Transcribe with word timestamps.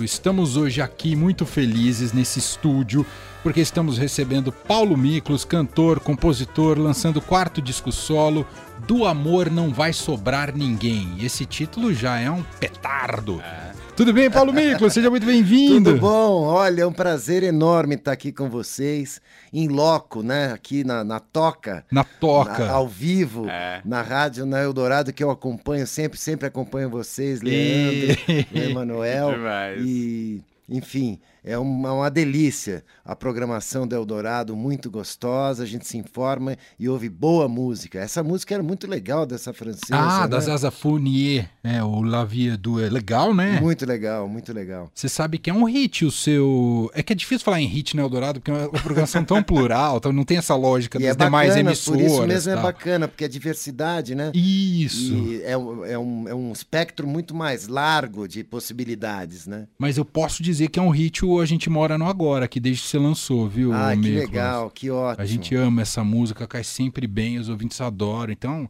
Exato. 0.00 0.04
Estamos 0.04 0.56
hoje 0.56 0.80
aqui 0.80 1.14
muito 1.14 1.44
felizes 1.44 2.12
nesse 2.12 2.38
estúdio 2.38 3.04
porque 3.42 3.60
estamos 3.60 3.96
recebendo 3.96 4.52
Paulo 4.52 4.96
Miklos, 4.96 5.44
cantor, 5.44 6.00
compositor, 6.00 6.78
lançando 6.78 7.18
o 7.18 7.22
quarto 7.22 7.62
disco 7.62 7.90
solo, 7.90 8.46
Do 8.86 9.06
Amor 9.06 9.50
Não 9.50 9.72
Vai 9.72 9.92
Sobrar 9.92 10.54
Ninguém. 10.54 11.16
Esse 11.20 11.46
título 11.46 11.94
já 11.94 12.18
é 12.18 12.30
um 12.30 12.42
petardo. 12.58 13.40
É. 13.40 13.69
Tudo 14.00 14.14
bem, 14.14 14.30
Paulo 14.30 14.50
Miklos? 14.50 14.94
Seja 14.94 15.10
muito 15.10 15.26
bem-vindo. 15.26 15.90
Tudo 15.90 16.00
bom? 16.00 16.44
Olha, 16.44 16.80
é 16.80 16.86
um 16.86 16.92
prazer 16.92 17.42
enorme 17.42 17.96
estar 17.96 18.12
aqui 18.12 18.32
com 18.32 18.48
vocês, 18.48 19.20
em 19.52 19.68
loco, 19.68 20.22
né? 20.22 20.54
Aqui 20.54 20.82
na, 20.82 21.04
na 21.04 21.20
Toca. 21.20 21.84
Na 21.92 22.02
Toca. 22.02 22.64
Na, 22.64 22.72
ao 22.72 22.88
vivo, 22.88 23.46
é. 23.46 23.82
na 23.84 24.00
rádio, 24.00 24.46
na 24.46 24.58
Eldorado, 24.62 25.12
que 25.12 25.22
eu 25.22 25.30
acompanho 25.30 25.86
sempre, 25.86 26.18
sempre 26.18 26.46
acompanho 26.46 26.88
vocês, 26.88 27.42
Leandro, 27.42 28.16
e... 28.26 28.70
Emanuel. 28.70 29.32
E, 29.84 30.40
enfim, 30.66 31.20
é 31.44 31.58
uma, 31.58 31.92
uma, 31.92 32.10
delícia 32.10 32.84
a 33.04 33.16
programação 33.16 33.86
do 33.86 33.94
Eldorado, 33.94 34.54
muito 34.54 34.90
gostosa, 34.90 35.62
a 35.62 35.66
gente 35.66 35.86
se 35.86 35.96
informa 35.96 36.56
e 36.78 36.88
ouve 36.88 37.08
boa 37.08 37.48
música. 37.48 37.98
Essa 37.98 38.22
música 38.22 38.54
era 38.54 38.62
muito 38.62 38.86
legal 38.86 39.26
dessa 39.26 39.52
francesa. 39.52 39.94
Ah, 39.96 40.22
né? 40.22 40.28
da 40.28 40.40
Zaza 40.40 40.70
Fournier, 40.70 41.48
é, 41.62 41.82
o 41.82 42.02
La 42.02 42.24
Vie 42.24 42.56
do 42.56 42.80
é 42.80 42.88
legal, 42.88 43.34
né? 43.34 43.60
Muito 43.60 43.86
legal, 43.86 44.28
muito 44.28 44.52
legal. 44.52 44.90
Você 44.94 45.08
sabe 45.08 45.38
que 45.38 45.50
é 45.50 45.54
um 45.54 45.64
hit 45.64 46.04
o 46.04 46.10
seu. 46.10 46.90
É 46.94 47.02
que 47.02 47.12
é 47.12 47.16
difícil 47.16 47.44
falar 47.44 47.60
em 47.60 47.66
hit 47.66 47.96
no 47.96 48.02
Eldorado, 48.02 48.40
porque 48.40 48.50
é 48.50 48.66
uma 48.66 48.80
programação 48.80 49.24
tão 49.24 49.42
plural, 49.42 49.96
então 49.98 50.12
não 50.12 50.24
tem 50.24 50.36
essa 50.36 50.54
lógica 50.54 50.98
e 50.98 51.02
das 51.02 51.10
é 51.10 51.14
bacana, 51.14 51.26
demais 51.26 51.56
emissoras. 51.56 52.00
Por 52.00 52.06
isso 52.06 52.26
mesmo 52.26 52.52
é 52.52 52.56
bacana, 52.56 53.08
porque 53.08 53.24
é 53.24 53.28
diversidade, 53.28 54.14
né? 54.14 54.30
Isso. 54.34 55.14
E 55.14 55.42
é, 55.42 55.52
é, 55.52 55.58
um, 55.98 56.28
é 56.28 56.34
um 56.34 56.52
espectro 56.52 57.06
muito 57.06 57.34
mais 57.34 57.68
largo 57.68 58.28
de 58.28 58.44
possibilidades, 58.44 59.46
né? 59.46 59.66
Mas 59.78 59.96
eu 59.96 60.04
posso 60.04 60.42
dizer 60.42 60.68
que 60.68 60.78
é 60.78 60.82
um 60.82 60.90
hit 60.90 61.24
A 61.38 61.44
Gente 61.44 61.70
Mora 61.70 61.96
no 61.96 62.06
Agora, 62.06 62.48
que 62.48 62.58
desde 62.58 62.82
que 62.82 62.88
você 62.88 62.98
lançou, 62.98 63.48
viu? 63.48 63.72
Ah, 63.72 63.94
que 63.94 64.10
legal, 64.10 64.70
que 64.70 64.90
ótimo. 64.90 65.22
A 65.22 65.26
gente 65.26 65.54
ama 65.54 65.82
essa 65.82 66.02
música, 66.02 66.46
cai 66.46 66.64
sempre 66.64 67.06
bem, 67.06 67.38
os 67.38 67.48
ouvintes 67.48 67.80
adoram. 67.80 68.32
Então, 68.32 68.68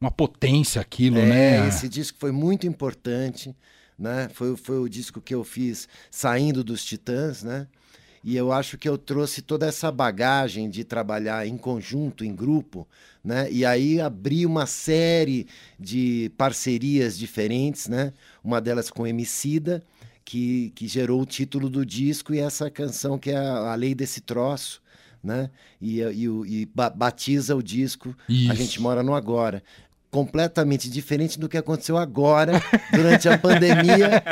uma 0.00 0.10
potência 0.10 0.80
aquilo, 0.80 1.18
é, 1.18 1.26
né? 1.26 1.68
Esse 1.68 1.88
disco 1.88 2.18
foi 2.20 2.30
muito 2.30 2.66
importante, 2.66 3.56
né? 3.98 4.28
Foi, 4.32 4.56
foi 4.56 4.78
o 4.78 4.88
disco 4.88 5.20
que 5.20 5.34
eu 5.34 5.42
fiz 5.42 5.88
saindo 6.10 6.62
dos 6.62 6.84
Titãs, 6.84 7.42
né? 7.42 7.66
E 8.22 8.36
eu 8.36 8.50
acho 8.50 8.76
que 8.76 8.88
eu 8.88 8.98
trouxe 8.98 9.40
toda 9.40 9.66
essa 9.66 9.90
bagagem 9.92 10.68
de 10.68 10.82
trabalhar 10.82 11.46
em 11.46 11.56
conjunto, 11.56 12.24
em 12.24 12.34
grupo, 12.34 12.86
né? 13.22 13.48
E 13.52 13.64
aí 13.64 14.00
abri 14.00 14.44
uma 14.44 14.66
série 14.66 15.46
de 15.78 16.32
parcerias 16.36 17.16
diferentes, 17.16 17.86
né? 17.86 18.12
Uma 18.42 18.60
delas 18.60 18.90
com 18.90 19.06
Emicida, 19.06 19.80
que, 20.26 20.72
que 20.74 20.88
gerou 20.88 21.22
o 21.22 21.24
título 21.24 21.70
do 21.70 21.86
disco 21.86 22.34
e 22.34 22.40
essa 22.40 22.68
canção 22.68 23.16
que 23.16 23.30
é 23.30 23.36
a, 23.36 23.72
a 23.72 23.74
lei 23.76 23.94
desse 23.94 24.20
troço, 24.20 24.82
né? 25.22 25.48
E, 25.80 26.00
e, 26.00 26.24
e 26.26 26.68
batiza 26.94 27.54
o 27.54 27.62
disco 27.62 28.14
Isso. 28.28 28.50
A 28.50 28.54
Gente 28.54 28.82
Mora 28.82 29.02
no 29.02 29.14
Agora 29.14 29.62
completamente 30.08 30.88
diferente 30.88 31.38
do 31.38 31.46
que 31.46 31.58
aconteceu 31.58 31.98
agora, 31.98 32.52
durante 32.90 33.28
a 33.28 33.36
pandemia, 33.36 34.22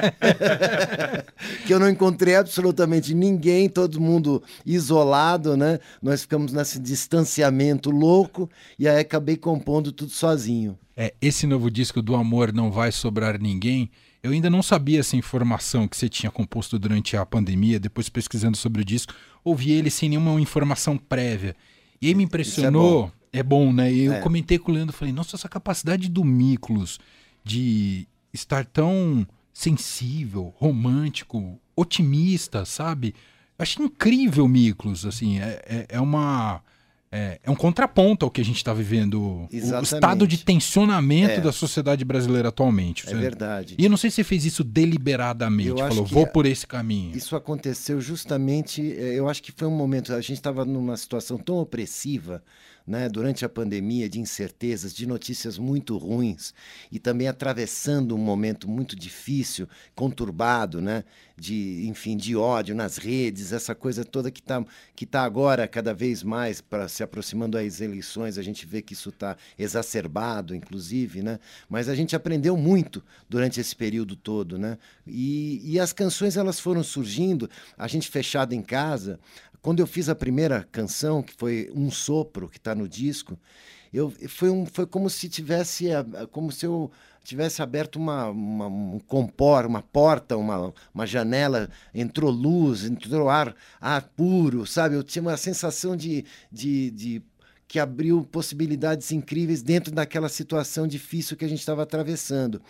que 1.66 1.74
eu 1.74 1.78
não 1.78 1.90
encontrei 1.90 2.36
absolutamente 2.36 3.12
ninguém, 3.12 3.68
todo 3.68 4.00
mundo 4.00 4.42
isolado, 4.64 5.58
né? 5.58 5.78
Nós 6.00 6.22
ficamos 6.22 6.54
nesse 6.54 6.78
distanciamento 6.78 7.90
louco 7.90 8.48
e 8.78 8.88
aí 8.88 9.00
acabei 9.00 9.36
compondo 9.36 9.92
tudo 9.92 10.10
sozinho. 10.10 10.78
É, 10.96 11.12
esse 11.20 11.46
novo 11.46 11.70
disco 11.70 12.00
do 12.00 12.14
Amor 12.14 12.50
Não 12.50 12.70
Vai 12.70 12.90
Sobrar 12.90 13.38
Ninguém, 13.38 13.90
eu 14.24 14.30
ainda 14.32 14.48
não 14.48 14.62
sabia 14.62 15.00
essa 15.00 15.18
informação 15.18 15.86
que 15.86 15.94
você 15.94 16.08
tinha 16.08 16.30
composto 16.30 16.78
durante 16.78 17.14
a 17.14 17.26
pandemia, 17.26 17.78
depois 17.78 18.08
pesquisando 18.08 18.56
sobre 18.56 18.80
o 18.80 18.84
disco, 18.84 19.12
ouvi 19.44 19.70
ele 19.70 19.90
sem 19.90 20.08
nenhuma 20.08 20.40
informação 20.40 20.96
prévia. 20.96 21.54
E 22.00 22.08
aí 22.08 22.14
me 22.14 22.24
impressionou, 22.24 23.12
é 23.30 23.42
bom, 23.42 23.66
é 23.66 23.66
bom 23.66 23.72
né? 23.74 23.92
E 23.92 24.04
eu 24.06 24.14
é. 24.14 24.20
comentei 24.20 24.58
com 24.58 24.72
o 24.72 24.74
Leandro, 24.74 24.96
falei, 24.96 25.12
nossa, 25.12 25.36
essa 25.36 25.46
capacidade 25.46 26.08
do 26.08 26.24
Miklos 26.24 26.98
de 27.44 28.08
estar 28.32 28.64
tão 28.64 29.26
sensível, 29.52 30.54
romântico, 30.56 31.60
otimista, 31.76 32.64
sabe? 32.64 33.14
Eu 33.58 33.62
achei 33.62 33.84
incrível, 33.84 34.48
Miklos, 34.48 35.04
assim, 35.04 35.38
é, 35.38 35.62
é, 35.66 35.86
é 35.90 36.00
uma 36.00 36.62
é, 37.16 37.38
é 37.44 37.50
um 37.50 37.54
contraponto 37.54 38.26
ao 38.26 38.30
que 38.30 38.40
a 38.40 38.44
gente 38.44 38.56
está 38.56 38.74
vivendo. 38.74 39.46
Exatamente. 39.52 39.92
O 39.92 39.94
estado 39.94 40.26
de 40.26 40.38
tensionamento 40.38 41.34
é. 41.34 41.40
da 41.40 41.52
sociedade 41.52 42.04
brasileira 42.04 42.48
atualmente. 42.48 43.08
É 43.08 43.14
verdade. 43.14 43.76
E 43.78 43.84
eu 43.84 43.90
não 43.90 43.96
sei 43.96 44.10
se 44.10 44.16
você 44.16 44.24
fez 44.24 44.44
isso 44.44 44.64
deliberadamente, 44.64 45.68
eu 45.68 45.78
falou, 45.78 46.04
vou 46.04 46.26
por 46.26 46.44
esse 46.44 46.66
caminho. 46.66 47.16
Isso 47.16 47.36
aconteceu 47.36 48.00
justamente, 48.00 48.82
é, 48.98 49.14
eu 49.14 49.28
acho 49.28 49.40
que 49.44 49.52
foi 49.52 49.68
um 49.68 49.76
momento, 49.76 50.12
a 50.12 50.20
gente 50.20 50.32
estava 50.32 50.64
numa 50.64 50.96
situação 50.96 51.38
tão 51.38 51.58
opressiva, 51.58 52.42
né, 52.86 53.08
durante 53.08 53.44
a 53.44 53.48
pandemia, 53.48 54.08
de 54.08 54.20
incertezas, 54.20 54.92
de 54.92 55.06
notícias 55.06 55.56
muito 55.56 55.96
ruins 55.96 56.52
e 56.92 56.98
também 56.98 57.28
atravessando 57.28 58.14
um 58.14 58.18
momento 58.18 58.68
muito 58.68 58.94
difícil, 58.94 59.66
conturbado, 59.94 60.82
né, 60.82 61.02
de, 61.36 61.86
enfim, 61.88 62.16
de 62.16 62.36
ódio 62.36 62.74
nas 62.74 62.96
redes, 62.98 63.52
essa 63.52 63.74
coisa 63.74 64.04
toda 64.04 64.30
que 64.30 64.40
está 64.40 64.64
que 64.94 65.06
tá 65.06 65.22
agora 65.22 65.66
cada 65.66 65.94
vez 65.94 66.22
mais 66.22 66.60
para 66.60 66.86
se 66.86 67.02
aproximando 67.04 67.56
às 67.56 67.80
eleições, 67.80 68.36
a 68.38 68.42
gente 68.42 68.66
vê 68.66 68.82
que 68.82 68.92
isso 68.92 69.10
está 69.10 69.36
exacerbado, 69.58 70.54
inclusive, 70.54 71.22
né? 71.22 71.38
Mas 71.68 71.88
a 71.88 71.94
gente 71.94 72.16
aprendeu 72.16 72.56
muito 72.56 73.02
durante 73.28 73.60
esse 73.60 73.74
período 73.76 74.16
todo, 74.16 74.58
né? 74.58 74.78
E, 75.06 75.60
e 75.64 75.78
as 75.78 75.92
canções 75.92 76.36
elas 76.36 76.58
foram 76.58 76.82
surgindo, 76.82 77.48
a 77.78 77.86
gente 77.86 78.08
fechado 78.08 78.52
em 78.52 78.62
casa, 78.62 79.18
quando 79.62 79.80
eu 79.80 79.86
fiz 79.86 80.08
a 80.08 80.14
primeira 80.14 80.66
canção, 80.70 81.22
que 81.22 81.32
foi 81.32 81.70
Um 81.74 81.90
Sopro, 81.90 82.48
que 82.48 82.58
está 82.58 82.74
no 82.74 82.86
disco, 82.86 83.38
eu, 83.94 84.12
foi, 84.28 84.50
um, 84.50 84.66
foi 84.66 84.86
como 84.86 85.08
se 85.08 85.28
tivesse, 85.28 85.86
como 86.32 86.50
se 86.50 86.66
eu 86.66 86.90
tivesse 87.24 87.62
aberto 87.62 87.96
uma, 87.96 88.28
uma, 88.28 88.66
um 88.66 89.00
compor, 89.00 89.66
uma 89.66 89.82
porta, 89.82 90.36
uma, 90.36 90.72
uma 90.94 91.06
janela, 91.06 91.70
entrou 91.94 92.30
luz, 92.30 92.84
entrou 92.84 93.28
ar, 93.28 93.56
ar 93.80 94.02
puro, 94.02 94.66
sabe? 94.66 94.94
Eu 94.94 95.02
tinha 95.02 95.22
uma 95.22 95.36
sensação 95.36 95.96
de, 95.96 96.24
de, 96.52 96.90
de 96.90 97.22
que 97.66 97.78
abriu 97.80 98.22
possibilidades 98.30 99.10
incríveis 99.10 99.62
dentro 99.62 99.92
daquela 99.92 100.28
situação 100.28 100.86
difícil 100.86 101.36
que 101.36 101.44
a 101.44 101.48
gente 101.48 101.60
estava 101.60 101.82
atravessando. 101.82 102.60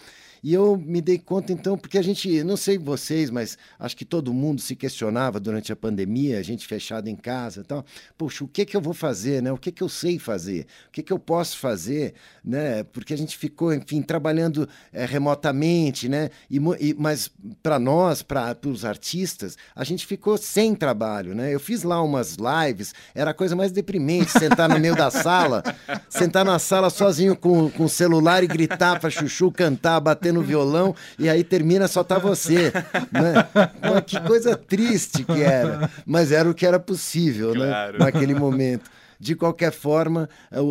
E 0.45 0.53
eu 0.53 0.77
me 0.77 1.01
dei 1.01 1.17
conta, 1.17 1.55
então, 1.55 1.75
porque 1.79 1.97
a 1.97 2.03
gente, 2.03 2.45
não 2.45 2.55
sei 2.55 2.77
vocês, 2.77 3.31
mas 3.31 3.57
acho 3.79 3.97
que 3.97 4.05
todo 4.05 4.35
mundo 4.35 4.61
se 4.61 4.77
questionava 4.77 5.41
durante 5.41 5.73
a 5.73 5.77
pandemia, 5.77 6.39
a 6.39 6.43
gente 6.43 6.67
fechado 6.67 7.09
em 7.09 7.17
casa 7.17 7.63
e 7.63 7.65
tal. 7.65 7.83
Poxa, 8.19 8.45
o 8.45 8.49
que 8.49 8.67
que 8.67 8.77
eu 8.77 8.81
vou 8.83 8.93
fazer, 8.93 9.43
né? 9.43 9.51
O 9.51 9.57
que 9.57 9.73
que 9.73 9.83
eu 9.83 9.89
sei 9.89 10.19
fazer? 10.19 10.67
O 10.89 10.91
que 10.93 11.03
que 11.03 11.11
eu 11.11 11.19
posso 11.19 11.57
fazer, 11.57 12.13
né? 12.45 12.85
Porque 12.85 13.15
a 13.15 13.17
gente 13.17 13.39
ficou, 13.39 13.73
enfim, 13.73 14.03
trabalhando 14.03 14.69
é, 14.93 15.07
remotamente, 15.07 16.11
né? 16.11 16.29
E, 16.51 16.59
e 16.79 16.93
mas 16.93 17.31
para 17.63 17.79
nós, 17.79 18.21
para 18.21 18.55
os 18.67 18.85
artistas, 18.85 19.57
a 19.75 19.83
gente 19.83 20.05
ficou 20.05 20.37
sem 20.37 20.75
trabalho, 20.75 21.35
né? 21.35 21.55
Eu 21.55 21.59
fiz 21.59 21.83
lá 21.85 22.03
umas 22.03 22.37
lives, 22.37 22.93
era 23.15 23.31
a 23.31 23.35
coisa 23.35 23.57
mais 23.57 23.73
deprimente, 23.73 24.33
sentar 24.33 24.69
no 24.69 24.79
meio 24.79 24.95
da 24.95 25.11
sala, 25.11 25.63
sentar 26.11 26.45
na 26.45 26.59
sala 26.59 26.91
sozinho 26.91 27.35
com, 27.35 27.71
com 27.71 27.85
o 27.85 27.89
celular 27.89 28.45
e 28.45 28.47
gritar 28.47 29.01
para 29.01 29.09
chuchu, 29.09 29.51
cantar, 29.51 29.99
bater 30.01 30.34
no 30.35 30.43
violão 30.45 30.95
e 31.19 31.29
aí 31.29 31.43
termina 31.43 31.89
só 31.89 32.05
tá 32.05 32.19
você, 32.19 32.73
né? 33.11 33.49
que 34.07 34.21
coisa 34.21 34.57
triste 34.57 35.25
que 35.25 35.43
era, 35.43 35.91
mas 36.05 36.33
era 36.33 36.51
o 36.51 36.55
que 36.55 36.67
era 36.67 36.79
possível, 36.79 37.55
né? 37.55 37.67
claro. 37.67 37.99
né? 37.99 38.05
Naquele 38.05 38.35
momento. 38.35 38.91
De 39.19 39.35
qualquer 39.35 39.73
forma, 39.73 40.29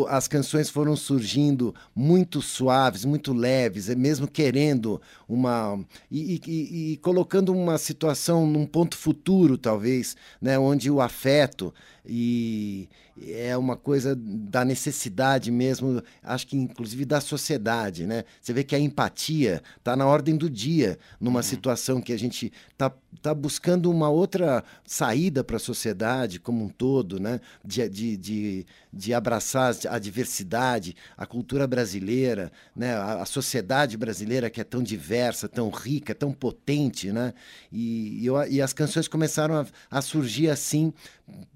as 0.10 0.28
canções 0.28 0.70
foram 0.70 0.96
surgindo 0.96 1.74
muito 1.96 2.42
suaves, 2.42 3.06
muito 3.06 3.34
leves, 3.34 3.90
é 3.90 3.96
mesmo 3.96 4.28
querendo 4.28 5.02
uma. 5.34 5.80
E, 6.12 6.42
e, 6.46 6.94
e, 6.94 6.98
colocando 6.98 7.52
uma 7.52 7.78
situação 7.78 8.46
num 8.46 8.66
ponto 8.66 8.98
futuro, 8.98 9.58
talvez, 9.58 10.16
né, 10.42 10.58
onde 10.60 10.90
o 10.92 11.02
afeto 11.02 11.74
e 12.06 12.90
é 13.28 13.56
uma 13.56 13.78
coisa 13.78 14.16
da 14.16 14.66
necessidade 14.66 15.52
mesmo, 15.52 16.02
acho 16.22 16.48
que 16.48 16.58
inclusive 16.58 17.06
da 17.06 17.22
sociedade, 17.22 18.06
né? 18.08 18.24
Você 18.42 18.52
vê 18.52 18.64
que 18.64 18.76
a 18.76 18.80
empatia 18.80 19.62
está 19.78 19.96
na 19.96 20.06
ordem 20.06 20.36
do 20.36 20.50
dia 20.50 20.98
numa 21.20 21.40
uhum. 21.40 21.44
situação 21.44 22.02
que 22.02 22.12
a 22.12 22.18
gente 22.18 22.52
está 22.72 22.92
tá 23.22 23.34
buscando 23.34 23.90
uma 23.90 24.10
outra 24.10 24.64
saída 24.86 25.44
para 25.44 25.58
a 25.58 25.60
sociedade 25.60 26.40
como 26.40 26.66
um 26.66 26.70
todo, 26.70 27.20
né? 27.20 27.40
De, 27.64 27.88
de, 27.88 28.18
de, 28.18 28.66
de 28.94 29.14
abraçar 29.14 29.76
a 29.90 29.98
diversidade, 29.98 30.96
a 31.18 31.26
cultura 31.26 31.66
brasileira, 31.66 32.52
né? 32.76 32.94
a, 32.94 33.24
a 33.24 33.26
sociedade 33.26 33.98
brasileira 33.98 34.50
que 34.50 34.62
é 34.62 34.64
tão 34.64 34.84
diversa, 34.84 35.50
tão 35.50 35.70
rica, 35.72 36.14
tão 36.14 36.32
potente. 36.32 37.12
Né? 37.12 37.34
E, 37.72 38.20
e, 38.22 38.26
eu, 38.26 38.36
e 38.48 38.62
as 38.62 38.72
canções 38.72 39.08
começaram 39.08 39.56
a, 39.56 39.66
a 39.90 40.02
surgir 40.02 40.50
assim, 40.50 40.94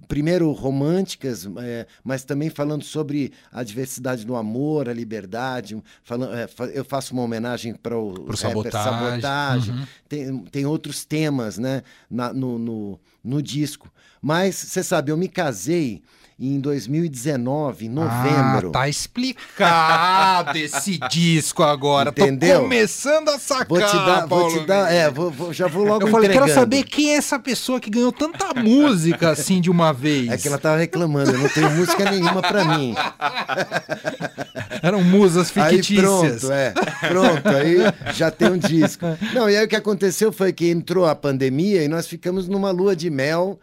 primeiro 0.07 0.51
românticas, 0.51 1.47
é, 1.59 1.85
mas 2.03 2.23
também 2.23 2.49
falando 2.49 2.83
sobre 2.83 3.31
a 3.51 3.63
diversidade 3.63 4.25
do 4.25 4.35
amor, 4.35 4.89
a 4.89 4.93
liberdade. 4.93 5.79
Falando, 6.03 6.33
é, 6.33 6.47
eu 6.73 6.83
faço 6.83 7.13
uma 7.13 7.21
homenagem 7.21 7.75
para 7.75 7.95
o 7.95 8.13
Pro 8.13 8.35
sabotagem. 8.35 9.21
sabotagem. 9.21 9.73
Uhum. 9.75 9.85
Tem, 10.09 10.37
tem 10.45 10.65
outros 10.65 11.05
temas 11.05 11.59
né, 11.59 11.83
na, 12.09 12.33
no, 12.33 12.57
no, 12.57 12.99
no 13.23 13.41
disco. 13.43 13.91
Mas 14.19 14.55
você 14.55 14.81
sabe, 14.81 15.11
eu 15.11 15.17
me 15.17 15.27
casei 15.27 16.01
em 16.39 16.59
2019, 16.59 17.87
em 17.87 17.89
novembro. 17.89 18.69
Ah, 18.69 18.71
tá 18.71 18.87
explicado 18.89 20.55
esse 20.57 20.99
disco 21.09 21.63
agora. 21.63 22.11
Entendeu? 22.11 22.57
Tô 22.57 22.63
começando 22.63 23.29
a 23.29 23.39
sacar, 23.39 23.67
Vou 23.67 23.79
te 23.79 23.93
dar, 23.95 24.19
vou 24.27 24.27
Paulo 24.39 24.59
te 24.59 24.65
dar, 24.67 24.93
é, 24.93 25.09
vou, 25.09 25.31
vou- 25.31 25.51
já 25.51 25.67
vou 25.67 25.83
logo 25.83 26.05
Eu 26.05 26.11
falei, 26.11 26.29
quero 26.29 26.43
entregando. 26.45 26.59
saber 26.61 26.83
quem 26.83 27.11
é 27.13 27.17
essa 27.17 27.39
pessoa 27.39 27.79
que 27.79 27.89
ganhou 27.89 28.11
tanta 28.11 28.53
música 28.53 29.31
assim 29.31 29.59
de 29.59 29.71
uma 29.71 29.91
vez. 29.91 30.29
É 30.29 30.37
que 30.37 30.47
ela 30.47 30.59
tava 30.59 30.77
reclamando, 30.77 31.31
eu 31.31 31.39
não 31.39 31.49
tenho 31.49 31.71
música 31.71 32.09
nenhuma 32.11 32.41
pra 32.41 32.63
mim. 32.65 32.93
Eram 34.83 35.03
musas 35.03 35.51
Aí 35.57 35.77
fictícias. 35.77 36.41
pronto, 36.41 36.51
é. 36.51 36.71
Pronto, 37.09 37.47
aí 37.49 37.77
já 38.13 38.29
tem 38.29 38.51
um 38.51 38.57
disco. 38.57 39.05
Não, 39.33 39.49
e 39.49 39.57
aí 39.57 39.65
o 39.65 39.67
que 39.67 39.75
aconteceu 39.75 40.31
foi 40.31 40.53
que 40.53 40.69
entrou 40.69 41.05
a 41.07 41.15
pandemia 41.15 41.83
e 41.83 41.87
nós 41.87 42.07
ficamos 42.07 42.47
numa 42.47 42.69
lua 42.71 42.95
de 42.95 43.09
mel 43.09 43.59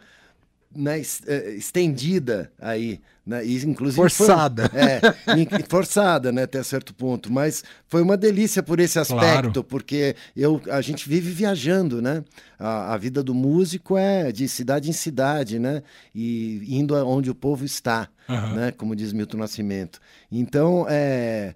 né, 0.75 1.01
eh, 1.27 1.55
estendida 1.57 2.51
aí. 2.59 2.99
Né, 3.25 3.43
e 3.43 3.55
inclusive 3.65 3.95
foi- 3.95 4.07
Forçada. 4.09 4.69
é, 4.75 5.35
in- 5.39 5.47
forçada, 5.67 6.31
né, 6.31 6.43
até 6.43 6.61
certo 6.61 6.93
ponto. 6.93 7.33
Mas 7.33 7.63
foi 7.87 8.03
uma 8.03 8.15
delícia 8.15 8.61
por 8.61 8.79
esse 8.79 8.99
aspecto, 8.99 9.51
Claro. 9.51 9.63
porque 9.63 10.15
eu, 10.37 10.61
a 10.69 10.79
gente 10.79 11.09
vive 11.09 11.31
viajando, 11.31 12.03
né? 12.03 12.23
A, 12.59 12.93
a 12.93 12.97
vida 12.97 13.23
do 13.23 13.33
músico 13.33 13.97
é 13.97 14.31
de 14.31 14.47
cidade 14.47 14.91
em 14.91 14.93
cidade, 14.93 15.57
né? 15.57 15.81
E 16.13 16.61
indo 16.67 16.95
aonde 16.95 17.31
o 17.31 17.35
povo 17.35 17.65
está, 17.65 18.07
Aham. 18.29 18.53
né? 18.53 18.71
Como 18.71 18.95
diz 18.95 19.11
Milton 19.11 19.37
Nascimento. 19.37 19.99
Então, 20.31 20.85
é, 20.87 20.93
é, 20.95 21.55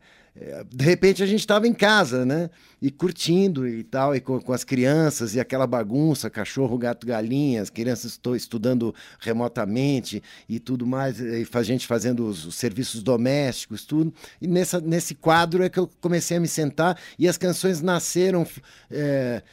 de 0.74 0.86
repente 0.86 1.22
a 1.22 1.26
gente 1.26 1.40
estava 1.42 1.68
em 1.68 1.74
casa, 1.74 2.26
né? 2.26 2.50
E 2.81 2.90
curtindo 2.90 3.68
e 3.68 3.84
tal, 3.84 4.16
e 4.16 4.22
com, 4.22 4.40
com 4.40 4.54
as 4.54 4.64
crianças, 4.64 5.36
e 5.36 5.40
aquela 5.40 5.68
bagunça, 5.68 6.30
cachorro, 6.30 6.78
gato, 6.78 7.06
galinha, 7.06 7.62
as 7.62 7.70
crianças 7.70 8.12
estou 8.12 8.36
estudando 8.36 8.94
remotamente 9.20 10.24
e 10.48 10.60
tudo 10.60 10.88
mais, 10.88 11.20
e 11.20 11.46
a 11.52 11.64
gente 11.64 11.86
fazendo 11.86 12.26
os, 12.28 12.46
os 12.46 12.56
serviços 12.56 13.04
domésticos, 13.04 13.86
tudo. 13.86 14.14
E 14.42 14.48
nessa, 14.48 14.80
nesse 14.80 15.14
quadro 15.16 15.64
é 15.64 15.70
que 15.70 15.80
eu 15.80 15.90
comecei 16.00 16.38
a 16.38 16.40
me 16.40 16.48
sentar 16.48 16.98
e 17.18 17.28
as 17.28 17.38
canções 17.38 17.81
nasceram. 17.81 18.46
é, 18.90 19.44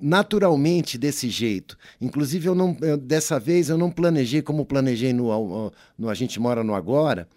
naturalmente 0.00 0.96
desse 0.96 1.28
jeito. 1.28 1.76
Inclusive, 2.00 2.46
eu 2.48 2.54
não, 2.54 2.74
eu- 2.80 2.96
dessa 2.96 3.38
vez 3.38 3.68
eu 3.68 3.76
não 3.76 3.90
planejei 3.90 4.40
como 4.40 4.64
planejei 4.64 5.12
no, 5.12 5.70
no 5.98 6.08
A 6.08 6.14
Gente 6.14 6.40
Mora 6.40 6.64
no 6.64 6.74
Agora. 6.74 7.28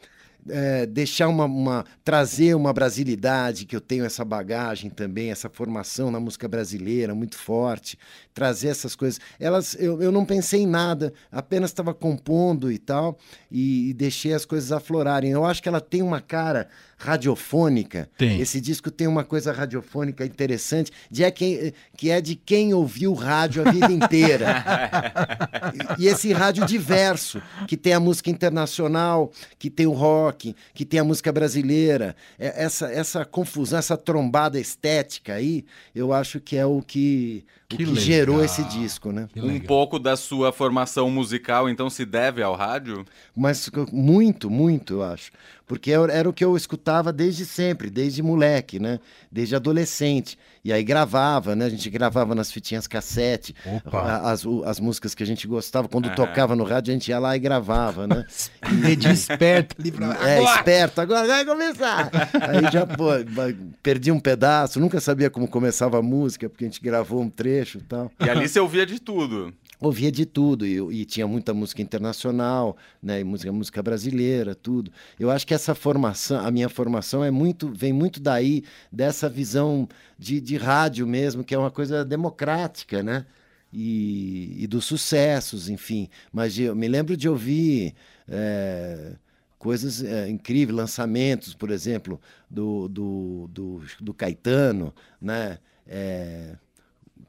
É, 0.49 0.85
deixar 0.85 1.27
uma, 1.27 1.45
uma- 1.45 1.85
trazer 2.03 2.55
uma 2.55 2.73
brasilidade 2.73 3.65
que 3.65 3.75
eu 3.75 3.81
tenho 3.81 4.03
essa 4.05 4.25
bagagem 4.25 4.89
também 4.89 5.31
essa 5.31 5.49
formação 5.49 6.11
na 6.11 6.19
música 6.19 6.47
brasileira 6.47 7.15
muito 7.15 7.37
forte 7.37 7.97
trazer 8.33 8.69
essas 8.69 8.95
coisas. 8.95 9.19
Elas 9.39 9.75
eu, 9.79 10.01
eu 10.01 10.11
não 10.11 10.25
pensei 10.25 10.61
em 10.61 10.67
nada 10.67 11.13
apenas 11.31 11.69
estava 11.69 11.93
compondo 11.93 12.71
e 12.71 12.77
tal 12.77 13.17
e, 13.51 13.89
e 13.89 13.93
deixei 13.93 14.33
as 14.33 14.45
coisas 14.45 14.71
aflorarem. 14.71 15.31
Eu 15.31 15.45
acho 15.45 15.61
que 15.61 15.69
ela 15.69 15.81
tem 15.81 16.01
uma 16.01 16.19
cara 16.21 16.67
radiofônica 17.03 18.09
Tem. 18.17 18.39
esse 18.39 18.61
disco 18.61 18.89
tem 18.89 19.07
uma 19.07 19.23
coisa 19.23 19.51
radiofônica 19.51 20.25
interessante 20.25 20.91
de 21.11 21.23
é 21.23 21.29
quem, 21.29 21.73
que 21.97 22.09
é 22.09 22.21
de 22.21 22.35
quem 22.35 22.73
ouviu 22.73 23.13
rádio 23.13 23.67
a 23.67 23.71
vida 23.71 23.91
inteira 23.91 24.63
e, 26.00 26.03
e 26.03 26.07
esse 26.07 26.31
rádio 26.31 26.65
diverso, 26.65 27.41
que 27.67 27.75
tem 27.75 27.94
a 27.94 28.00
música 28.00 28.29
internacional, 28.29 29.31
que 29.59 29.69
tem 29.69 29.85
o 29.85 29.91
rock, 29.91 30.55
que 30.73 30.85
tem 30.85 31.00
a 31.00 31.03
música 31.03 31.31
brasileira. 31.31 32.15
É- 32.39 32.63
essa, 32.63 32.91
essa 32.91 33.25
confusão, 33.25 33.79
essa 33.79 33.97
trombada 33.97 34.59
estética 34.59 35.33
aí, 35.33 35.65
eu 35.94 36.13
acho 36.13 36.39
que 36.39 36.55
é 36.55 36.65
o 36.65 36.81
que, 36.81 37.45
Que 37.77 37.85
que 37.85 37.95
gerou 37.95 38.43
esse 38.43 38.63
disco, 38.65 39.11
né? 39.11 39.27
Um 39.35 39.59
pouco 39.59 39.99
da 39.99 40.15
sua 40.15 40.51
formação 40.51 41.09
musical, 41.09 41.69
então, 41.69 41.89
se 41.89 42.05
deve 42.05 42.41
ao 42.41 42.55
rádio? 42.55 43.05
Mas 43.35 43.69
muito, 43.91 44.49
muito, 44.49 44.95
eu 44.95 45.03
acho. 45.03 45.31
Porque 45.65 45.91
era 45.91 46.11
era 46.11 46.29
o 46.29 46.33
que 46.33 46.43
eu 46.43 46.55
escutava 46.55 47.11
desde 47.11 47.45
sempre, 47.45 47.89
desde 47.89 48.21
moleque, 48.21 48.79
né? 48.79 48.99
Desde 49.31 49.55
adolescente. 49.55 50.37
E 50.65 50.71
aí 50.71 50.81
gravava, 50.81 51.57
né? 51.57 51.65
A 51.65 51.69
gente 51.69 51.89
gravava 51.89 52.33
nas 52.33 52.50
fitinhas 52.50 52.88
cassete, 52.88 53.54
as, 53.92 54.45
as 54.65 54.80
músicas 54.80 55.13
que 55.13 55.21
a 55.21 55.25
gente 55.25 55.45
gostava. 55.45 55.89
Quando 55.89 56.10
tocava 56.15 56.56
no 56.56 56.63
rádio, 56.63 56.92
a 56.92 56.94
gente 56.94 57.10
ia 57.10 57.19
lá 57.19 57.36
e 57.36 57.39
gravava, 57.39 58.07
né? 58.07 58.25
Dedinho 58.81 59.13
esperto 59.13 59.75
ali 59.77 59.92
pra... 59.92 60.07
É, 60.25 60.38
Agora! 60.38 60.56
esperto, 60.56 61.01
agora 61.01 61.27
vai 61.27 61.44
começar. 61.44 62.10
Aí 62.42 62.71
já, 62.71 62.86
pô, 62.86 63.07
perdi 63.81 64.10
um 64.10 64.19
pedaço, 64.21 64.80
nunca 64.80 65.01
sabia 65.01 65.30
como 65.30 65.50
começava 65.50 66.00
a 66.00 66.01
música, 66.01 66.50
porque 66.50 66.63
a 66.63 66.68
gente 66.68 66.81
gravou 66.81 67.21
um 67.21 67.30
trecho 67.30 67.80
e 67.80 67.81
tal. 67.81 68.10
E 68.21 68.30
ali 68.30 68.48
você 68.48 68.60
ouvia 68.62 68.86
de 68.86 69.01
tudo. 69.01 69.54
Ouvia 69.83 70.09
de 70.09 70.25
tudo, 70.25 70.65
e, 70.65 71.01
e 71.01 71.03
tinha 71.03 71.27
muita 71.27 71.53
música 71.53 71.81
internacional, 71.81 72.77
né, 73.01 73.19
e 73.19 73.24
música, 73.25 73.51
música 73.51 73.83
brasileira, 73.83 74.56
tudo. 74.56 74.89
Eu 75.19 75.30
acho 75.30 75.45
que 75.45 75.53
essa 75.53 75.75
formação, 75.75 76.39
a 76.39 76.50
minha 76.50 76.69
formação 76.69 77.21
é 77.21 77.30
muito, 77.30 77.69
vem 77.69 77.91
muito 77.91 78.21
daí, 78.21 78.63
dessa 78.89 79.27
visão 79.27 79.85
de, 80.18 80.39
de 80.39 80.56
rádio 80.56 81.06
mesmo, 81.06 81.44
que 81.44 81.53
é 81.53 81.57
uma 81.57 81.69
coisa 81.69 82.06
democrática, 82.06 83.03
né? 83.03 83.25
E, 83.74 84.63
e 84.63 84.68
dos 84.68 84.85
sucessos, 84.85 85.68
enfim. 85.68 86.07
Mas 86.31 86.57
eu 86.57 86.74
me 86.74 86.88
lembro 86.88 87.18
de 87.18 87.27
ouvir 87.27 87.94
é, 88.25 89.15
coisas 89.59 90.01
é, 90.01 90.29
incríveis, 90.29 90.77
lançamentos, 90.77 91.53
por 91.53 91.69
exemplo, 91.69 92.21
do, 92.50 92.88
do, 92.88 93.50
do, 93.51 93.81
do 94.00 94.13
Caetano, 94.13 94.94
né? 95.21 95.59
É, 95.86 96.56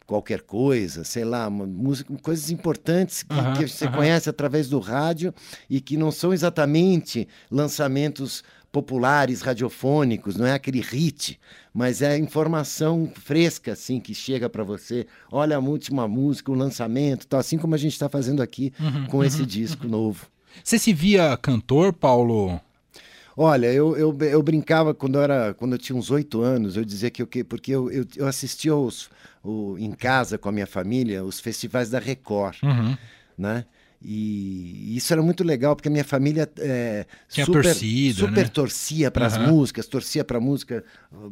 qualquer 0.07 0.43
coisa, 0.43 1.05
sei 1.05 1.25
lá, 1.25 1.49
uma 1.49 1.67
música, 1.67 2.13
coisas 2.23 2.51
importantes 2.51 3.23
que, 3.23 3.39
Aham, 3.39 3.53
que 3.53 3.67
você 3.69 3.87
aham. 3.87 3.95
conhece 3.97 4.29
através 4.31 4.69
do 4.69 4.79
rádio 4.79 5.33
e 5.69 5.81
que 5.81 5.97
não 5.97 6.11
são 6.11 6.33
exatamente 6.33 7.27
lançamentos 7.51 8.43
populares, 8.71 9.41
radiofônicos, 9.41 10.35
não 10.37 10.45
é 10.47 10.53
aquele 10.53 10.81
hit, 10.81 11.39
mas 11.73 12.03
é 12.03 12.19
informação 12.19 13.11
fresca 13.15 13.73
assim 13.73 14.01
que 14.01 14.13
chega 14.13 14.51
para 14.51 14.65
você. 14.65 15.07
Olha 15.31 15.57
a 15.57 15.61
última 15.61 16.09
música, 16.09 16.51
o 16.51 16.55
lançamento, 16.55 17.27
tal, 17.27 17.39
assim 17.39 17.57
como 17.57 17.75
a 17.75 17.79
gente 17.79 17.93
está 17.93 18.09
fazendo 18.09 18.43
aqui 18.43 18.73
Uhum, 18.81 19.07
com 19.07 19.23
esse 19.25 19.47
disco 19.47 19.87
novo. 19.87 20.27
Você 20.63 20.79
se 20.79 20.93
via 20.93 21.37
cantor, 21.37 21.93
Paulo? 21.93 22.61
Olha, 23.37 23.73
eu, 23.73 23.97
eu, 23.97 24.17
eu 24.21 24.43
brincava 24.43 24.95
quando 24.95 25.17
eu, 25.17 25.23
era, 25.23 25.55
quando 25.55 25.73
eu 25.73 25.79
tinha 25.79 25.97
uns 25.97 26.11
oito 26.11 26.41
anos, 26.41 26.77
eu 26.77 26.85
dizia 26.85 27.11
que 27.11 27.21
eu 27.23 27.27
que 27.27 27.43
porque 27.43 27.73
eu, 27.73 27.91
eu, 27.91 28.07
eu 28.17 28.27
assistia 28.29 28.73
aos, 28.73 29.11
o, 29.45 29.77
em 29.79 29.93
casa 29.93 30.39
com 30.39 30.49
a 30.49 30.53
minha 30.53 30.67
família 30.67 31.23
os 31.25 31.39
festivais 31.41 31.91
da 31.91 31.99
Record, 31.99 32.57
Uhum. 32.63 32.97
né? 33.37 33.65
E 34.07 34.97
isso 34.97 35.11
era 35.15 35.23
muito 35.23 35.43
legal, 35.43 35.75
porque 35.75 35.89
a 35.89 35.91
minha 35.91 36.05
família 36.05 36.47
é, 36.59 37.07
Tinha 37.27 37.47
super, 37.47 37.63
torcida, 37.63 38.19
super 38.19 38.45
né? 38.45 38.49
torcia 38.49 39.11
para 39.11 39.27
as 39.27 39.35
Aham. 39.35 39.47
músicas, 39.47 39.87
torcia 39.87 40.23
para 40.23 40.37
a 40.37 40.41
música 40.41 40.85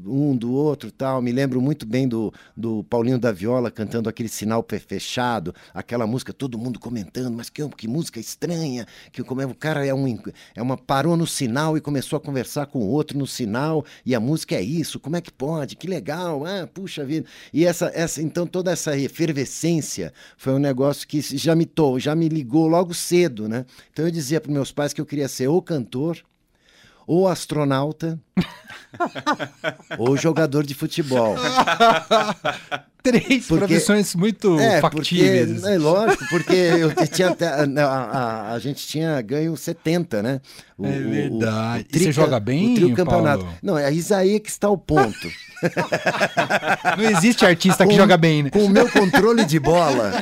um 0.06 0.34
do 0.34 0.52
outro 0.52 0.90
tal. 0.90 1.20
Me 1.20 1.32
lembro 1.32 1.60
muito 1.60 1.84
bem 1.84 2.08
do, 2.08 2.32
do 2.56 2.82
Paulinho 2.84 3.18
da 3.18 3.30
Viola 3.30 3.70
cantando 3.70 4.08
aquele 4.08 4.28
sinal 4.28 4.66
fechado, 4.88 5.54
aquela 5.74 6.06
música, 6.06 6.32
todo 6.32 6.56
mundo 6.56 6.80
comentando, 6.80 7.34
mas 7.36 7.50
que, 7.50 7.66
que 7.68 7.86
música 7.86 8.18
estranha, 8.18 8.86
que 9.12 9.22
como 9.22 9.42
é, 9.42 9.46
o 9.46 9.54
cara 9.54 9.84
é, 9.84 9.92
um, 9.92 10.18
é 10.54 10.62
uma 10.62 10.78
parou 10.78 11.14
no 11.14 11.26
sinal 11.26 11.76
e 11.76 11.80
começou 11.80 12.16
a 12.16 12.20
conversar 12.20 12.66
com 12.66 12.78
o 12.78 12.88
outro 12.88 13.18
no 13.18 13.26
sinal, 13.26 13.84
e 14.06 14.14
a 14.14 14.20
música 14.20 14.54
é 14.54 14.62
isso, 14.62 14.98
como 14.98 15.16
é 15.16 15.20
que 15.20 15.30
pode? 15.30 15.76
Que 15.76 15.86
legal, 15.86 16.46
ah, 16.46 16.66
puxa 16.66 17.04
vida. 17.04 17.26
E 17.52 17.66
essa, 17.66 17.92
essa 17.94 18.22
então 18.22 18.46
toda 18.46 18.70
essa 18.70 18.96
efervescência 18.96 20.12
foi 20.38 20.54
um 20.54 20.58
negócio 20.58 21.06
que 21.06 21.20
já 21.20 21.54
me 21.54 21.66
to, 21.66 21.98
já 21.98 22.14
me 22.14 22.28
ligou 22.28 22.61
logo 22.66 22.94
cedo, 22.94 23.48
né? 23.48 23.64
Então 23.92 24.04
eu 24.04 24.10
dizia 24.10 24.40
para 24.40 24.52
meus 24.52 24.72
pais 24.72 24.92
que 24.92 25.00
eu 25.00 25.06
queria 25.06 25.28
ser 25.28 25.48
ou 25.48 25.62
cantor, 25.62 26.18
ou 27.06 27.28
astronauta, 27.28 28.18
ou 29.98 30.16
jogador 30.16 30.64
de 30.64 30.74
futebol. 30.74 31.36
três 33.02 33.46
Porque- 33.46 33.66
profissões 33.66 34.14
muito 34.14 34.58
É, 34.60 34.80
factíveis. 34.80 35.50
porque, 35.60 35.68
é 35.74 35.78
lógico, 35.78 36.24
porque 36.30 36.52
eu 36.54 36.92
tinha 37.08 37.28
até- 37.30 37.48
a, 37.48 37.64
a- 37.84 38.52
a 38.52 38.58
gente 38.58 38.86
tinha 38.86 39.20
ganho 39.20 39.56
70, 39.56 40.22
né? 40.22 40.40
O- 40.78 40.86
É 40.86 40.88
o- 40.90 40.92
o- 40.92 41.10
verdade. 41.10 41.86
o 41.92 41.96
E 41.96 41.98
você 42.00 42.12
joga 42.12 42.38
bem, 42.40 42.72
O 42.72 42.74
trio 42.76 42.94
campeonato. 42.94 43.44
Paulo? 43.44 43.58
Não, 43.62 43.78
é 43.78 43.86
aí 43.86 44.40
que 44.40 44.48
está 44.50 44.68
o 44.68 44.76
ponto. 44.78 45.28
Não 46.98 47.04
existe 47.10 47.44
artista 47.46 47.84
que 47.84 47.90
Com- 47.92 47.96
joga 47.96 48.16
bem, 48.16 48.42
né? 48.44 48.50
Com 48.50 48.64
o 48.64 48.68
meu 48.68 48.88
controle 48.90 49.44
de 49.44 49.60
bola, 49.60 50.12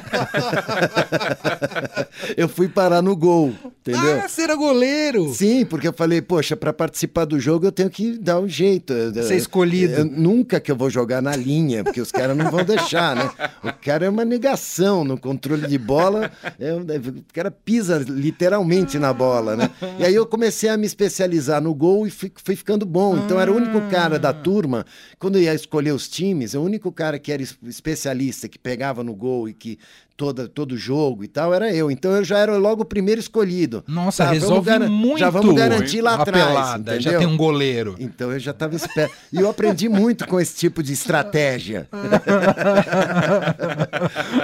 eu 2.36 2.48
fui 2.48 2.68
parar 2.68 3.00
no 3.02 3.16
gol, 3.16 3.52
entendeu? 3.80 4.20
Ah, 4.24 4.28
você 4.28 4.42
era 4.42 4.54
goleiro! 4.54 5.32
Sim, 5.34 5.64
porque 5.64 5.88
eu 5.88 5.92
falei, 5.92 6.20
poxa, 6.20 6.56
para 6.56 6.72
participar 6.72 7.24
do 7.24 7.38
jogo 7.40 7.66
eu 7.66 7.72
tenho 7.72 7.88
que 7.90 8.18
dar 8.18 8.38
um 8.38 8.48
jeito. 8.48 8.92
Ser 9.24 9.36
escolhido. 9.36 9.94
Eu- 9.94 10.04
nunca 10.04 10.60
que 10.60 10.70
eu 10.70 10.76
vou 10.76 10.90
jogar 10.90 11.22
na 11.22 11.34
linha, 11.34 11.82
porque 11.84 12.00
os 12.00 12.12
caras 12.12 12.36
não 12.36 12.50
vão 12.50 12.64
deixar, 12.76 13.14
né? 13.16 13.30
O 13.62 13.72
cara 13.84 14.06
é 14.06 14.08
uma 14.08 14.24
negação 14.24 15.04
no 15.04 15.18
controle 15.18 15.66
de 15.66 15.76
bola, 15.78 16.30
é 16.58 16.72
um- 16.74 16.80
o 16.80 17.24
cara 17.32 17.50
pisa 17.50 17.98
literalmente 18.08 18.98
na 18.98 19.12
bola, 19.12 19.56
né? 19.56 19.70
E 19.98 20.04
aí 20.04 20.14
eu 20.14 20.24
comecei 20.26 20.68
a 20.70 20.76
me 20.76 20.86
especializar 20.86 21.60
no 21.60 21.74
gol 21.74 22.06
e 22.06 22.10
fui, 22.10 22.32
fui 22.42 22.56
ficando 22.56 22.86
bom. 22.86 23.16
Então 23.18 23.38
era 23.40 23.50
o 23.52 23.56
único 23.56 23.80
cara 23.90 24.18
da 24.18 24.32
turma, 24.32 24.84
quando 25.18 25.38
ia 25.38 25.54
escolher 25.54 25.92
os 25.92 26.08
times, 26.08 26.54
o 26.54 26.60
único 26.62 26.90
cara 26.92 27.18
que 27.18 27.32
era 27.32 27.42
es- 27.42 27.56
especialista, 27.64 28.48
que 28.48 28.58
pegava 28.58 29.02
no 29.04 29.14
gol 29.14 29.48
e 29.48 29.52
que 29.54 29.78
toda, 30.20 30.46
todo 30.46 30.76
jogo 30.76 31.24
e 31.24 31.28
tal, 31.28 31.54
era 31.54 31.72
eu. 31.74 31.90
Então 31.90 32.12
eu 32.12 32.22
já 32.22 32.36
era 32.36 32.54
logo 32.58 32.82
o 32.82 32.84
primeiro 32.84 33.18
escolhido. 33.18 33.82
Nossa, 33.88 34.24
Tá, 34.24 34.28
vamos 34.34 34.42
resolve 34.42 34.78
muito 34.90 35.18
Já 35.18 35.30
vamos 35.30 35.54
garantir 35.54 36.02
lá 36.02 36.16
atrás. 36.16 37.02
já 37.02 37.16
tem 37.16 37.26
um 37.26 37.38
goleiro. 37.38 37.96
Então 37.98 38.30
eu 38.30 38.38
já 38.38 38.50
estava 38.50 38.76
esperto. 38.76 39.14
E 39.32 39.40
eu 39.40 39.48
aprendi 39.48 39.88
muito 39.88 40.28
com 40.28 40.38
esse 40.38 40.54
tipo 40.54 40.82
de 40.82 40.92
estratégia. 40.92 41.88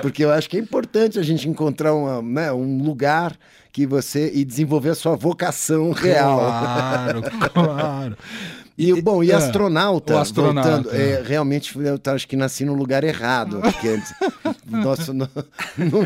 Porque 0.00 0.24
eu 0.24 0.30
acho 0.32 0.48
que 0.48 0.56
é 0.56 0.60
importante 0.60 1.18
a 1.18 1.22
gente 1.22 1.46
encontrar 1.46 1.92
uma, 1.92 2.22
né, 2.22 2.50
um 2.50 2.82
lugar 2.82 3.36
que 3.70 3.86
você. 3.86 4.30
e 4.34 4.46
desenvolver 4.46 4.88
a 4.88 4.94
sua 4.94 5.14
vocação 5.14 5.90
real. 5.92 6.38
Claro, 6.38 7.22
claro. 7.52 8.16
E, 8.78 9.00
bom, 9.00 9.24
e 9.24 9.30
É, 9.30 9.34
astronauta, 9.34 10.14
o 10.14 10.18
astronauta. 10.18 10.70
voltando, 10.70 10.94
é, 10.94 11.22
realmente 11.24 11.74
eu 11.78 11.98
acho 12.12 12.28
que 12.28 12.36
nasci 12.36 12.64
no 12.64 12.74
lugar 12.74 13.02
errado, 13.04 13.60
porque 13.62 13.88
antes- 13.88 14.12
nosso, 14.68 15.12
nu- 15.14 15.28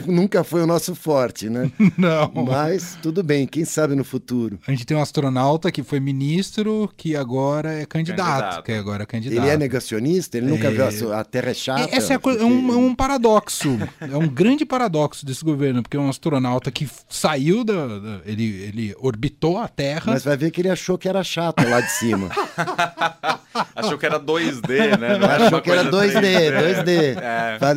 nunca 0.06 0.44
foi 0.44 0.62
o 0.62 0.66
nosso 0.66 0.94
forte, 0.94 1.48
né? 1.48 1.70
Não. 1.98 2.30
Mas 2.46 2.96
tudo 3.02 3.22
bem, 3.22 3.46
quem 3.46 3.64
sabe 3.64 3.94
no 3.96 4.04
futuro. 4.04 4.58
A 4.66 4.70
gente 4.70 4.86
tem 4.86 4.96
um 4.96 5.00
astronauta 5.02 5.70
que 5.72 5.82
foi 5.82 5.98
ministro, 5.98 6.88
que 6.96 7.16
agora 7.16 7.72
é 7.72 7.86
candidato. 7.86 8.28
Candidato. 8.40 8.62
Que 8.64 8.72
agora 8.72 9.02
é 9.02 9.06
candidato. 9.06 9.38
Ele 9.44 9.48
é 9.52 9.56
negacionista? 9.56 10.36
Ele 10.38 10.46
nunca 10.46 10.68
É. 10.68 10.70
viu 10.90 11.12
a, 11.12 11.20
a 11.20 11.24
Terra 11.24 11.50
é 11.50 11.54
chata? 11.54 11.90
E 11.92 11.96
Essa 11.96 12.12
é, 12.12 12.16
a 12.16 12.18
coisa- 12.18 12.40
é 12.40 12.44
um, 12.44 12.72
é 12.72 12.76
um 12.76 12.94
paradoxo. 12.94 13.78
É 14.00 14.16
um 14.16 14.28
grande 14.28 14.64
paradoxo 14.64 15.26
desse 15.26 15.44
governo, 15.44 15.82
porque 15.82 15.96
é 15.96 16.00
um 16.00 16.08
astronauta 16.08 16.70
que 16.70 16.88
saiu 17.08 17.64
da. 17.64 17.86
da- 17.98 18.20
ele, 18.24 18.44
ele 18.44 18.94
orbitou 19.00 19.58
a 19.58 19.66
Terra. 19.66 20.04
Mas 20.12 20.22
vai 20.24 20.36
ver 20.36 20.50
que 20.50 20.60
ele 20.60 20.70
achou 20.70 20.96
que 20.96 21.08
era 21.08 21.24
chato 21.24 21.66
lá 21.68 21.80
de 21.80 21.90
cima. 21.90 22.28
Achou 23.74 23.98
que 23.98 24.06
era 24.06 24.18
2D, 24.20 24.98
né? 24.98 25.18
Não 25.18 25.28
achou 25.28 25.60
que 25.60 25.70
era 25.70 25.84
coisa 25.90 26.20
2D, 26.20 26.22
3D. 26.22 26.84
2D. 26.84 27.16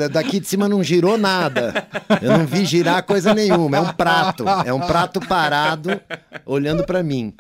É. 0.03 0.07
Daqui 0.09 0.39
de 0.39 0.47
cima 0.47 0.67
não 0.69 0.83
girou 0.83 1.17
nada. 1.17 1.87
Eu 2.21 2.37
não 2.37 2.45
vi 2.45 2.65
girar 2.65 3.03
coisa 3.03 3.33
nenhuma. 3.33 3.77
É 3.77 3.81
um 3.81 3.93
prato. 3.93 4.45
É 4.65 4.73
um 4.73 4.79
prato 4.81 5.19
parado 5.21 5.99
olhando 6.45 6.83
pra 6.85 7.01
mim. 7.03 7.33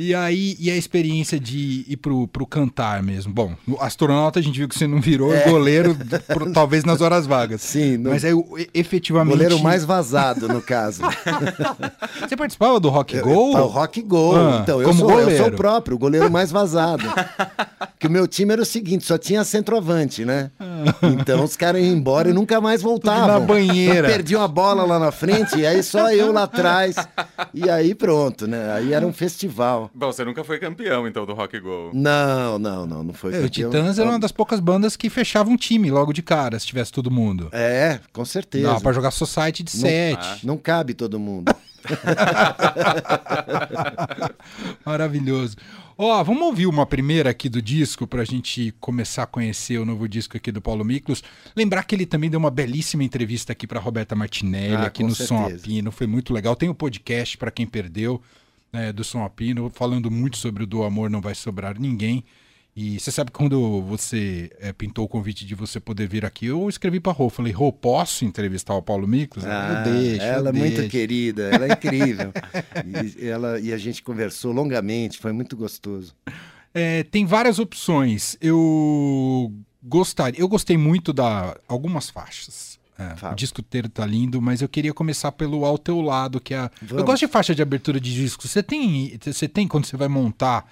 E 0.00 0.14
aí, 0.14 0.56
e 0.60 0.70
a 0.70 0.76
experiência 0.76 1.40
de 1.40 1.84
ir 1.88 1.96
pro, 1.96 2.28
pro 2.28 2.46
cantar 2.46 3.02
mesmo? 3.02 3.32
Bom, 3.32 3.54
astronauta 3.80 4.38
a 4.38 4.42
gente 4.42 4.56
viu 4.56 4.68
que 4.68 4.78
você 4.78 4.86
não 4.86 5.00
virou 5.00 5.32
goleiro, 5.48 5.96
pro- 6.28 6.52
talvez 6.52 6.84
nas 6.84 7.00
horas 7.00 7.26
vagas. 7.26 7.60
É. 7.64 7.66
Sim, 7.66 7.96
no- 7.96 8.10
Mas 8.10 8.24
aí, 8.24 8.32
efetivamente. 8.72 9.32
Goleiro 9.32 9.58
mais 9.58 9.84
vazado, 9.84 10.46
no 10.46 10.62
caso. 10.62 11.02
Você 12.22 12.36
participava 12.36 12.78
do 12.78 12.88
Rock 12.90 13.18
Go? 13.20 13.58
É, 13.58 13.60
o 13.60 13.66
Rock 13.66 14.00
Gol. 14.02 14.36
Ah, 14.36 14.60
então, 14.62 14.80
eu 14.80 14.88
como 14.88 15.00
sou, 15.00 15.20
eu 15.20 15.36
sou 15.36 15.46
o 15.48 15.52
próprio, 15.52 15.97
o 15.98 16.00
goleiro 16.00 16.30
mais 16.30 16.52
vazado. 16.52 17.02
que 17.98 18.06
o 18.06 18.10
meu 18.10 18.28
time 18.28 18.52
era 18.52 18.62
o 18.62 18.64
seguinte, 18.64 19.04
só 19.04 19.18
tinha 19.18 19.42
centroavante, 19.42 20.24
né? 20.24 20.52
Então 21.02 21.42
os 21.42 21.56
caras 21.56 21.82
iam 21.82 21.92
embora 21.92 22.30
e 22.30 22.32
nunca 22.32 22.60
mais 22.60 22.80
voltavam. 22.80 23.26
na 23.26 23.40
banheira. 23.40 23.98
Então, 23.98 24.10
perdiam 24.10 24.40
a 24.42 24.46
bola 24.46 24.84
lá 24.84 25.00
na 25.00 25.10
frente, 25.10 25.58
e 25.58 25.66
aí 25.66 25.82
só 25.82 26.12
eu 26.12 26.32
lá 26.32 26.44
atrás. 26.44 26.94
E 27.52 27.68
aí 27.68 27.96
pronto, 27.96 28.46
né? 28.46 28.72
Aí 28.72 28.92
era 28.94 29.04
um 29.04 29.12
festival. 29.12 29.90
Bom, 29.92 30.12
você 30.12 30.24
nunca 30.24 30.44
foi 30.44 30.60
campeão, 30.60 31.08
então, 31.08 31.26
do 31.26 31.34
Rock 31.34 31.58
Go. 31.58 31.90
Não, 31.92 32.60
não, 32.60 32.86
não, 32.86 33.02
não 33.02 33.12
foi 33.12 33.34
É, 33.34 33.40
o. 33.40 33.48
Titãs 33.48 33.98
era 33.98 34.08
uma 34.08 34.20
das 34.20 34.30
poucas 34.30 34.60
bandas 34.60 34.94
que 34.94 35.10
fechava 35.10 35.50
um 35.50 35.56
time 35.56 35.90
logo 35.90 36.12
de 36.12 36.22
cara, 36.22 36.56
se 36.60 36.66
tivesse 36.66 36.92
todo 36.92 37.10
mundo. 37.10 37.48
É, 37.50 37.98
com 38.12 38.24
certeza. 38.24 38.68
Dava 38.68 38.80
pra 38.80 38.92
jogar 38.92 39.10
Society 39.10 39.64
de 39.64 39.74
Não- 39.74 39.80
sete. 39.80 40.46
Não 40.46 40.56
cabe 40.56 40.94
todo 40.94 41.18
mundo. 41.18 41.52
Maravilhoso. 44.84 45.56
Ó, 46.00 46.22
vamos 46.22 46.42
ouvir 46.44 46.68
uma 46.68 46.86
primeira 46.86 47.30
aqui 47.30 47.48
do 47.48 47.60
disco 47.60 48.06
pra 48.06 48.24
gente 48.24 48.72
começar 48.78 49.24
a 49.24 49.26
conhecer 49.26 49.78
o 49.78 49.84
novo 49.84 50.08
disco 50.08 50.36
aqui 50.36 50.52
do 50.52 50.62
Paulo 50.62 50.84
Miklos. 50.84 51.24
Lembrar 51.56 51.82
que 51.82 51.92
ele 51.92 52.06
também 52.06 52.30
deu 52.30 52.38
uma 52.38 52.52
belíssima 52.52 53.02
entrevista 53.02 53.50
aqui 53.52 53.66
pra 53.66 53.80
Roberta 53.80 54.14
Martinelli, 54.14 54.76
Ah, 54.76 54.86
aqui 54.86 55.02
no 55.02 55.12
Som 55.12 55.40
certeza. 55.40 55.64
Apino. 55.64 55.90
Foi 55.90 56.06
muito 56.06 56.32
legal. 56.32 56.54
Tem 56.54 56.68
o 56.68 56.74
podcast 56.74 57.36
pra 57.36 57.50
quem 57.50 57.66
perdeu 57.66 58.22
né, 58.72 58.92
do 58.92 59.02
Som 59.02 59.24
Apino, 59.24 59.68
falando 59.74 60.08
muito 60.08 60.38
sobre 60.38 60.62
o 60.62 60.66
Do 60.68 60.84
Amor 60.84 61.10
Não 61.10 61.20
Vai 61.20 61.34
Sobrar 61.34 61.76
Ninguém. 61.80 62.22
E 62.76 63.00
você 63.00 63.10
sabe 63.10 63.32
quando 63.32 63.82
você 63.82 64.50
eh, 64.60 64.72
pintou 64.72 65.04
o 65.04 65.08
convite 65.08 65.44
de 65.44 65.54
você 65.54 65.80
poder 65.80 66.06
vir 66.08 66.24
aqui, 66.24 66.46
eu 66.46 66.68
escrevi 66.68 67.00
pra 67.00 67.10
Rô, 67.10 67.28
falei, 67.28 67.52
Rô, 67.52 67.72
posso 67.72 68.24
entrevistar 68.24 68.74
o 68.74 68.82
Paulo 68.82 69.06
Miklos? 69.08 69.44
Ah, 69.44 69.82
eu 69.84 69.92
deixo, 69.92 70.22
eu 70.24 70.32
ela 70.32 70.48
é 70.50 70.52
muito 70.52 70.88
querida, 70.88 71.42
ela 71.52 71.66
é 71.66 71.72
incrível. 71.72 72.32
e, 73.20 73.26
ela, 73.26 73.58
e 73.58 73.72
a 73.72 73.76
gente 73.78 74.00
conversou 74.00 74.52
longamente, 74.52 75.18
foi 75.18 75.32
muito 75.32 75.56
gostoso. 75.56 76.14
É, 76.72 77.02
tem 77.02 77.26
várias 77.26 77.58
opções. 77.58 78.36
Eu 78.40 79.52
gostaria, 79.82 80.40
eu 80.40 80.46
gostei 80.46 80.76
muito 80.76 81.12
da 81.12 81.56
algumas 81.66 82.08
faixas. 82.08 82.78
É, 82.96 83.14
Fala. 83.16 83.32
o 83.32 83.36
disco 83.36 83.60
inteiro 83.60 83.88
tá 83.88 84.04
lindo, 84.06 84.40
mas 84.42 84.60
eu 84.60 84.68
queria 84.68 84.92
começar 84.92 85.30
pelo 85.32 85.64
Ao 85.64 85.78
Teu 85.78 86.00
Lado, 86.00 86.40
que 86.40 86.52
é. 86.54 86.58
a- 86.58 86.70
Eu 86.90 87.04
gosto 87.04 87.26
de 87.26 87.28
faixa 87.32 87.54
de 87.54 87.62
abertura 87.62 88.00
de 88.00 88.12
disco. 88.14 88.46
Você 88.46 88.62
tem, 88.62 89.16
você 89.20 89.48
tem 89.48 89.66
quando 89.68 89.84
você 89.86 89.96
vai 89.96 90.08
montar 90.08 90.68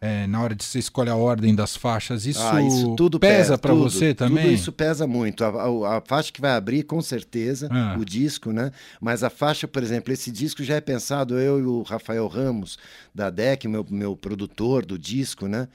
é, 0.00 0.26
na 0.28 0.40
hora 0.40 0.54
de 0.54 0.62
você 0.64 0.78
escolher 0.78 1.10
a 1.10 1.16
ordem 1.16 1.54
das 1.54 1.74
faixas, 1.76 2.24
isso, 2.24 2.40
ah, 2.42 2.62
isso 2.62 2.94
tudo 2.94 3.18
pesa 3.18 3.56
pesa 3.56 3.58
tudo, 3.58 3.90
você 3.90 4.14
também? 4.14 4.44
Tudo 4.44 4.54
isso 4.54 4.70
pesa 4.72 5.06
muito. 5.06 5.44
A, 5.44 5.48
a- 5.48 5.96
a 5.98 6.00
faixa 6.00 6.30
que 6.32 6.40
vai 6.40 6.52
abrir, 6.52 6.84
com 6.84 7.02
certeza, 7.02 7.68
Ah. 7.70 7.96
o 7.98 8.04
disco, 8.04 8.52
né? 8.52 8.70
Mas 9.00 9.24
a 9.24 9.30
faixa, 9.30 9.66
por 9.66 9.82
exemplo, 9.82 10.12
esse 10.12 10.30
disco 10.30 10.62
já 10.62 10.76
é 10.76 10.80
pensado, 10.80 11.38
eu 11.38 11.58
e 11.58 11.62
o 11.64 11.82
Rafael 11.82 12.26
Ramos, 12.28 12.78
da 13.14 13.28
DEC, 13.30 13.66
meu, 13.66 13.84
meu 13.90 14.16
produtor 14.16 14.86
do 14.86 14.98
disco, 14.98 15.48
né? 15.48 15.66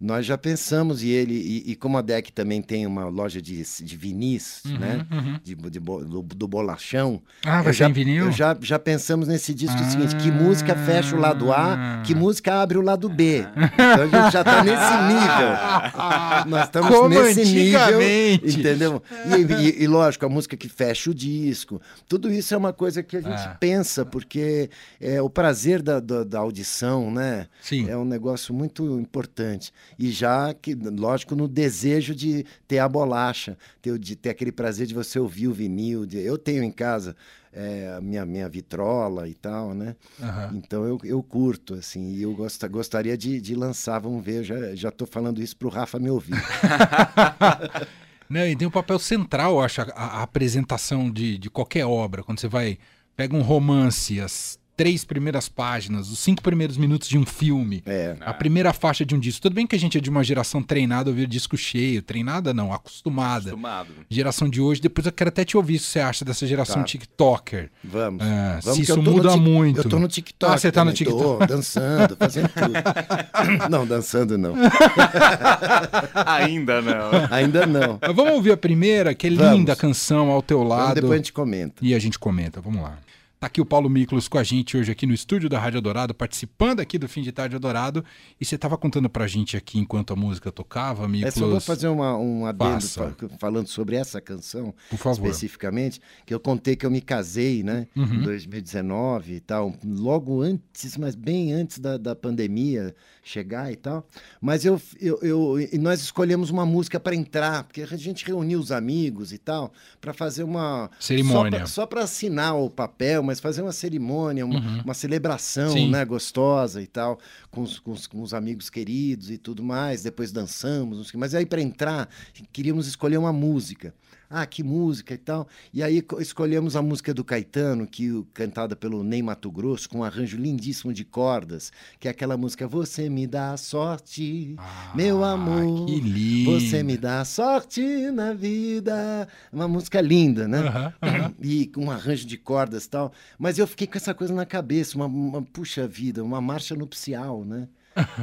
Nós 0.00 0.24
já 0.24 0.38
pensamos, 0.38 1.02
e 1.02 1.10
ele, 1.10 1.34
e, 1.34 1.72
e 1.72 1.76
como 1.76 1.98
a 1.98 2.00
DEC 2.00 2.30
também 2.32 2.62
tem 2.62 2.86
uma 2.86 3.04
loja 3.04 3.40
de, 3.42 3.62
de 3.82 3.96
vinis, 3.98 4.62
né? 4.64 5.06
De, 5.44 5.54
de 5.54 5.78
bo- 5.78 6.02
do, 6.02 6.22
do 6.22 6.48
bolachão. 6.48 7.12
Uhum, 7.12 7.20
Ah, 7.44 7.60
vai 7.60 7.72
ser 7.74 7.80
já, 7.80 7.88
em 7.90 7.92
vinil? 7.92 8.32
já, 8.32 8.56
já 8.62 8.78
pensamos 8.78 9.28
nesse 9.28 9.52
disco 9.52 9.76
o 9.78 9.84
seguinte: 9.90 10.16
que 10.16 10.30
música 10.30 10.74
fecha 10.74 11.14
o 11.14 11.18
lado 11.20 11.52
A, 11.52 12.02
que 12.06 12.14
música 12.14 12.62
abre 12.62 12.78
o 12.78 12.80
lado 12.80 13.10
B. 13.10 13.40
Então 13.40 14.02
a 14.02 14.22
gente 14.24 14.32
já 14.32 14.42
tá 14.42 14.64
nesse 14.64 14.96
nível. 15.12 16.50
Nós 16.50 16.64
estamos 16.64 16.90
Como 16.90 17.08
nesse 17.10 17.44
nível. 17.44 18.00
Entendeu? 18.42 19.02
E, 19.26 19.52
e- 19.68 19.82
e, 19.82 19.86
lógico, 19.86 20.24
a 20.24 20.28
música 20.28 20.56
que 20.56 20.68
fecha 20.68 21.10
o 21.10 21.14
disco. 21.14 21.80
Tudo 22.08 22.32
isso 22.32 22.54
é 22.54 22.56
uma 22.56 22.72
coisa 22.72 23.02
que 23.02 23.16
a 23.16 23.20
gente 23.20 23.30
Ah. 23.42 23.56
pensa, 23.60 24.04
porque 24.04 24.70
é 25.00 25.20
o 25.20 25.28
prazer 25.28 25.82
da, 25.82 26.00
da, 26.00 26.24
da 26.24 26.38
audição, 26.38 27.10
né? 27.10 27.48
Sim. 27.60 27.88
É 27.88 27.96
um 27.96 28.04
negócio 28.04 28.54
muito 28.54 28.98
importante. 28.98 29.72
E 29.98 30.10
já 30.10 30.52
que, 30.54 30.74
lógico, 30.74 31.34
no 31.36 31.46
desejo 31.48 32.14
de 32.14 32.44
ter 32.66 32.78
a 32.78 32.88
bolacha, 32.88 33.56
ter, 33.82 33.92
o- 33.92 33.98
de 33.98 34.16
ter 34.16 34.30
aquele 34.30 34.52
prazer 34.52 34.86
de 34.86 34.94
você 34.94 35.18
ouvir 35.18 35.48
o 35.48 35.52
vinil. 35.52 36.06
de- 36.06 36.18
eu 36.20 36.36
tenho 36.38 36.62
em 36.62 36.70
casa 36.72 37.14
é, 37.52 37.92
a 37.96 38.00
minha, 38.00 38.24
minha 38.24 38.48
vitrola 38.48 39.28
e 39.28 39.34
tal, 39.34 39.74
né? 39.74 39.96
Aham. 40.22 40.52
Então 40.54 40.84
eu, 40.84 40.98
eu 41.02 41.20
curto, 41.20 41.74
assim, 41.74 42.12
e 42.12 42.22
eu 42.22 42.32
gosta, 42.32 42.68
gostaria 42.68 43.18
de, 43.18 43.40
de 43.40 43.56
lançar, 43.56 43.98
vamos 43.98 44.24
ver, 44.24 44.44
já, 44.44 44.72
já 44.76 44.90
tô 44.92 45.04
falando 45.04 45.42
isso 45.42 45.56
pro 45.56 45.68
Rafa 45.68 45.98
me 45.98 46.08
ouvir. 46.10 46.34
Não, 48.28 48.46
e 48.46 48.54
tem 48.54 48.68
um 48.68 48.70
papel 48.70 48.98
central, 49.00 49.60
acho, 49.60 49.80
a, 49.82 49.84
a 49.86 50.22
apresentação 50.22 51.10
de, 51.10 51.36
de 51.38 51.50
qualquer 51.50 51.84
obra. 51.84 52.22
Quando 52.22 52.38
você 52.38 52.46
vai, 52.46 52.78
pega 53.16 53.34
um 53.34 53.42
romance, 53.42 54.20
as 54.20 54.56
três 54.80 55.04
primeiras 55.04 55.46
páginas, 55.46 56.10
os 56.10 56.18
cinco 56.20 56.40
primeiros 56.42 56.78
minutos 56.78 57.06
de 57.06 57.18
um 57.18 57.26
filme, 57.26 57.82
É. 57.84 58.16
a 58.22 58.32
primeira 58.32 58.72
faixa 58.72 59.04
de 59.04 59.14
um 59.14 59.18
disco. 59.18 59.42
Tudo 59.42 59.52
bem 59.54 59.66
que 59.66 59.76
a 59.76 59.78
gente 59.78 59.98
é 59.98 60.00
de 60.00 60.08
uma 60.08 60.24
geração 60.24 60.62
treinada 60.62 61.10
a 61.10 61.12
ouvir 61.12 61.26
disco 61.26 61.54
cheio, 61.54 62.00
treinada 62.00 62.54
não, 62.54 62.72
acostumada. 62.72 63.50
Acostumado. 63.50 63.88
Geração 64.08 64.48
de 64.48 64.58
hoje, 64.58 64.80
depois 64.80 65.04
eu 65.06 65.12
quero 65.12 65.28
até 65.28 65.44
te 65.44 65.54
ouvir 65.54 65.76
o 65.76 65.78
que 65.78 65.84
você 65.84 66.00
acha 66.00 66.24
dessa 66.24 66.46
geração 66.46 66.76
Tá. 66.76 66.84
TikToker. 66.84 67.68
Vamos. 67.84 68.24
É, 68.24 68.58
Vamos 68.62 68.76
se 68.76 68.82
isso 68.82 68.96
no 68.96 69.02
muda 69.12 69.36
muito. 69.36 69.80
Eu 69.80 69.84
tô 69.84 69.98
no 69.98 70.08
TikTok. 70.08 70.50
Ah, 70.54 70.56
você 70.56 70.72
tá 70.72 70.82
no 70.82 70.94
também. 70.94 71.12
Tô 71.12 71.36
dançando, 71.46 72.16
fazendo 72.16 72.48
tudo. 72.48 72.72
não, 73.68 73.86
dançando 73.86 74.38
não. 74.38 74.54
Ainda 76.26 76.80
não. 76.80 77.10
Ainda 77.30 77.66
não. 77.66 77.98
Mas 78.00 78.16
vamos 78.16 78.32
ouvir 78.32 78.52
a 78.52 78.56
primeira, 78.56 79.14
que 79.14 79.26
é 79.26 79.30
Vamos. 79.30 79.58
linda 79.58 79.74
a 79.74 79.76
canção 79.76 80.30
ao 80.30 80.40
teu 80.40 80.62
lado. 80.62 80.94
depois 80.94 81.12
a 81.12 81.16
gente 81.16 81.34
comenta. 81.34 81.74
E 81.82 81.94
a 81.94 81.98
gente 81.98 82.18
comenta, 82.18 82.62
vamos 82.62 82.82
lá. 82.82 82.96
Tá 83.40 83.46
aqui 83.46 83.58
o 83.58 83.64
Paulo 83.64 83.88
Miklos 83.88 84.28
com 84.28 84.36
a 84.36 84.42
gente 84.44 84.76
hoje 84.76 84.92
aqui 84.92 85.06
no 85.06 85.14
estúdio 85.14 85.48
da 85.48 85.58
Rádio 85.58 85.80
Dourado, 85.80 86.12
participando 86.12 86.80
aqui 86.80 86.98
do 86.98 87.08
Fim 87.08 87.22
de 87.22 87.32
Tarde 87.32 87.58
Dourado. 87.58 88.04
E 88.38 88.44
você 88.44 88.58
tava 88.58 88.76
contando 88.76 89.08
pra 89.08 89.26
gente 89.26 89.56
aqui 89.56 89.78
enquanto 89.78 90.12
a 90.12 90.16
música 90.16 90.52
tocava, 90.52 91.06
É 91.06 91.08
Miklos. 91.08 91.32
só 91.36 91.48
vou 91.48 91.58
fazer 91.58 91.88
uma, 91.88 92.18
um 92.18 92.44
adendo 92.44 92.82
fa- 92.86 93.14
falando 93.38 93.66
sobre 93.66 93.96
essa 93.96 94.20
canção 94.20 94.74
Por 94.90 94.98
favor. 94.98 95.12
especificamente, 95.26 96.02
que 96.26 96.34
eu 96.34 96.38
contei 96.38 96.76
que 96.76 96.84
eu 96.84 96.90
me 96.90 97.00
casei, 97.00 97.62
né, 97.62 97.86
Uhum. 97.96 98.16
em 98.16 98.22
2019 98.24 99.36
e 99.36 99.40
tal, 99.40 99.74
logo 99.82 100.42
antes, 100.42 100.98
mas 100.98 101.14
bem 101.14 101.54
antes 101.54 101.78
da, 101.78 101.96
da 101.96 102.14
pandemia 102.14 102.94
chegar 103.30 103.70
e 103.72 103.76
tal. 103.76 104.06
Mas 104.40 104.64
eu, 104.64 104.80
eu, 105.00 105.18
eu- 105.22 105.60
e 105.72 105.78
nós 105.78 106.00
escolhemos 106.00 106.50
uma 106.50 106.66
música 106.66 106.98
para 106.98 107.14
entrar, 107.14 107.64
porque 107.64 107.82
a 107.82 107.96
gente 107.96 108.24
reuniu 108.26 108.58
os 108.58 108.72
amigos 108.72 109.32
e 109.32 109.38
tal, 109.38 109.72
para 110.00 110.12
fazer 110.12 110.42
uma 110.42 110.90
Cerimônia. 110.98 111.66
só 111.66 111.86
para 111.86 112.02
assinar 112.02 112.56
o 112.56 112.68
papel, 112.68 113.22
mas 113.22 113.38
fazer 113.40 113.62
uma 113.62 113.72
cerimônia, 113.72 114.44
uma, 114.44 114.58
Uhum. 114.58 114.82
uma 114.84 114.94
celebração, 114.94 115.72
Sim. 115.72 115.90
né, 115.90 116.04
gostosa 116.04 116.82
e 116.82 116.86
tal, 116.86 117.18
com 117.50 117.62
os, 117.62 117.78
com 117.78 117.92
os- 117.92 118.06
com 118.06 118.20
os 118.22 118.34
amigos 118.34 118.68
queridos 118.68 119.30
e 119.30 119.38
tudo 119.38 119.62
mais. 119.62 120.02
Depois 120.02 120.32
dançamos, 120.32 121.12
mas 121.14 121.34
aí 121.34 121.46
para 121.46 121.60
entrar 121.62 122.08
queríamos 122.52 122.86
escolher 122.86 123.16
uma 123.18 123.32
música. 123.32 123.94
Ah, 124.32 124.46
que 124.46 124.62
música 124.62 125.12
e 125.12 125.18
tal. 125.18 125.48
E 125.74 125.82
aí 125.82 126.00
co- 126.00 126.20
escolhemos 126.20 126.76
a 126.76 126.82
música 126.82 127.12
do 127.12 127.24
Caetano, 127.24 127.84
que 127.84 128.24
cantada 128.32 128.76
pelo 128.76 129.02
Ney 129.02 129.20
Mato 129.22 129.50
Grosso, 129.50 129.88
com 129.88 129.98
um 129.98 130.04
arranjo 130.04 130.36
lindíssimo 130.36 130.92
de 130.92 131.04
cordas, 131.04 131.72
que 131.98 132.06
é 132.06 132.12
aquela 132.12 132.36
música 132.36 132.68
Você 132.68 133.10
me 133.10 133.26
dá 133.26 133.56
sorte, 133.56 134.54
Ah, 134.56 134.92
meu 134.94 135.24
amor. 135.24 135.84
Que 135.86 136.00
lindo. 136.00 136.52
Você 136.60 136.80
me 136.84 136.96
dá 136.96 137.24
sorte 137.24 137.82
na 138.12 138.32
vida. 138.32 139.26
Uma 139.52 139.66
música 139.66 140.00
linda, 140.00 140.46
né? 140.46 140.62
E 141.42 141.66
com 141.66 141.86
um 141.86 141.90
arranjo 141.90 142.24
de 142.26 142.36
cordas 142.38 142.84
e 142.84 142.88
tal. 142.90 143.12
Mas 143.38 143.58
eu 143.58 143.66
fiquei 143.66 143.86
com 143.88 143.96
essa 143.96 144.14
coisa 144.14 144.32
na 144.32 144.46
cabeça, 144.46 144.94
uma, 144.96 145.06
uma- 145.06 145.42
puxa 145.42 145.88
vida, 145.88 146.22
uma 146.22 146.40
marcha 146.40 146.76
nupcial, 146.76 147.44
né? 147.44 147.66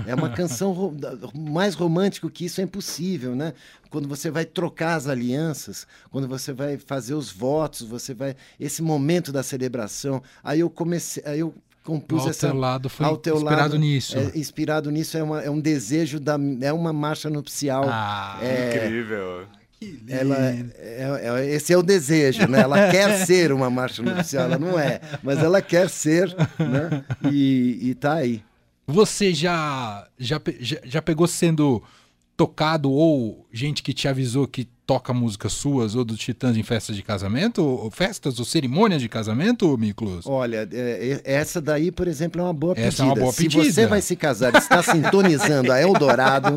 É 0.06 0.16
uma 0.16 0.30
canção 0.30 0.72
ro- 0.72 0.96
mais 1.36 1.76
romântica 1.76 2.30
que 2.30 2.46
isso 2.46 2.62
é 2.62 2.64
impossível, 2.64 3.36
né? 3.36 3.54
Quando 3.90 4.08
você 4.08 4.30
vai 4.32 4.46
trocar 4.46 4.96
as 4.96 5.08
alianças, 5.08 5.86
quando 6.10 6.28
você 6.28 6.52
vai 6.54 6.78
fazer 6.78 7.14
os 7.14 7.32
votos, 7.32 7.82
você 7.82 8.14
vai 8.14 8.36
esse 8.60 8.82
momento 8.82 9.32
da 9.32 9.44
celebração. 9.44 10.22
Aí 10.44 10.62
eu 10.62 10.70
comecei, 10.70 11.22
aí 11.26 11.40
eu 11.40 11.54
compus 11.84 12.24
Ao 12.24 12.30
essa 12.30 12.48
teu 12.50 12.58
lado 12.58 12.90
foi 12.90 13.06
ao 13.06 13.16
teu 13.18 13.36
inspirado 13.36 13.62
lado, 13.62 13.78
nisso. 13.78 14.18
é, 14.18 14.32
inspirado 14.38 14.92
nisso 14.92 15.18
é, 15.18 15.24
uma- 15.24 15.42
é 15.42 15.50
um 15.50 15.60
desejo 15.60 16.20
da 16.20 16.38
é 16.62 16.72
uma 16.74 16.92
marcha 16.92 17.30
nupcial. 17.30 17.86
Ah, 17.88 18.40
É, 18.42 18.76
Incrível. 18.86 19.46
que 19.80 19.86
lindo. 19.86 20.14
ela, 20.14 20.38
é- 20.38 20.66
é- 21.44 21.46
esse 21.56 21.72
é 21.72 21.78
o 21.78 21.84
desejo, 21.84 22.46
né? 22.48 22.60
Ela 22.62 22.76
quer 22.92 23.26
ser 23.26 23.52
uma 23.54 23.70
marcha 23.70 24.02
nupcial, 24.02 24.46
ela 24.46 24.60
não 24.60 24.78
é, 24.80 25.00
mas 25.24 25.40
ela 25.40 25.62
quer 25.62 25.90
ser, 25.90 26.28
né? 26.60 27.04
E, 27.32 27.80
e 27.82 27.96
tá 27.96 28.16
aí. 28.16 28.44
Você 28.90 29.34
já, 29.34 30.08
já, 30.18 30.40
já, 30.86 31.02
pegou 31.02 31.28
sendo 31.28 31.84
tocado 32.38 32.90
ou 32.90 33.46
gente 33.52 33.84
que 33.84 33.94
te 33.94 34.08
avisou 34.08 34.48
que 34.48 34.64
toca 34.86 35.14
músicas 35.14 35.52
suas 35.52 35.94
ou 35.94 36.06
dos 36.06 36.18
Titãs 36.18 36.56
em 36.56 36.64
festas 36.64 36.96
de 36.96 37.04
casamento? 37.04 37.62
Ou 37.62 37.92
festas 37.92 38.40
ou 38.40 38.46
cerimônias 38.46 39.02
de 39.02 39.10
casamento, 39.10 39.78
Miklos? 39.78 40.26
Olha, 40.26 40.66
é- 40.72 41.22
é- 41.26 41.34
essa 41.34 41.60
daí, 41.60 41.92
por 41.92 42.08
exemplo, 42.08 42.40
é 42.40 42.44
uma 42.46 42.54
boa 42.54 42.74
Essa 42.78 42.84
pedida. 42.90 43.04
é 43.04 43.06
uma 43.08 43.16
boa 43.16 43.34
Se 43.34 43.44
pedida. 43.44 43.64
você 43.66 43.86
vai 43.88 44.02
se 44.02 44.16
casar 44.16 44.56
e 44.56 44.58
está 44.58 44.82
sintonizando 44.82 45.70
a 45.74 45.82
Eldorado, 45.82 46.56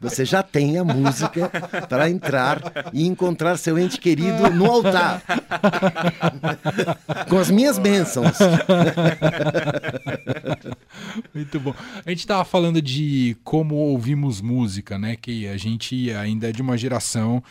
você 0.00 0.24
já 0.24 0.42
tem 0.42 0.76
a 0.78 0.82
música 0.84 1.48
para 1.88 2.10
entrar 2.10 2.60
e 2.92 3.06
encontrar 3.06 3.56
seu 3.56 3.78
ente 3.78 4.00
querido 4.00 4.50
no 4.50 4.66
altar. 4.68 5.22
Com 7.28 7.38
as 7.38 7.48
minhas 7.48 7.78
bênçãos. 7.78 8.36
Muito 11.34 11.58
bom. 11.60 11.74
A 12.04 12.10
gente 12.10 12.26
tava 12.26 12.44
falando 12.44 12.80
de 12.80 13.36
como 13.44 13.74
ouvimos 13.74 14.40
música, 14.40 14.98
né? 14.98 15.16
Que 15.16 15.46
a 15.46 15.56
gente 15.56 16.10
ainda 16.12 16.48
é 16.48 16.52
de 16.52 16.62
uma 16.62 16.76
geração 16.76 17.42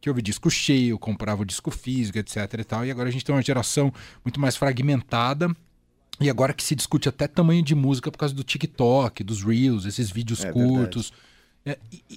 que 0.00 0.08
ouve 0.08 0.22
disco 0.22 0.50
cheio, 0.50 0.98
comprava 0.98 1.42
o 1.42 1.44
disco 1.44 1.70
físico, 1.70 2.18
etc 2.18 2.36
e 2.58 2.64
tal. 2.64 2.86
E 2.86 2.90
agora 2.90 3.08
a 3.08 3.12
gente 3.12 3.24
tem 3.24 3.34
uma 3.34 3.42
geração 3.42 3.92
muito 4.24 4.40
mais 4.40 4.56
fragmentada. 4.56 5.54
E 6.20 6.28
agora 6.28 6.52
que 6.52 6.62
se 6.62 6.74
discute 6.74 7.08
até 7.08 7.26
tamanho 7.26 7.62
de 7.62 7.74
música 7.74 8.10
por 8.10 8.18
causa 8.18 8.34
do 8.34 8.44
TikTok, 8.44 9.24
dos 9.24 9.42
Reels, 9.42 9.86
esses 9.86 10.10
vídeos 10.10 10.44
É 10.44 10.52
curtos. 10.52 11.08
I- 11.08 11.12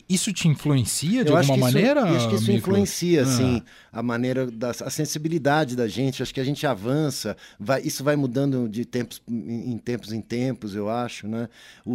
isso 0.07 0.31
te 0.31 0.47
influencia 0.47 1.23
de 1.23 1.29
Eu 1.31 1.37
alguma 1.37 1.55
isso- 1.69 1.77
maneira? 1.77 1.99
eu 2.01 2.15
acho 2.15 2.29
que 2.29 2.35
isso 2.35 2.51
influencia, 2.51 3.21
Ah. 3.21 3.23
assim, 3.23 3.61
a 3.91 4.01
maneira, 4.01 4.49
da, 4.49 4.69
a 4.71 4.89
sensibilidade 4.89 5.75
da 5.75 5.87
gente. 5.87 6.23
Acho 6.23 6.33
que 6.33 6.39
a 6.39 6.43
gente 6.45 6.65
avança, 6.65 7.35
vai, 7.59 7.81
isso 7.81 8.03
vai 8.03 8.15
mudando 8.15 8.69
de 8.69 8.85
tempos 8.85 9.21
em, 9.27 9.73
em 9.73 9.77
tempos 9.77 10.13
em 10.13 10.21
tempos, 10.21 10.73
eu 10.75 10.89
acho, 10.89 11.27
né? 11.27 11.49
O, 11.85 11.93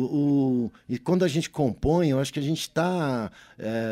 o- 0.67 0.73
e 0.89 0.99
quando 0.99 1.25
a 1.25 1.29
gente 1.29 1.49
compõe, 1.49 2.09
eu 2.11 2.21
acho 2.21 2.33
que 2.33 2.39
a 2.39 2.43
gente 2.43 2.61
está 2.61 3.31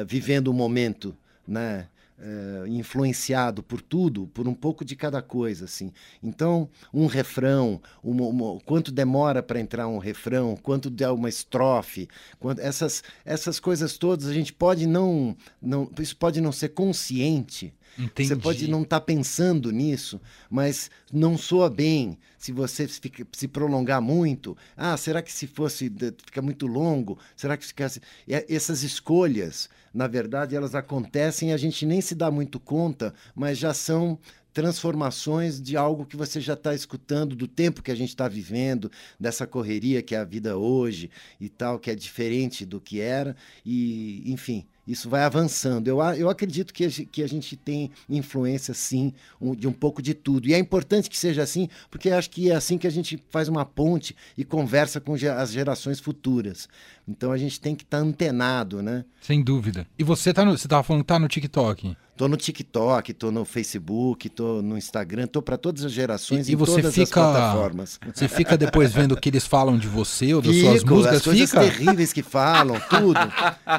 vivendo 0.06 0.48
o 0.48 0.54
momento, 0.54 1.16
né? 1.48 1.86
É, 2.18 2.66
influenciado 2.68 3.62
por 3.62 3.82
tudo, 3.82 4.26
por 4.28 4.48
um 4.48 4.54
pouco 4.54 4.86
de 4.86 4.96
cada 4.96 5.20
coisa, 5.20 5.66
assim. 5.66 5.92
Então, 6.22 6.66
um 6.90 7.04
refrão, 7.04 7.78
uma- 8.02 8.24
uma- 8.26 8.60
quanto 8.60 8.90
demora 8.90 9.42
para 9.42 9.60
entrar 9.60 9.86
um 9.86 9.98
refrão, 9.98 10.56
quanto 10.56 10.88
dá 10.88 11.12
uma 11.12 11.28
estrofe, 11.28 12.08
quanto, 12.40 12.60
essas, 12.62 13.02
essas 13.22 13.60
coisas 13.60 13.98
todas 13.98 14.26
a 14.28 14.32
gente 14.32 14.50
pode 14.50 14.86
não, 14.86 15.36
não, 15.60 15.90
isso 16.00 16.16
pode 16.16 16.40
não 16.40 16.52
ser 16.52 16.70
consciente. 16.70 17.74
Entendi. 17.98 18.28
Você 18.28 18.36
pode 18.36 18.68
não 18.68 18.82
estar 18.82 19.00
pensando 19.02 19.70
nisso, 19.70 20.20
mas 20.50 20.90
não 21.12 21.36
soa 21.38 21.68
bem 21.70 22.18
se 22.38 22.50
você 22.52 22.86
fica- 22.88 23.26
se 23.32 23.48
prolongar 23.48 24.00
muito. 24.02 24.56
Ah, 24.76 24.96
será 24.96 25.22
que 25.22 25.32
se 25.32 25.46
fosse 25.46 25.90
fica 26.24 26.42
muito 26.42 26.66
longo? 26.66 27.18
Será 27.34 27.56
que 27.56 27.66
ficasse 27.66 28.00
essas 28.28 28.82
escolhas, 28.82 29.68
na 29.96 30.06
verdade, 30.06 30.54
elas 30.54 30.74
acontecem 30.74 31.48
e 31.48 31.52
a 31.54 31.56
gente 31.56 31.86
nem 31.86 32.02
se 32.02 32.14
dá 32.14 32.30
muito 32.30 32.60
conta, 32.60 33.14
mas 33.34 33.56
já 33.56 33.72
são 33.72 34.18
transformações 34.52 35.60
de 35.60 35.74
algo 35.74 36.04
que 36.04 36.18
você 36.18 36.38
já 36.38 36.52
está 36.52 36.74
escutando, 36.74 37.34
do 37.34 37.48
tempo 37.48 37.82
que 37.82 37.90
a 37.90 37.94
gente 37.94 38.10
está 38.10 38.28
vivendo, 38.28 38.90
dessa 39.18 39.46
correria 39.46 40.02
que 40.02 40.14
é 40.14 40.18
a 40.18 40.24
vida 40.24 40.58
hoje 40.58 41.10
e 41.40 41.48
tal, 41.48 41.78
que 41.78 41.90
é 41.90 41.94
diferente 41.94 42.66
do 42.66 42.78
que 42.78 43.00
era, 43.00 43.34
e 43.64 44.22
enfim, 44.30 44.66
isso 44.86 45.08
vai 45.10 45.22
avançando. 45.24 45.88
Eu, 45.88 46.00
eu 46.16 46.28
acredito 46.30 46.72
que 46.72 46.84
a, 46.84 46.88
que 46.90 47.22
a 47.22 47.26
gente 47.28 47.56
tem 47.56 47.90
influência, 48.08 48.72
sim, 48.74 49.12
um- 49.40 49.54
de 49.54 49.66
um 49.66 49.72
pouco 49.72 50.00
de 50.00 50.14
tudo. 50.14 50.46
E 50.48 50.54
é 50.54 50.58
importante 50.58 51.10
que 51.10 51.18
seja 51.18 51.42
assim, 51.42 51.68
porque 51.90 52.10
acho 52.10 52.30
que 52.30 52.50
é 52.50 52.54
assim 52.54 52.78
que 52.78 52.86
a 52.86 52.90
gente 52.90 53.22
faz 53.30 53.48
uma 53.48 53.64
ponte 53.64 54.14
e 54.36 54.44
conversa 54.44 55.00
com 55.00 55.14
as 55.14 55.50
gerações 55.52 55.98
futuras. 56.00 56.68
Então 57.08 57.32
a 57.32 57.38
gente 57.38 57.60
tem 57.60 57.74
que 57.74 57.84
estar 57.84 57.98
antenado, 57.98 58.82
né? 58.82 59.04
Sem 59.20 59.42
dúvida. 59.42 59.86
E 59.98 60.04
você 60.04 60.32
tá 60.32 60.44
no, 60.44 60.56
você 60.56 60.68
tava 60.68 60.82
falando 60.82 61.02
que 61.02 61.08
tá 61.08 61.18
no 61.18 61.28
TikTok. 61.28 61.96
Tô 62.16 62.26
no 62.28 62.36
TikTok, 62.38 63.12
tô 63.12 63.30
no 63.30 63.44
Facebook, 63.44 64.30
tô 64.30 64.62
no 64.62 64.78
Instagram, 64.78 65.26
tô 65.26 65.42
para 65.42 65.58
todas 65.58 65.84
as 65.84 65.92
gerações 65.92 66.48
E- 66.48 66.52
e, 66.52 66.54
você 66.54 66.76
todas 66.80 66.94
fica- 66.94 67.02
as 67.02 67.32
plataformas. 67.32 68.00
Você 68.14 68.26
fica 68.26 68.56
depois 68.56 68.90
vendo 68.90 69.12
o 69.12 69.20
que 69.20 69.28
eles 69.28 69.46
falam 69.46 69.76
de 69.78 69.86
você 69.86 70.32
ou 70.32 70.40
das 70.40 70.56
suas 70.56 70.78
Fico, 70.80 70.94
músicas? 70.94 71.16
as 71.18 71.22
coisas 71.22 71.50
Fica? 71.50 71.60
terríveis 71.60 72.12
que 72.14 72.22
falam, 72.22 72.80
tudo. 72.88 73.20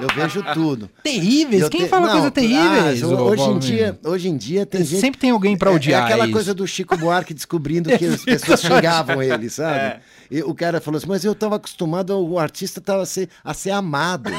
Eu 0.02 0.08
vejo 0.16 0.44
tudo. 0.54 0.88
Terríveis? 1.04 1.62
Eu 1.64 1.70
Quem 1.70 1.82
te- 1.84 1.88
fala 1.90 2.08
Não, 2.08 2.14
coisa 2.14 2.32
terríveis? 2.32 3.02
ah, 3.04 3.08
hoje, 3.08 3.44
em 3.44 3.60
dia, 3.60 4.00
hoje 4.04 4.28
em 4.30 4.36
dia 4.38 4.66
tem 4.66 4.84
gente. 4.84 5.00
Sempre 5.00 5.20
tem 5.20 5.30
alguém 5.32 5.58
pra 5.58 5.72
É- 5.72 5.76
odiar 5.76 6.02
É 6.02 6.06
aquela 6.06 6.24
isso. 6.26 6.34
coisa 6.34 6.54
do 6.54 6.68
Chico 6.68 6.96
Buarque 6.98 7.34
descobrindo 7.34 7.90
que 7.98 8.06
as 8.06 8.24
pessoas 8.24 8.62
xingavam 8.62 9.22
ele, 9.22 9.50
sabe? 9.50 9.80
É. 9.80 10.00
E 10.30 10.42
o 10.44 10.54
cara 10.54 10.82
falou 10.82 10.98
assim: 10.98 11.08
Mas 11.08 11.24
eu 11.24 11.32
estava 11.32 11.56
acostumado, 11.56 12.18
o 12.20 12.38
artista 12.38 12.82
tava 12.82 13.04
a 13.04 13.06
ser, 13.06 13.30
a 13.44 13.54
ser 13.54 13.72
amado. 13.72 14.30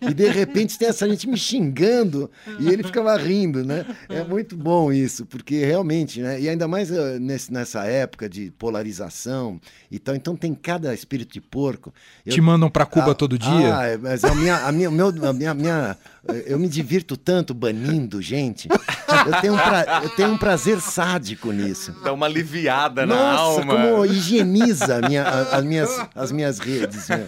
E 0.00 0.14
de 0.14 0.28
repente 0.28 0.78
tem 0.78 0.88
essa 0.88 1.08
gente 1.08 1.28
me 1.28 1.36
xingando 1.36 2.30
e 2.58 2.68
ele 2.68 2.82
ficava 2.82 3.16
rindo, 3.16 3.64
né? 3.64 3.84
É 4.08 4.22
muito 4.24 4.56
bom 4.56 4.92
isso, 4.92 5.26
porque 5.26 5.64
realmente, 5.64 6.20
né? 6.20 6.40
E 6.40 6.48
ainda 6.48 6.66
mais 6.68 6.90
eh, 6.90 7.18
nesse, 7.18 7.52
nessa 7.52 7.84
época 7.84 8.28
de 8.28 8.50
polarização 8.58 9.60
e 9.90 9.98
tal, 9.98 10.14
então 10.14 10.36
tem 10.36 10.54
cada 10.54 10.92
espírito 10.94 11.32
de 11.32 11.40
porco. 11.40 11.92
Eu- 12.24 12.32
Te 12.32 12.40
mandam 12.40 12.70
pra 12.70 12.86
Cuba 12.86 13.12
ah, 13.12 13.14
todo 13.14 13.38
dia? 13.38 13.76
Ah, 13.78 13.86
é, 13.86 13.96
mas 13.96 14.24
a 14.24 14.34
minha, 14.34 14.56
a 14.58 14.72
minha, 14.72 14.90
meu, 14.90 15.08
a 15.08 15.32
minha, 15.32 15.54
minha, 15.54 15.96
eu 16.46 16.58
me 16.58 16.68
divirto 16.68 17.16
tanto 17.16 17.52
banindo 17.54 18.20
gente. 18.22 18.68
eu, 18.68 19.40
tenho 19.40 19.54
um 19.54 19.56
pra... 19.58 20.00
eu 20.04 20.10
tenho 20.10 20.30
um 20.32 20.38
prazer 20.38 20.80
sádico 20.80 21.52
nisso. 21.52 21.92
Dá 22.02 22.12
uma 22.12 22.26
aliviada 22.26 23.04
Nossa, 23.06 23.64
na 23.64 23.72
alma. 23.72 23.74
como 23.90 24.04
higieniza 24.06 24.96
a 25.04 25.08
minha, 25.08 25.22
a- 25.22 25.56
as, 25.56 25.64
minhas, 25.64 26.08
as 26.14 26.32
minhas 26.32 26.58
redes. 26.58 27.08
meu. 27.08 27.26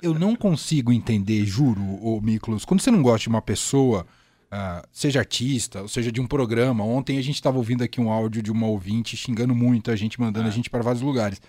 Eu 0.00 0.14
não 0.14 0.34
consigo 0.36 0.92
entender, 0.92 1.44
juro, 1.44 1.80
ô 2.02 2.20
Miklos, 2.20 2.64
quando 2.64 2.80
você 2.80 2.90
não 2.90 3.02
gosta 3.02 3.20
de 3.24 3.28
uma 3.28 3.42
pessoa, 3.42 4.06
ah, 4.50 4.84
seja 4.92 5.18
artista, 5.20 5.82
ou 5.82 5.88
seja 5.88 6.10
de 6.12 6.20
um 6.20 6.26
programa. 6.26 6.84
Ontem 6.84 7.18
a 7.18 7.22
gente 7.22 7.34
estava 7.36 7.58
ouvindo 7.58 7.82
aqui 7.82 8.00
um 8.00 8.10
áudio 8.10 8.42
de 8.42 8.50
uma 8.50 8.66
ouvinte 8.66 9.16
xingando 9.16 9.54
muito 9.54 9.90
a 9.90 9.96
gente, 9.96 10.20
mandando 10.20 10.46
Ah. 10.46 10.48
a 10.48 10.52
gente 10.52 10.70
para 10.70 10.82
vários 10.82 11.02
lugares. 11.02 11.40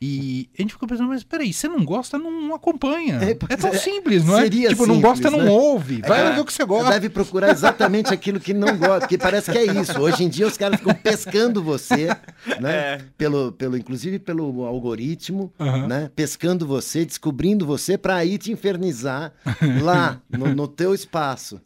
E 0.00 0.48
a 0.58 0.62
gente 0.62 0.72
ficou 0.74 0.86
pensando, 0.88 1.08
mas 1.08 1.24
peraí, 1.24 1.52
você 1.52 1.66
não 1.68 1.82
gosta, 1.84 2.18
não 2.18 2.54
acompanha. 2.54 3.18
É, 3.22 3.30
É, 3.30 3.56
tão 3.56 3.70
é. 3.70 3.78
simples, 3.78 4.24
não 4.24 4.38
é? 4.38 4.42
Seria 4.42 4.68
tipo, 4.68 4.86
não 4.86 4.96
simples, 4.96 5.10
gosta, 5.20 5.30
não 5.30 5.42
né? 5.44 5.50
ouve. 5.50 6.02
Vai 6.06 6.26
É. 6.26 6.34
ver 6.34 6.40
o 6.40 6.44
que 6.44 6.52
você 6.52 6.64
gosta. 6.64 6.90
Deve 6.90 7.08
procurar 7.08 7.50
exatamente 7.50 8.12
aquilo 8.12 8.38
que 8.38 8.52
não 8.52 8.76
gosta, 8.76 9.00
porque 9.00 9.16
parece 9.16 9.50
que 9.50 9.56
é 9.56 9.64
isso. 9.64 9.98
Hoje 9.98 10.24
em 10.24 10.28
dia 10.28 10.46
os 10.46 10.56
caras 10.56 10.78
ficam 10.78 10.94
pescando 10.94 11.62
você, 11.62 12.08
né? 12.60 12.98
Pelo, 13.16 13.52
pelo, 13.52 13.76
inclusive 13.76 14.18
pelo 14.18 14.64
algoritmo, 14.64 15.50
Aham. 15.58 15.86
né? 15.86 16.10
Pescando 16.14 16.66
você, 16.66 17.04
descobrindo 17.04 17.64
você 17.64 17.96
para 17.96 18.16
aí 18.16 18.36
te 18.36 18.52
infernizar 18.52 19.32
lá 19.82 20.20
no, 20.28 20.54
no 20.54 20.68
teu 20.68 20.94
espaço. 20.94 21.60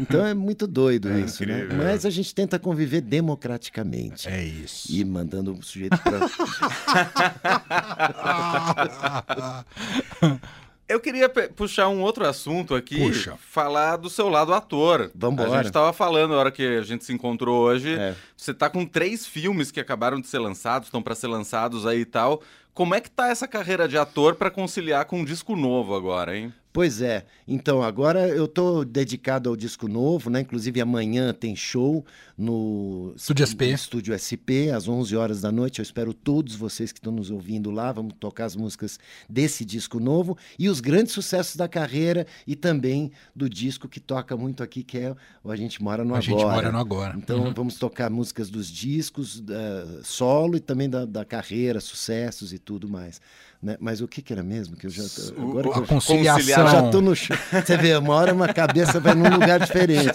Então 0.00 0.24
é 0.24 0.32
muito 0.32 0.66
doido 0.66 1.12
isso, 1.18 1.44
né? 1.46 1.64
incrível. 1.64 1.84
Mas 1.84 2.06
a 2.06 2.10
gente 2.10 2.34
tenta 2.34 2.58
conviver 2.58 3.00
democraticamente. 3.02 4.26
É 4.28 4.42
isso. 4.42 4.88
E 4.90 5.04
mandando 5.04 5.52
o 5.52 5.62
sujeito 5.62 5.98
para 5.98 6.20
Eu 10.86 11.00
queria 11.00 11.30
puxar 11.30 11.88
um 11.88 12.02
outro 12.02 12.26
assunto 12.26 12.74
aqui, 12.74 12.98
Puxa. 12.98 13.38
falar 13.38 13.96
do 13.96 14.10
seu 14.10 14.28
lado 14.28 14.52
ator. 14.52 15.10
Vambora. 15.14 15.50
A 15.50 15.56
gente 15.56 15.68
estava 15.68 15.94
falando 15.94 16.32
na 16.32 16.36
hora 16.36 16.52
que 16.52 16.62
a 16.62 16.82
gente 16.82 17.04
se 17.04 17.12
encontrou 17.12 17.62
hoje. 17.62 17.94
É. 17.94 18.14
Você 18.36 18.52
tá 18.52 18.68
com 18.68 18.84
três 18.84 19.26
filmes 19.26 19.70
que 19.70 19.80
acabaram 19.80 20.20
de 20.20 20.26
ser 20.26 20.38
lançados, 20.38 20.88
estão 20.88 21.02
para 21.02 21.14
ser 21.14 21.28
lançados 21.28 21.86
aí 21.86 22.00
e 22.00 22.04
tal. 22.04 22.42
Como 22.74 22.94
é 22.94 23.00
que 23.00 23.10
tá 23.10 23.28
essa 23.28 23.48
carreira 23.48 23.88
de 23.88 23.96
ator 23.96 24.34
para 24.34 24.50
conciliar 24.50 25.06
com 25.06 25.20
um 25.20 25.24
disco 25.24 25.56
novo 25.56 25.94
agora, 25.94 26.36
hein? 26.36 26.52
Pois 26.74 27.00
é. 27.00 27.24
Então, 27.46 27.84
agora 27.84 28.26
eu 28.28 28.46
estou 28.46 28.84
dedicado 28.84 29.48
ao 29.48 29.54
disco 29.54 29.86
novo, 29.86 30.28
né? 30.28 30.40
Inclusive 30.40 30.80
amanhã 30.80 31.32
tem 31.32 31.54
show 31.54 32.04
no 32.36 33.12
Estúdio 33.16 33.46
SP. 33.46 33.70
Estúdio 33.70 34.12
SP, 34.18 34.74
às 34.74 34.88
11 34.88 35.14
horas 35.14 35.40
da 35.40 35.52
noite. 35.52 35.78
Eu 35.78 35.84
espero 35.84 36.12
todos 36.12 36.56
vocês 36.56 36.90
que 36.90 36.98
estão 36.98 37.12
nos 37.12 37.30
ouvindo 37.30 37.70
lá. 37.70 37.92
Vamos 37.92 38.14
tocar 38.18 38.46
as 38.46 38.56
músicas 38.56 38.98
desse 39.30 39.64
disco 39.64 40.00
novo 40.00 40.36
e 40.58 40.68
os 40.68 40.80
grandes 40.80 41.12
sucessos 41.12 41.54
da 41.54 41.68
carreira 41.68 42.26
e 42.44 42.56
também 42.56 43.12
do 43.36 43.48
disco 43.48 43.88
que 43.88 44.00
toca 44.00 44.36
muito 44.36 44.60
aqui, 44.60 44.82
que 44.82 44.98
é 44.98 45.14
o 45.44 45.52
A 45.52 45.56
Gente 45.56 45.80
Mora 45.80 46.02
no 46.04 46.12
a 46.12 46.18
Agora. 46.18 46.22
gente 46.22 46.42
mora 46.44 46.72
no 46.72 46.78
agora. 46.78 47.14
Então 47.16 47.44
Uhum. 47.44 47.54
vamos 47.54 47.76
tocar 47.76 48.10
músicas 48.10 48.50
dos 48.50 48.66
discos, 48.68 49.38
da- 49.40 50.02
solo 50.02 50.56
e 50.56 50.60
também 50.60 50.90
da, 50.90 51.04
da 51.04 51.24
carreira, 51.24 51.80
sucessos 51.80 52.52
e 52.52 52.58
tudo 52.58 52.88
mais. 52.88 53.20
Né? 53.64 53.78
Mas 53.80 54.02
o 54.02 54.06
que, 54.06 54.20
que 54.20 54.30
era 54.30 54.42
mesmo? 54.42 54.76
Que 54.76 54.86
eu 54.86 54.90
já, 54.90 55.02
O- 55.38 55.50
agora 55.58 55.68
o- 55.68 55.72
a 55.72 55.86
conciliação. 55.86 56.64
eu 56.66 56.70
já 56.70 56.90
tô 56.90 57.00
no 57.00 57.16
chão. 57.16 57.34
Você 57.50 57.78
vê, 57.78 57.96
uma 57.96 58.12
hora 58.14 58.34
uma 58.34 58.52
cabeça 58.52 59.00
vai 59.00 59.14
num 59.14 59.26
lugar 59.30 59.58
diferente. 59.58 60.12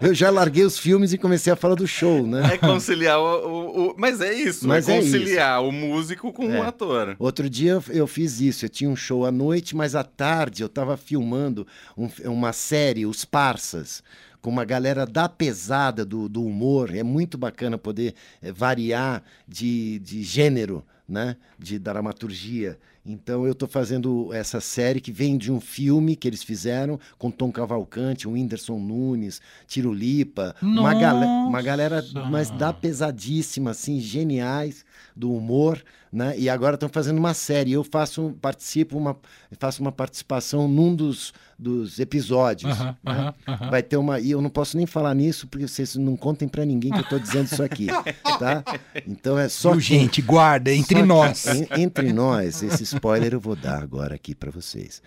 Eu 0.00 0.14
já 0.14 0.30
larguei 0.30 0.64
os 0.64 0.78
filmes 0.78 1.12
e 1.12 1.18
comecei 1.18 1.52
a 1.52 1.56
falar 1.56 1.74
do 1.74 1.86
show, 1.86 2.26
né? 2.26 2.54
É 2.54 2.56
conciliar 2.56 3.18
o, 3.18 3.46
o- 3.46 3.88
o- 3.90 3.94
Mas 3.98 4.22
é 4.22 4.32
isso, 4.32 4.66
Mas 4.66 4.88
é 4.88 4.96
é 4.96 5.00
conciliar 5.00 5.62
o 5.62 5.70
músico 5.70 6.32
com 6.32 6.50
É. 6.50 6.58
o 6.58 6.62
ator. 6.62 7.16
Outro 7.18 7.50
dia 7.50 7.82
eu- 7.90 8.06
fiz 8.06 8.40
isso. 8.40 8.64
Eu 8.64 8.70
tinha 8.70 8.88
um 8.88 8.96
show 8.96 9.26
à 9.26 9.30
noite, 9.30 9.76
mas 9.76 9.94
à 9.94 10.02
tarde 10.02 10.62
eu 10.62 10.68
estava 10.68 10.96
filmando 10.96 11.66
um- 11.98 12.08
uma 12.30 12.54
série, 12.54 13.04
Os 13.04 13.26
Parsas, 13.26 14.02
com 14.40 14.48
uma 14.48 14.64
galera 14.64 15.04
da 15.04 15.28
pesada 15.28 16.02
do, 16.02 16.30
do 16.30 16.42
humor. 16.42 16.94
É 16.96 17.02
muito 17.02 17.36
bacana 17.36 17.76
poder 17.76 18.14
eh, 18.40 18.50
variar 18.50 19.22
de, 19.46 19.98
de 19.98 20.22
gênero, 20.22 20.82
né? 21.08 21.36
de 21.58 21.78
dramaturgia. 21.78 22.78
Então 23.06 23.46
eu 23.46 23.52
estou 23.52 23.66
fazendo 23.68 24.30
essa 24.34 24.60
série 24.60 25.00
que 25.00 25.10
vem 25.10 25.38
de 25.38 25.50
um 25.50 25.58
filme 25.60 26.14
que 26.14 26.28
eles 26.28 26.42
fizeram 26.42 27.00
com 27.16 27.30
Tom 27.30 27.50
Cavalcante, 27.50 28.28
o 28.28 28.32
Whindersson 28.32 28.78
Nunes, 28.78 29.40
Tiro 29.66 29.92
Lipa, 29.92 30.54
uma, 30.60 30.92
gale- 30.94 31.24
uma 31.24 31.62
galera 31.62 32.02
mas 32.30 32.50
da 32.50 32.70
pesadíssima, 32.72 33.70
assim, 33.70 33.98
geniais 33.98 34.84
do 35.16 35.32
humor, 35.32 35.82
né? 36.12 36.34
E 36.38 36.48
agora 36.48 36.74
estão 36.74 36.88
fazendo 36.88 37.18
uma 37.18 37.34
série. 37.34 37.72
Eu 37.72 37.84
faço, 37.84 38.34
participo, 38.40 38.96
uma, 38.96 39.16
faço 39.58 39.80
uma 39.82 39.92
participação 39.92 40.66
num 40.68 40.94
dos, 40.94 41.32
dos 41.58 41.98
episódios. 41.98 42.76
Né? 43.04 43.34
Vai 43.70 43.82
ter 43.82 43.96
uma. 43.96 44.18
E 44.20 44.30
eu 44.30 44.40
não 44.40 44.50
posso 44.50 44.76
nem 44.76 44.86
falar 44.86 45.14
nisso, 45.14 45.46
porque 45.48 45.66
vocês 45.68 45.96
não 45.96 46.16
contem 46.16 46.48
para 46.48 46.64
ninguém 46.64 46.90
que 46.92 46.98
eu 46.98 47.02
estou 47.02 47.18
dizendo 47.18 47.46
isso 47.46 47.62
aqui. 47.62 47.86
tá? 48.38 48.62
Então 49.06 49.38
é 49.38 49.48
só. 49.48 49.78
Gente, 49.78 50.20
guarda, 50.22 50.72
entre 50.72 50.96
que- 50.96 51.02
nós. 51.02 51.46
en- 51.46 51.66
entre 51.82 52.12
nós, 52.12 52.62
esse 52.62 52.82
spoiler 52.84 53.32
eu 53.34 53.40
vou 53.40 53.54
dar 53.56 53.82
agora 53.82 54.14
aqui 54.14 54.34
para 54.34 54.50
vocês. 54.50 55.02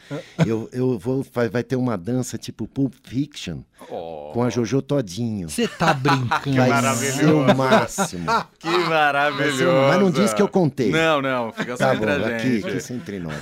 Eu, 0.45 0.69
eu 0.71 0.97
vou. 0.99 1.25
Vai, 1.51 1.63
ter 1.63 1.75
uma 1.75 1.97
dança 1.97 2.37
tipo 2.37 2.67
Pulp 2.67 2.93
Fiction 3.03 3.59
Oh, 3.89 4.29
com 4.33 4.43
a 4.43 4.49
Jojo 4.49 4.79
Todinho. 4.81 5.49
Você 5.49 5.67
tá 5.67 5.91
brincando. 5.95 6.55
Vai 6.57 6.69
maravilhoso. 6.69 7.17
ser 7.17 7.25
o 7.33 7.55
máximo. 7.57 8.25
que 8.59 8.69
maravilhoso. 8.69 9.87
Mas 9.89 9.99
não 9.99 10.11
disse 10.11 10.35
que 10.35 10.41
eu 10.41 10.47
contei. 10.47 10.90
Não, 10.91 11.21
não, 11.21 11.51
fica 11.51 11.77
só 11.77 11.85
Tá 11.85 11.95
bom, 11.95 12.09
entre 12.09 12.23
a 12.23 12.35
aqui, 12.37 12.61
gente. 12.61 12.67
aqui 12.67 12.93
é 12.93 12.95
entre 12.95 13.19
nós. 13.19 13.35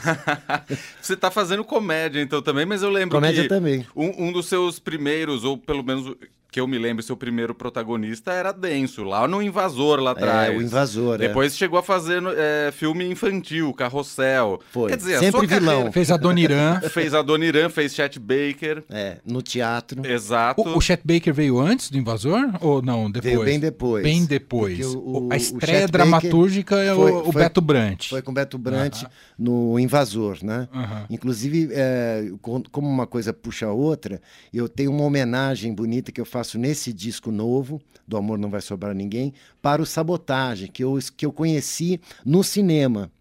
Você 1.01 1.15
tá 1.15 1.29
fazendo 1.31 1.63
comédia 1.63 2.21
então 2.21 2.41
também, 2.41 2.65
mas 2.65 2.81
eu 2.81 2.89
lembro 2.89 3.17
Comédia 3.17 3.43
que 3.43 3.49
também. 3.49 3.85
Um, 3.95 4.27
um 4.27 4.31
dos 4.31 4.47
seus 4.47 4.79
primeiros, 4.79 5.43
ou 5.43 5.57
pelo 5.57 5.83
menos 5.83 6.15
que 6.51 6.59
eu 6.59 6.67
me 6.67 6.77
lembro, 6.79 7.03
seu 7.03 7.15
primeiro 7.15 7.53
protagonista 7.53 8.31
era 8.33 8.51
Denso, 8.51 9.03
lá 9.03 9.27
no 9.27 9.41
Invasor, 9.41 9.99
lá 9.99 10.11
atrás. 10.11 10.51
É, 10.53 10.57
o 10.57 10.61
invasor. 10.61 11.15
é. 11.15 11.27
Depois 11.27 11.55
chegou 11.55 11.77
a 11.77 11.83
fazer 11.83 12.21
é, 12.35 12.71
filme 12.71 13.05
infantil, 13.05 13.71
Carrossel. 13.73 14.59
Foi. 14.71 14.89
Quer 14.89 14.97
dizer, 14.97 15.15
a 15.15 15.19
Sempre 15.19 15.31
sua 15.41 15.47
carreira- 15.47 15.75
vilão. 15.77 15.91
Fez 15.91 16.09
a 16.11 16.17
Dona 16.17 16.39
Irã. 16.39 16.79
Fez 16.89 17.13
a 17.13 17.21
Dona 17.21 17.45
Irã, 17.45 17.69
fez 17.69 17.93
Chet 17.93 18.17
Baker. 18.19 18.83
É, 18.89 19.17
no 19.23 19.41
teatro. 19.43 20.03
Exato. 20.05 20.61
O, 20.61 20.77
o 20.77 20.81
Chet 20.81 21.01
Baker 21.05 21.31
veio 21.33 21.59
antes 21.59 21.91
do 21.91 21.97
Invasor? 21.99 22.41
Ou 22.61 22.81
não, 22.81 23.11
depois? 23.11 23.31
Veio 23.33 23.45
bem 23.45 23.59
depois. 23.59 24.03
Bem 24.03 24.25
depois. 24.25 24.79
O- 24.95 24.99
o- 25.27 25.29
a 25.31 25.35
o 25.35 25.37
estreia 25.37 25.87
dramatúrgica 25.87 26.77
é 26.77 26.95
foi- 26.95 27.11
o, 27.11 27.27
o 27.29 27.31
foi- 27.31 27.43
Beto 27.43 27.61
Brant. 27.61 28.07
Foi 28.09 28.21
com 28.23 28.33
Beto 28.33 28.57
Brant 28.57 29.03
no 29.37 29.79
Invasor, 29.79 30.39
né? 30.43 30.67
Aham. 30.73 31.05
Inclusive, 31.11 31.69
é, 31.73 32.31
com- 32.41 32.63
como 32.71 32.87
uma 32.87 33.05
coisa 33.05 33.31
puxa 33.31 33.67
a 33.67 33.71
outra, 33.71 34.19
eu 34.51 34.67
tenho 34.67 34.91
uma 34.91 35.03
homenagem 35.03 35.73
bonita 35.73 36.11
que 36.11 36.19
eu 36.19 36.25
faço 36.25 36.38
nesse 36.57 36.93
disco 36.93 37.31
novo, 37.31 37.81
do 38.07 38.17
Amor 38.17 38.37
Não 38.37 38.49
Vai 38.49 38.61
Sobrar 38.61 38.93
Ninguém, 38.93 39.33
para 39.61 39.81
o 39.81 39.85
Sabotagem, 39.85 40.69
que 40.71 40.83
eu, 40.83 40.97
que 41.15 41.25
eu 41.25 41.31
conheci 41.31 41.99
no 42.25 42.43
cinema. 42.43 43.11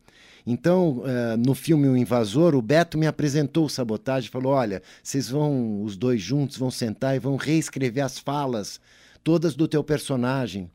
Então, 0.46 1.02
eh, 1.04 1.36
no 1.36 1.54
filme 1.54 1.88
O 1.88 1.96
Invasor, 1.96 2.54
o 2.54 2.62
Beto 2.62 2.96
me 2.96 3.06
apresentou 3.06 3.66
o 3.66 3.68
Sabotagem, 3.68 4.30
falou, 4.30 4.52
olha, 4.52 4.82
vocês 5.02 5.28
vão, 5.28 5.82
os 5.82 5.94
dois 5.94 6.22
juntos, 6.22 6.56
vão 6.56 6.70
sentar 6.70 7.14
e 7.14 7.18
vão 7.18 7.36
reescrever 7.36 8.02
as 8.02 8.18
falas 8.18 8.80
todas 9.22 9.54
do 9.54 9.68
teu 9.68 9.84
personagem. 9.84 10.70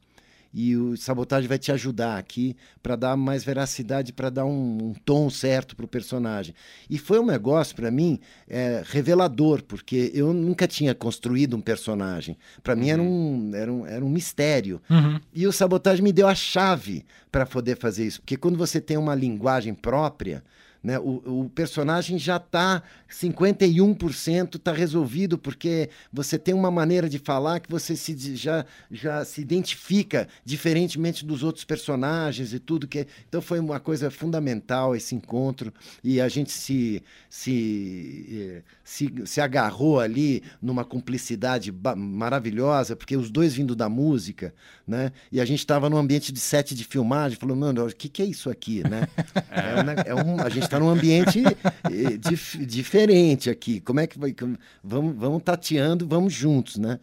E 0.54 0.76
o 0.76 0.96
Sabotagem 0.96 1.48
vai 1.48 1.58
te 1.58 1.72
ajudar 1.72 2.18
aqui 2.18 2.56
para 2.82 2.96
dar 2.96 3.18
mais 3.18 3.44
veracidade, 3.44 4.13
para 4.13 4.30
dar 4.30 4.46
um, 4.46 4.78
um 4.89 4.94
tom 4.94 5.30
certo 5.30 5.76
para 5.76 5.86
o 5.86 5.88
personagem. 5.88 6.54
E 6.89 6.98
foi 6.98 7.20
um 7.20 7.26
negócio, 7.26 7.76
para 7.76 7.89
mim, 7.89 8.20
é, 8.48 8.84
revelador, 8.86 9.63
porque 9.63 10.12
eu 10.13 10.32
nunca 10.32 10.68
tinha 10.68 10.94
construído 10.94 11.56
um 11.56 11.62
personagem. 11.62 12.38
Para 12.62 12.76
mim 12.76 12.89
era 12.89 13.02
um, 13.02 13.52
era, 13.56 13.74
um, 13.74 13.86
era 13.88 14.06
um 14.06 14.10
mistério. 14.10 14.80
Uhum. 14.89 15.20
E 15.34 15.48
o 15.48 15.52
Sabotagem 15.52 16.04
me 16.04 16.13
deu 16.13 16.28
a 16.28 16.36
chave 16.36 17.04
para 17.32 17.46
poder 17.46 17.78
fazer 17.78 18.06
isso. 18.06 18.22
Porque 18.22 18.38
quando 18.38 18.58
você 18.58 18.80
tem 18.80 18.98
uma 18.98 19.16
linguagem 19.16 19.74
própria, 19.74 20.44
né, 20.84 21.00
o, 21.00 21.43
o 21.43 21.50
personagem 21.50 22.19
já 22.19 22.36
está 22.38 22.84
51% 23.10 24.56
está 24.56 24.72
resolvido, 24.74 25.38
porque 25.38 25.89
você 26.12 26.38
tem 26.38 26.54
uma 26.54 26.69
maneira 26.69 27.08
de 27.10 27.19
falar 27.19 27.60
que 27.60 27.69
você 27.69 27.96
se, 27.96 28.36
já, 28.36 28.65
já 28.91 29.24
se 29.24 29.41
identifica 29.41 30.28
diferentemente 30.43 31.26
dos 31.26 31.43
outros 31.43 31.63
personagens 31.63 32.54
e 32.54 32.60
tudo. 32.60 32.88
que 32.88 33.08
Então 33.28 33.41
foi 33.41 33.60
uma 33.60 33.80
coisa 33.80 34.12
fundamental 34.12 34.96
esse 34.96 35.15
encontro. 35.15 35.74
E 36.04 36.19
a 36.19 36.28
gente 36.28 36.52
se, 36.52 37.02
se, 37.30 38.26
eh, 38.30 38.62
se, 38.84 39.13
se 39.26 39.41
agarrou 39.41 40.00
ali 40.00 40.43
numa 40.62 40.84
cumplicidade 40.84 41.74
maravilhosa, 41.96 42.96
porque 42.96 43.15
os 43.15 43.30
dois 43.30 43.54
vindo 43.54 43.76
da 43.76 43.88
música, 43.89 44.54
né? 44.88 45.12
E 45.32 45.39
a 45.39 45.46
gente 45.46 45.60
estava 45.60 45.89
num 45.89 45.98
ambiente 45.98 46.32
de 46.32 46.39
set 46.39 46.76
de 46.76 46.84
filmagem, 46.84 47.38
falou, 47.38 47.56
mano, 47.56 47.86
o 47.86 47.96
que, 47.96 48.10
que 48.10 48.22
é 48.22 48.26
isso 48.26 48.50
aqui, 48.50 48.84
né? 48.88 49.08
É 49.50 49.84
ne- 49.84 50.04
é 50.08 50.15
um- 50.15 50.39
a 50.41 50.50
gente 50.50 50.63
está 50.74 50.80
num 50.80 50.90
ambiente 50.90 51.44
eh, 51.46 52.18
dif- 52.18 52.66
diferente 52.66 53.50
aqui. 53.50 53.80
Como 53.80 54.00
é 54.00 54.08
que 54.08 54.18
vai? 54.18 54.36
Vamos, 54.84 55.16
vamos 55.16 55.44
tateando, 55.44 56.08
vamos 56.08 56.34
juntos, 56.34 56.78
né? 56.78 57.00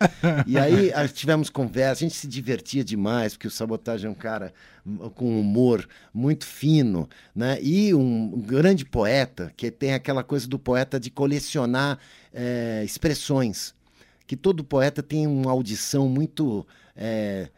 E 0.47 0.59
aí 0.59 0.91
tivemos 1.15 1.49
conversa, 1.49 2.05
a 2.05 2.09
gente 2.09 2.17
se 2.17 2.27
divertia 2.27 2.83
demais, 2.83 3.35
porque 3.35 3.47
o 3.47 3.51
Sabotagem 3.51 4.09
é 4.09 4.11
um 4.11 4.15
cara 4.15 4.53
hum, 4.85 5.11
com 5.11 5.27
um 5.27 5.41
humor 5.41 5.89
muito 6.13 6.45
fino, 6.45 7.09
né? 7.35 7.59
E 7.63 7.95
um, 7.95 8.41
grande 8.41 8.85
poeta, 8.85 9.53
que 9.57 9.71
tem 9.71 9.95
aquela 9.95 10.25
coisa 10.25 10.49
do 10.49 10.59
poeta 10.59 10.99
de 10.99 11.11
colecionar 11.11 11.99
eh, 12.33 12.83
expressões 12.85 13.75
que 14.27 14.37
todo 14.37 14.63
poeta 14.63 15.03
tem 15.03 15.27
uma 15.27 15.51
audição 15.51 16.09
muito 16.09 16.65
é, 16.95 17.01
é, 17.01 17.49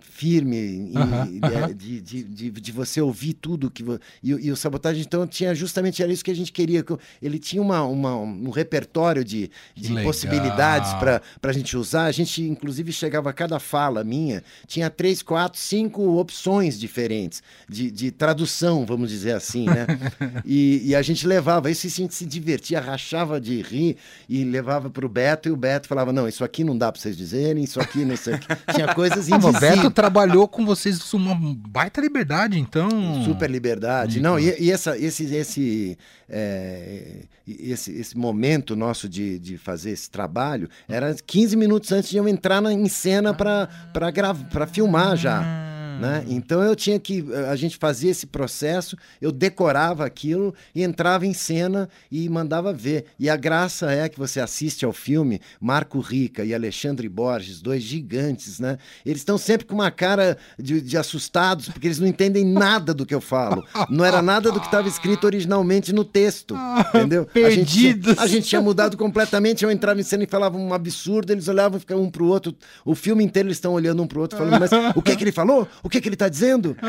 firme 0.00 0.92
Aham, 0.94 1.40
aham. 1.42 1.74
de, 1.74 2.00
de, 2.00 2.22
de, 2.24 2.50
você 2.72 3.00
ouvir 3.00 3.34
tudo 3.34 3.70
que 3.70 3.82
e, 4.22 4.34
o- 4.34 4.56
sabotagem 4.56 5.02
então 5.02 5.26
tinha 5.26 5.54
justamente 5.54 6.02
era 6.02 6.12
isso 6.12 6.24
que 6.24 6.30
a 6.30 6.34
gente 6.34 6.52
queria 6.52 6.82
que 6.82 6.96
ele 7.22 7.38
tinha 7.38 7.62
uma, 7.62 7.82
um 8.16 8.50
repertório 8.50 9.24
de, 9.24 9.50
de 9.74 10.02
possibilidades 10.02 10.92
para 10.94 11.22
a 11.42 11.52
gente 11.52 11.76
usar. 11.76 12.04
A 12.04 12.12
gente 12.12 12.42
inclusive 12.42 12.92
chegava 12.92 13.30
a 13.30 13.32
cada 13.32 13.58
fala 13.58 14.04
minha 14.04 14.42
tinha 14.66 14.90
três 14.90 15.22
quatro 15.22 15.58
cinco 15.58 16.18
opções 16.18 16.78
diferentes 16.78 17.42
de, 17.68 17.90
de 17.90 18.10
tradução 18.10 18.84
vamos 18.84 19.10
dizer 19.10 19.32
assim 19.32 19.66
né? 19.66 19.86
E, 20.44 20.82
e 20.84 20.94
a 20.94 21.02
gente 21.02 21.26
levava 21.26 21.70
isso 21.70 21.86
e 21.86 21.88
a 21.88 21.90
gente 21.90 22.14
se 22.14 22.24
divertia 22.24 22.80
rachava 22.80 23.40
de 23.40 23.60
rir 23.62 23.96
e 24.28 24.44
levava 24.44 24.88
para 24.88 25.04
o 25.04 25.08
Beto 25.08 25.48
e 25.48 25.52
o 25.52 25.56
Beto 25.56 25.88
falava 25.88 26.12
não 26.12 26.28
isso 26.28 26.44
aqui 26.44 26.64
não 26.64 26.76
dá 26.76 26.90
para 26.92 27.00
vocês 27.00 27.16
dizerem 27.16 27.64
isso 27.64 27.80
aqui 27.80 28.04
não 28.04 28.16
sei 28.16 28.38
tinha 28.74 28.94
coisas 28.94 29.28
Ah, 29.38 29.52
mas 29.52 29.56
o 29.56 29.60
Beto 29.60 29.90
trabalhou 29.90 30.48
com 30.48 30.64
vocês 30.64 31.12
uma 31.12 31.34
baita 31.34 32.00
liberdade, 32.00 32.58
então. 32.58 32.90
Super 33.24 33.50
liberdade. 33.50 34.20
Não, 34.20 34.38
e, 34.38 34.54
e 34.58 34.70
essa, 34.70 34.98
esse, 34.98 35.34
esse, 35.34 35.98
é, 36.28 37.24
esse, 37.46 37.92
esse 37.92 38.16
momento 38.16 38.74
nosso 38.76 39.08
de, 39.08 39.38
de 39.38 39.56
fazer 39.56 39.90
esse 39.90 40.10
trabalho 40.10 40.68
era 40.88 41.14
15 41.14 41.56
minutos 41.56 41.92
antes 41.92 42.10
de 42.10 42.16
eu 42.16 42.28
entrar 42.28 42.60
na, 42.60 42.72
em 42.72 42.88
cena 42.88 43.32
para 43.34 44.66
filmar 44.66 45.16
já. 45.16 45.67
Né? 46.00 46.24
Então 46.28 46.62
eu 46.62 46.76
tinha 46.76 46.98
que. 46.98 47.24
A 47.50 47.56
gente 47.56 47.76
fazia 47.76 48.10
esse 48.10 48.26
processo, 48.26 48.96
eu 49.20 49.32
decorava 49.32 50.04
aquilo 50.04 50.54
e 50.74 50.82
entrava 50.82 51.26
em 51.26 51.32
cena 51.34 51.88
e 52.10 52.28
mandava 52.28 52.72
ver. 52.72 53.06
E 53.18 53.28
a 53.28 53.36
graça 53.36 53.90
é 53.90 54.08
que 54.08 54.18
você 54.18 54.40
assiste 54.40 54.84
ao 54.84 54.92
filme, 54.92 55.40
Marco 55.60 55.98
Rica 56.00 56.44
e 56.44 56.54
Alexandre 56.54 57.08
Borges, 57.08 57.60
dois 57.60 57.82
gigantes, 57.82 58.60
né? 58.60 58.78
Eles 59.04 59.20
estão 59.20 59.36
sempre 59.36 59.66
com 59.66 59.74
uma 59.74 59.90
cara 59.90 60.36
de, 60.58 60.80
de 60.80 60.96
assustados, 60.96 61.68
porque 61.68 61.86
eles 61.88 61.98
não 61.98 62.06
entendem 62.06 62.44
nada 62.44 62.94
do 62.94 63.04
que 63.04 63.14
eu 63.14 63.20
falo. 63.20 63.64
Não 63.90 64.04
era 64.04 64.22
nada 64.22 64.52
do 64.52 64.60
que 64.60 64.66
estava 64.66 64.86
escrito 64.88 65.24
originalmente 65.24 65.92
no 65.92 66.04
texto. 66.04 66.54
Entendeu? 66.94 67.26
A 67.34 67.50
gente, 67.50 67.72
tinha- 67.72 67.94
Perdidos. 67.94 68.18
a 68.18 68.26
gente 68.26 68.46
tinha 68.48 68.60
mudado 68.60 68.96
completamente. 68.96 69.64
Eu 69.64 69.70
entrava 69.70 70.00
em 70.00 70.04
cena 70.04 70.24
e 70.24 70.26
falava 70.26 70.56
um 70.56 70.72
absurdo, 70.72 71.32
eles 71.32 71.48
olhavam 71.48 71.80
ficavam 71.80 72.04
um 72.04 72.10
pro 72.10 72.26
outro. 72.26 72.54
O 72.84 72.94
filme 72.94 73.24
inteiro 73.24 73.48
eles 73.48 73.56
estão 73.56 73.72
olhando 73.72 74.02
um 74.02 74.06
pro 74.06 74.20
outro, 74.20 74.38
falando, 74.38 74.60
mas 74.60 74.70
o 74.94 75.02
que 75.02 75.16
que 75.16 75.24
ele 75.24 75.32
falou? 75.32 75.66
O 75.88 75.90
que 75.90 76.02
que 76.02 76.08
ele 76.08 76.16
está 76.16 76.28
dizendo? 76.28 76.76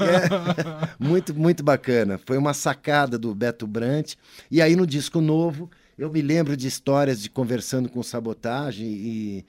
É, 0.00 0.88
muito, 0.98 1.34
muito 1.34 1.62
bacana. 1.62 2.18
Foi 2.24 2.38
uma 2.38 2.54
sacada 2.54 3.18
do 3.18 3.34
Beto 3.34 3.66
Brant. 3.66 4.14
E 4.50 4.62
aí 4.62 4.74
no 4.74 4.86
disco 4.86 5.20
novo, 5.20 5.70
eu 5.98 6.10
me 6.10 6.22
lembro 6.22 6.56
de 6.56 6.66
histórias 6.66 7.20
de 7.22 7.28
conversando 7.28 7.90
com 7.90 8.02
sabotagem 8.02 8.86
e, 8.88 9.44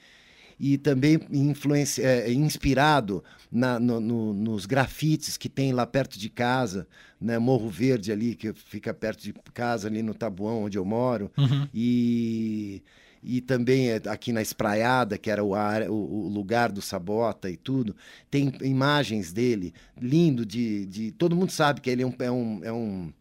e 0.60 0.78
também 0.78 1.17
influência, 1.32 2.04
é, 2.06 2.34
inspirado 2.34 3.24
na- 3.50 3.80
no- 3.80 4.02
no- 4.02 4.34
nos 4.34 4.65
grafites 4.65 5.38
que 5.38 5.48
tem 5.48 5.72
lá 5.72 5.86
perto 5.88 6.19
de 6.19 6.30
casa, 6.30 6.86
né? 7.22 7.39
Morro 7.39 7.69
Verde 7.69 8.12
ali, 8.12 8.36
que 8.36 8.52
fica 8.54 8.93
perto 8.93 9.24
de 9.24 9.34
casa, 9.54 9.88
ali 9.88 10.04
no 10.04 10.13
Tabuão, 10.13 10.65
onde 10.65 10.78
eu 10.78 10.84
moro. 10.84 11.32
Uhum. 11.38 11.67
E, 11.74 12.84
e 13.23 13.41
também 13.41 13.89
é, 13.91 14.01
aqui 14.07 14.31
na 14.33 14.41
Espraiada, 14.41 15.17
que 15.17 15.29
era 15.29 15.43
o, 15.43 15.55
ar- 15.55 15.89
o- 15.89 16.27
lugar 16.29 16.71
do 16.71 16.81
Sabota 16.81 17.49
e 17.49 17.55
tudo, 17.57 17.95
tem 18.29 18.53
imagens 18.62 19.31
dele, 19.31 19.73
lindo, 20.01 20.45
de, 20.45 20.86
de 20.86 21.12
todo 21.12 21.36
mundo 21.36 21.51
sabe 21.51 21.81
que 21.81 21.89
ele 21.89 22.03
é 22.03 22.05
um... 22.07 22.13
É 22.19 22.31
um, 22.31 22.59
é 22.63 22.71
um 22.73 23.13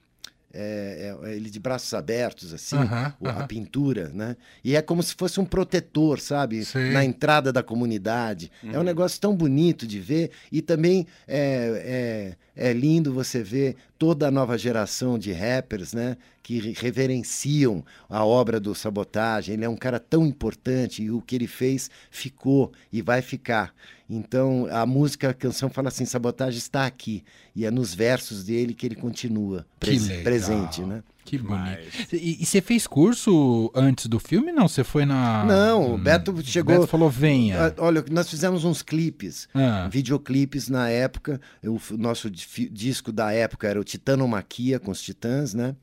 é- 0.54 1.16
é- 1.24 1.34
ele 1.34 1.48
de 1.48 1.58
braços 1.58 1.94
abertos, 1.94 2.52
assim, 2.52 2.76
Aham, 2.76 3.14
o- 3.18 3.26
a 3.28 3.46
pintura, 3.46 4.10
né? 4.12 4.36
E 4.62 4.76
é 4.76 4.82
como 4.82 5.02
se 5.02 5.14
fosse 5.14 5.40
um 5.40 5.46
protetor, 5.46 6.20
sabe? 6.20 6.62
Sei. 6.66 6.90
Na 6.92 7.02
entrada 7.02 7.50
da 7.50 7.62
comunidade. 7.62 8.52
É 8.62 8.78
um 8.78 8.82
negócio 8.82 9.18
tão 9.18 9.34
bonito 9.34 9.86
de 9.86 9.98
ver 9.98 10.30
e 10.50 10.60
também 10.60 11.06
é, 11.26 12.36
é, 12.54 12.68
é 12.70 12.72
lindo 12.74 13.14
você 13.14 13.42
ver 13.42 13.76
toda 14.02 14.26
a 14.26 14.30
nova 14.32 14.58
geração 14.58 15.16
de 15.16 15.30
rappers, 15.32 15.92
né? 15.92 16.16
Que 16.42 16.58
re- 16.58 16.74
reverenciam 16.76 17.84
a 18.10 18.24
obra 18.24 18.58
do 18.58 18.74
Sabotagem. 18.74 19.54
Ele 19.54 19.64
é 19.64 19.68
um 19.68 19.76
cara 19.76 20.00
tão 20.00 20.26
importante 20.26 21.04
e 21.04 21.10
o 21.12 21.20
que 21.22 21.36
ele 21.36 21.46
fez 21.46 21.88
ficou 22.10 22.72
e 22.92 23.00
vai 23.00 23.22
ficar. 23.22 23.72
Então, 24.10 24.66
a 24.72 24.84
música, 24.84 25.28
a 25.30 25.34
canção 25.34 25.70
fala 25.70 25.86
assim, 25.86 26.04
Sabotagem 26.04 26.58
está 26.58 26.84
aqui. 26.84 27.22
E 27.54 27.64
é 27.64 27.70
nos 27.70 27.94
versos 27.94 28.42
dele 28.42 28.74
que 28.74 28.84
ele 28.86 28.96
continua 28.96 29.64
Que 29.78 29.86
pres- 29.86 30.08
legal. 30.08 30.24
presente, 30.24 30.82
né? 30.82 31.04
Que 31.24 31.38
bonito. 31.38 32.14
E, 32.14 32.42
e 32.42 32.44
você 32.46 32.60
fez 32.60 32.86
curso 32.86 33.70
antes 33.74 34.06
do 34.06 34.18
filme? 34.18 34.52
Não, 34.52 34.68
você 34.68 34.82
foi 34.84 35.04
na. 35.06 35.44
Não, 35.44 35.92
o 35.92 35.94
Hum, 35.94 35.98
Beto 36.02 36.42
chegou- 36.44 36.74
Beto 36.76 36.86
falou: 36.86 37.08
venha. 37.08 37.66
Ah, 37.68 37.74
Olha, 37.78 38.04
nós 38.10 38.28
fizemos 38.28 38.64
uns 38.64 38.82
clipes, 38.82 39.48
Ah. 39.54 39.88
videoclipes 39.90 40.68
na 40.68 40.88
época. 40.88 41.40
O 41.64 41.78
nosso 41.96 42.28
disco 42.30 43.10
da 43.12 43.32
época 43.32 43.68
era 43.68 43.80
o 43.80 43.84
Titanomaquia 43.84 44.78
com 44.80 44.90
os 44.90 45.00
Titãs, 45.00 45.54
né? 45.54 45.74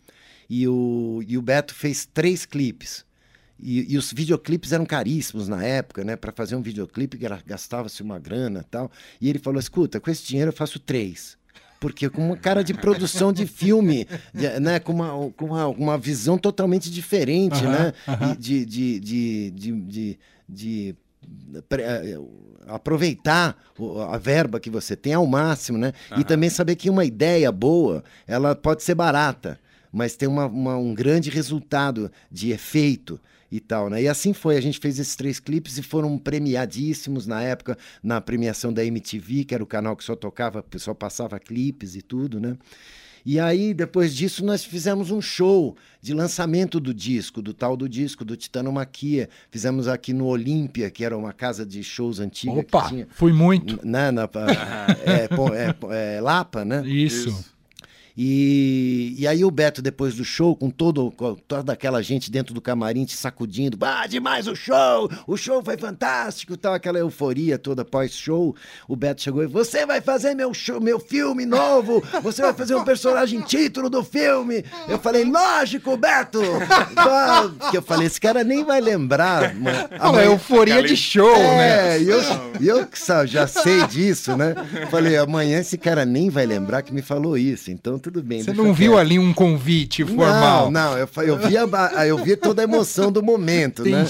E 0.49 0.67
o, 0.67 1.23
e 1.27 1.37
o 1.37 1.41
Beto 1.41 1.73
fez 1.73 2.05
três 2.05 2.45
clipes. 2.45 3.05
E, 3.61 3.93
e 3.93 3.97
os 3.97 4.11
videoclipes 4.13 4.71
eram 4.71 4.85
caríssimos 4.85 5.47
na 5.47 5.63
época, 5.63 6.03
né? 6.03 6.15
Para 6.15 6.31
fazer 6.31 6.55
um 6.55 6.61
videoclipe 6.61 7.17
gastava-se 7.45 8.01
uma 8.03 8.17
grana 8.19 8.59
e 8.61 8.69
tal. 8.69 8.91
E 9.19 9.29
ele 9.29 9.39
falou: 9.39 9.59
escuta, 9.59 9.99
com 9.99 10.11
esse 10.11 10.25
dinheiro 10.27 10.49
eu 10.49 10.55
faço 10.55 10.79
três. 10.79 11.38
Porque 11.79 12.09
com 12.09 12.25
uma 12.27 12.35
cara 12.37 12.63
de 12.63 12.73
produção 12.73 13.31
de 13.31 13.45
filme, 13.47 14.05
de- 14.33 14.59
né? 14.59 14.79
com, 14.79 14.91
uma, 14.91 15.31
com 15.31 15.45
uma, 15.45 15.67
uma 15.67 15.97
visão 15.97 16.37
totalmente 16.37 16.91
diferente, 16.91 17.63
né? 17.63 17.93
de, 18.37 18.65
de, 18.65 18.99
de, 18.99 19.51
de, 19.51 20.19
de, 20.49 20.95
eh, 21.71 22.17
aproveitar 22.67 23.57
a 24.11 24.17
verba 24.17 24.59
que 24.59 24.69
você 24.69 24.95
tem 24.95 25.13
ao 25.13 25.25
máximo, 25.25 25.77
né? 25.77 25.93
E 26.17 26.23
também 26.23 26.49
saber 26.49 26.75
que 26.75 26.89
uma 26.89 27.05
ideia 27.05 27.51
boa, 27.51 28.03
ela 28.27 28.55
pode 28.55 28.83
ser 28.83 28.95
barata, 28.95 29.59
mas 29.91 30.15
tem 30.15 30.27
uma, 30.29 30.45
uma- 30.45 30.77
um 30.77 30.93
grande 30.93 31.29
resultado 31.29 32.11
de 32.31 32.51
efeito 32.51 33.19
e 33.51 33.59
tal, 33.59 33.89
né? 33.89 34.01
E 34.01 34.07
assim 34.07 34.33
foi, 34.33 34.57
a 34.57 34.61
gente 34.61 34.79
fez 34.79 34.99
esses 34.99 35.15
três 35.15 35.39
clipes 35.39 35.77
e 35.77 35.83
foram 35.83 36.17
premiadíssimos 36.17 37.25
na 37.25 37.41
época, 37.41 37.77
na 38.01 38.21
premiação 38.21 38.71
da 38.71 38.83
MTV, 38.85 39.45
que 39.45 39.53
era 39.53 39.63
o 39.63 39.67
canal 39.67 39.95
que 39.95 40.03
só 40.03 40.15
tocava, 40.15 40.63
só 40.77 40.93
passava 40.93 41.39
clipes 41.39 41.95
e 41.95 42.01
tudo, 42.01 42.39
né? 42.39 42.57
E 43.25 43.39
aí, 43.39 43.73
depois 43.73 44.15
disso, 44.15 44.45
nós 44.45 44.63
fizemos 44.63 45.11
um 45.11 45.21
show 45.21 45.75
de 46.01 46.13
lançamento 46.13 46.79
do 46.79 46.93
disco, 46.93 47.41
do 47.41 47.53
tal 47.53 47.75
do 47.75 47.87
disco, 47.87 48.23
do 48.23 48.35
Titanomaquia. 48.35 49.29
Fizemos 49.51 49.87
aqui 49.87 50.13
no 50.13 50.25
Olímpia, 50.25 50.89
que 50.89 51.03
era 51.03 51.17
uma 51.17 51.33
casa 51.33 51.65
de 51.65 51.83
shows 51.83 52.19
antiga 52.19 52.53
Opa, 52.53 52.83
que 52.83 52.89
tinha. 52.89 53.07
fui 53.11 53.33
muito. 53.33 53.85
Né, 53.85 54.09
na, 54.09 54.23
é, 55.05 55.27
pô, 55.27 55.53
é, 55.53 55.73
pô, 55.73 55.91
é, 55.91 56.21
Lapa, 56.21 56.63
né? 56.63 56.81
Isso. 56.87 57.58
E, 58.17 59.15
e 59.17 59.27
aí 59.27 59.43
o 59.45 59.51
Beto, 59.51 59.81
depois 59.81 60.15
do 60.15 60.23
show, 60.25 60.55
com, 60.55 60.69
todo, 60.69 61.11
com 61.11 61.35
toda 61.35 61.71
aquela 61.73 62.01
gente 62.01 62.29
dentro 62.29 62.53
do 62.53 62.61
camarim 62.61 63.05
te 63.05 63.15
sacudindo, 63.15 63.77
ah, 63.81 64.05
demais 64.07 64.47
o 64.47 64.55
show, 64.55 65.09
o 65.25 65.37
show 65.37 65.63
foi 65.63 65.77
fantástico, 65.77 66.57
tal, 66.57 66.73
aquela 66.73 66.99
euforia 66.99 67.57
toda 67.57 67.85
pós-show, 67.85 68.55
o 68.87 68.95
Beto 68.95 69.21
chegou 69.21 69.43
e, 69.43 69.47
você 69.47 69.85
vai 69.85 70.01
fazer 70.01 70.33
meu 70.33 70.53
show, 70.53 70.81
meu 70.81 70.99
filme 70.99 71.45
novo, 71.45 72.03
você 72.21 72.41
vai 72.41 72.53
fazer 72.53 72.75
um 72.75 72.83
personagem 72.83 73.41
título 73.41 73.89
do 73.89 74.03
filme. 74.03 74.63
Eu 74.87 74.99
falei, 74.99 75.23
lógico, 75.23 75.95
Beto! 75.97 76.41
Que 77.71 77.77
eu 77.77 77.81
falei, 77.81 78.07
esse 78.07 78.19
cara 78.19 78.43
nem 78.43 78.63
vai 78.63 78.81
lembrar. 78.81 79.53
mano. 79.55 79.77
Fala, 79.89 80.09
Amanhã- 80.09 80.31
euforia 80.31 80.83
de 80.83 80.95
show, 80.95 81.37
né? 81.37 81.95
é, 81.97 82.01
e 82.01 82.09
eu, 82.09 82.19
e 82.61 82.67
eu 82.67 82.85
que 82.87 82.97
sa- 82.99 83.25
já 83.25 83.47
sei 83.47 83.85
disso, 83.87 84.35
né? 84.35 84.55
Falei, 84.89 85.17
amanhã 85.17 85.59
esse 85.59 85.77
cara 85.77 86.05
nem 86.05 86.29
vai 86.29 86.45
lembrar 86.45 86.81
que 86.81 86.93
me 86.93 87.01
falou 87.01 87.37
isso, 87.37 87.71
então 87.71 87.97
tudo 88.11 88.23
bem. 88.23 88.43
Você 88.43 88.53
não 88.53 88.73
viu 88.73 88.97
ali 88.97 89.19
um 89.19 89.33
convite 89.33 90.03
formal? 90.03 90.71
Não, 90.71 90.91
não, 90.91 90.97
eu, 90.97 91.09
eu, 91.23 91.37
vi 91.37 91.57
a 91.57 92.07
eu 92.07 92.17
vi 92.17 92.35
toda 92.35 92.61
a 92.61 92.63
emoção 92.63 93.11
do 93.11 93.21
momento, 93.21 93.83
né? 93.83 94.05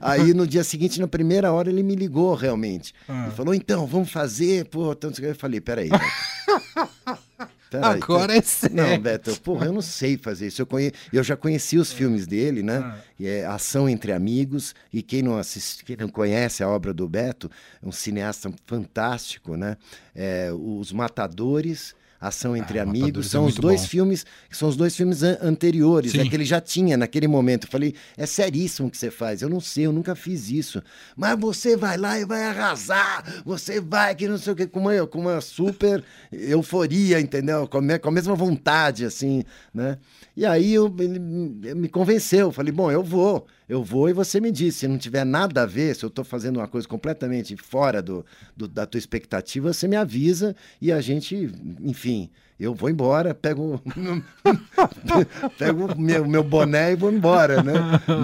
Aí 0.00 0.34
no 0.34 0.46
dia 0.46 0.62
seguinte, 0.62 1.00
na 1.00 1.08
primeira 1.08 1.50
hora, 1.52 1.70
ele 1.70 1.82
me 1.82 1.94
ligou 1.94 2.34
realmente. 2.34 2.94
Ah. 3.08 3.24
Ele 3.24 3.34
falou, 3.34 3.54
então, 3.54 3.86
vamos 3.86 4.10
fazer, 4.10 4.66
pô, 4.66 4.94
tanto 4.94 5.20
que 5.20 5.26
eu 5.26 5.34
falei, 5.34 5.60
peraí. 5.60 5.88
Beto. 5.88 6.04
Peraí, 7.70 8.00
Agora 8.02 8.34
é 8.34 8.40
sério. 8.40 8.76
Não, 8.76 8.98
Beto, 8.98 9.38
porra, 9.42 9.66
eu 9.66 9.72
não 9.72 9.82
sei 9.82 10.16
fazer 10.16 10.46
isso. 10.46 10.62
Eu, 10.62 10.66
conhe... 10.66 10.90
eu 11.12 11.22
já 11.22 11.36
conheci 11.36 11.76
os 11.76 11.92
filmes 11.92 12.26
dele, 12.26 12.62
né? 12.62 12.78
Ah. 12.78 12.98
E 13.18 13.26
é 13.26 13.44
Ação 13.44 13.88
Entre 13.88 14.10
Amigos. 14.12 14.74
E 14.90 15.02
quem 15.02 15.22
não, 15.22 15.36
assiste, 15.36 15.84
quem 15.84 15.96
não 15.96 16.08
conhece 16.08 16.62
a 16.62 16.68
obra 16.68 16.94
do 16.94 17.06
Beto, 17.06 17.50
é 17.82 17.86
um 17.86 17.92
cineasta 17.92 18.50
fantástico, 18.66 19.54
né? 19.56 19.76
É, 20.14 20.50
os 20.52 20.92
Matadores. 20.92 21.94
Ação 22.20 22.56
entre 22.56 22.80
Ah, 22.80 22.82
amigos 22.82 23.26
é 23.26 23.28
são 23.28 23.42
os 23.44 23.52
muito 23.52 23.62
dois 23.62 23.82
bom. 23.82 23.86
filmes 23.86 24.26
são 24.50 24.68
os 24.68 24.76
dois 24.76 24.96
filmes 24.96 25.22
an- 25.22 25.38
anteriores 25.40 26.10
Sim. 26.12 26.18
né, 26.18 26.28
que 26.28 26.34
ele 26.34 26.44
já 26.44 26.60
tinha 26.60 26.96
naquele 26.96 27.28
momento. 27.28 27.66
Eu 27.66 27.70
falei 27.70 27.94
é 28.16 28.26
seríssimo 28.26 28.88
o 28.88 28.90
que 28.90 28.96
você 28.98 29.10
faz 29.10 29.40
eu 29.40 29.48
não 29.48 29.60
sei 29.60 29.86
eu 29.86 29.92
nunca 29.92 30.16
fiz 30.16 30.50
isso. 30.50 30.82
Mas 31.16 31.38
você 31.38 31.76
vai 31.76 31.96
lá 31.96 32.18
e 32.18 32.24
vai 32.24 32.42
arrasar 32.44 33.42
você 33.44 33.80
vai 33.80 34.14
que 34.16 34.26
não 34.26 34.36
sei 34.38 34.52
o 34.52 34.56
que 34.56 34.66
com 34.66 34.80
uma, 34.80 35.06
com 35.06 35.20
uma 35.20 35.40
super 35.40 36.02
euforia 36.32 37.20
entendeu? 37.20 37.66
Com 37.68 37.78
a, 37.78 37.98
com 37.98 38.08
a 38.08 38.12
mesma 38.12 38.34
vontade 38.34 39.04
assim 39.04 39.44
né? 39.72 39.98
E 40.36 40.44
aí 40.46 40.72
eu, 40.74 40.92
ele 40.98 41.18
me- 41.18 41.74
me 41.74 41.88
convenceu 41.88 42.48
eu 42.48 42.52
falei 42.52 42.72
bom 42.72 42.90
eu 42.90 43.02
vou 43.02 43.46
eu 43.68 43.82
vou 43.82 44.08
e 44.08 44.12
você 44.12 44.40
me 44.40 44.50
diz. 44.50 44.76
Se 44.76 44.88
não 44.88 44.96
tiver 44.96 45.24
nada 45.24 45.62
a 45.62 45.66
ver, 45.66 45.94
se 45.94 46.04
eu 46.04 46.08
estou 46.08 46.24
fazendo 46.24 46.56
uma 46.56 46.68
coisa 46.68 46.88
completamente 46.88 47.56
fora 47.56 48.00
do, 48.00 48.24
do, 48.56 48.66
da 48.66 48.86
tua 48.86 48.98
expectativa, 48.98 49.72
você 49.72 49.86
me 49.86 49.96
avisa 49.96 50.56
e 50.80 50.90
a 50.90 51.00
gente, 51.00 51.50
enfim, 51.80 52.30
eu 52.58 52.74
vou 52.74 52.90
embora, 52.90 53.32
pego, 53.32 53.80
pego 55.56 55.94
meu, 55.96 56.26
meu 56.26 56.42
boné 56.42 56.92
e 56.92 56.96
vou 56.96 57.12
embora, 57.12 57.62
né? 57.62 57.72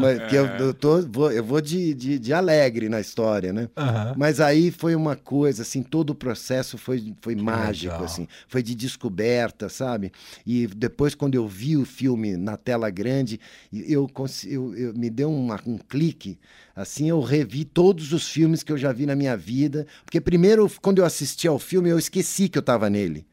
Mas, 0.01 0.29
que 0.29 0.35
eu, 0.35 0.47
eu, 0.47 0.75
tô, 0.75 1.03
vou, 1.03 1.31
eu 1.31 1.45
vou 1.45 1.61
de, 1.61 1.95
de, 1.95 2.19
de 2.19 2.33
alegre 2.33 2.89
na 2.89 3.01
história, 3.01 3.53
né? 3.53 3.69
Uhum. 3.77 4.15
Mas 4.17 4.41
aí 4.41 4.73
foi 4.73 4.97
uma 4.97 5.15
coisa, 5.15 5.63
assim, 5.63 5.85
todo 5.85 6.11
o 6.11 6.15
processo 6.17 6.77
foi, 6.77 7.15
foi 7.21 7.37
mágico, 7.37 7.93
legal. 7.93 8.05
assim, 8.07 8.27
foi 8.49 8.61
de 8.61 8.75
descoberta, 8.75 9.69
sabe? 9.69 10.11
E 10.45 10.67
depois, 10.67 11.15
quando 11.15 11.37
eu 11.37 11.47
vi 11.47 11.77
o 11.77 11.85
filme 11.85 12.37
na 12.37 12.57
tela 12.57 12.91
grande, 12.91 13.39
eu, 13.73 14.11
eu, 14.47 14.75
eu 14.75 14.95
me 14.95 15.11
deu 15.11 15.31
uma, 15.31 15.61
um 15.65 15.79
clique, 15.79 16.39
assim, 16.75 17.09
eu 17.09 17.21
revi 17.21 17.65
todos 17.65 18.13
os 18.13 18.29
filmes 18.29 18.65
que 18.65 18.73
eu 18.73 18.79
já 18.79 18.91
vi 18.91 19.07
na 19.07 19.15
minha 19.15 19.37
vida, 19.37 19.87
porque 20.05 20.21
primeiro, 20.21 20.69
quando 20.83 20.99
eu 20.99 21.05
assisti 21.05 21.47
ao 21.47 21.61
filme, 21.61 21.89
eu 21.89 21.99
esqueci 22.01 22.49
que 22.49 22.59
eu 22.59 22.61
estava 22.61 22.91
nele. 22.91 23.25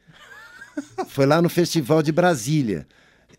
Foi 1.08 1.26
lá 1.26 1.42
no 1.42 1.50
Festival 1.50 2.02
de 2.02 2.12
Brasília. 2.12 2.88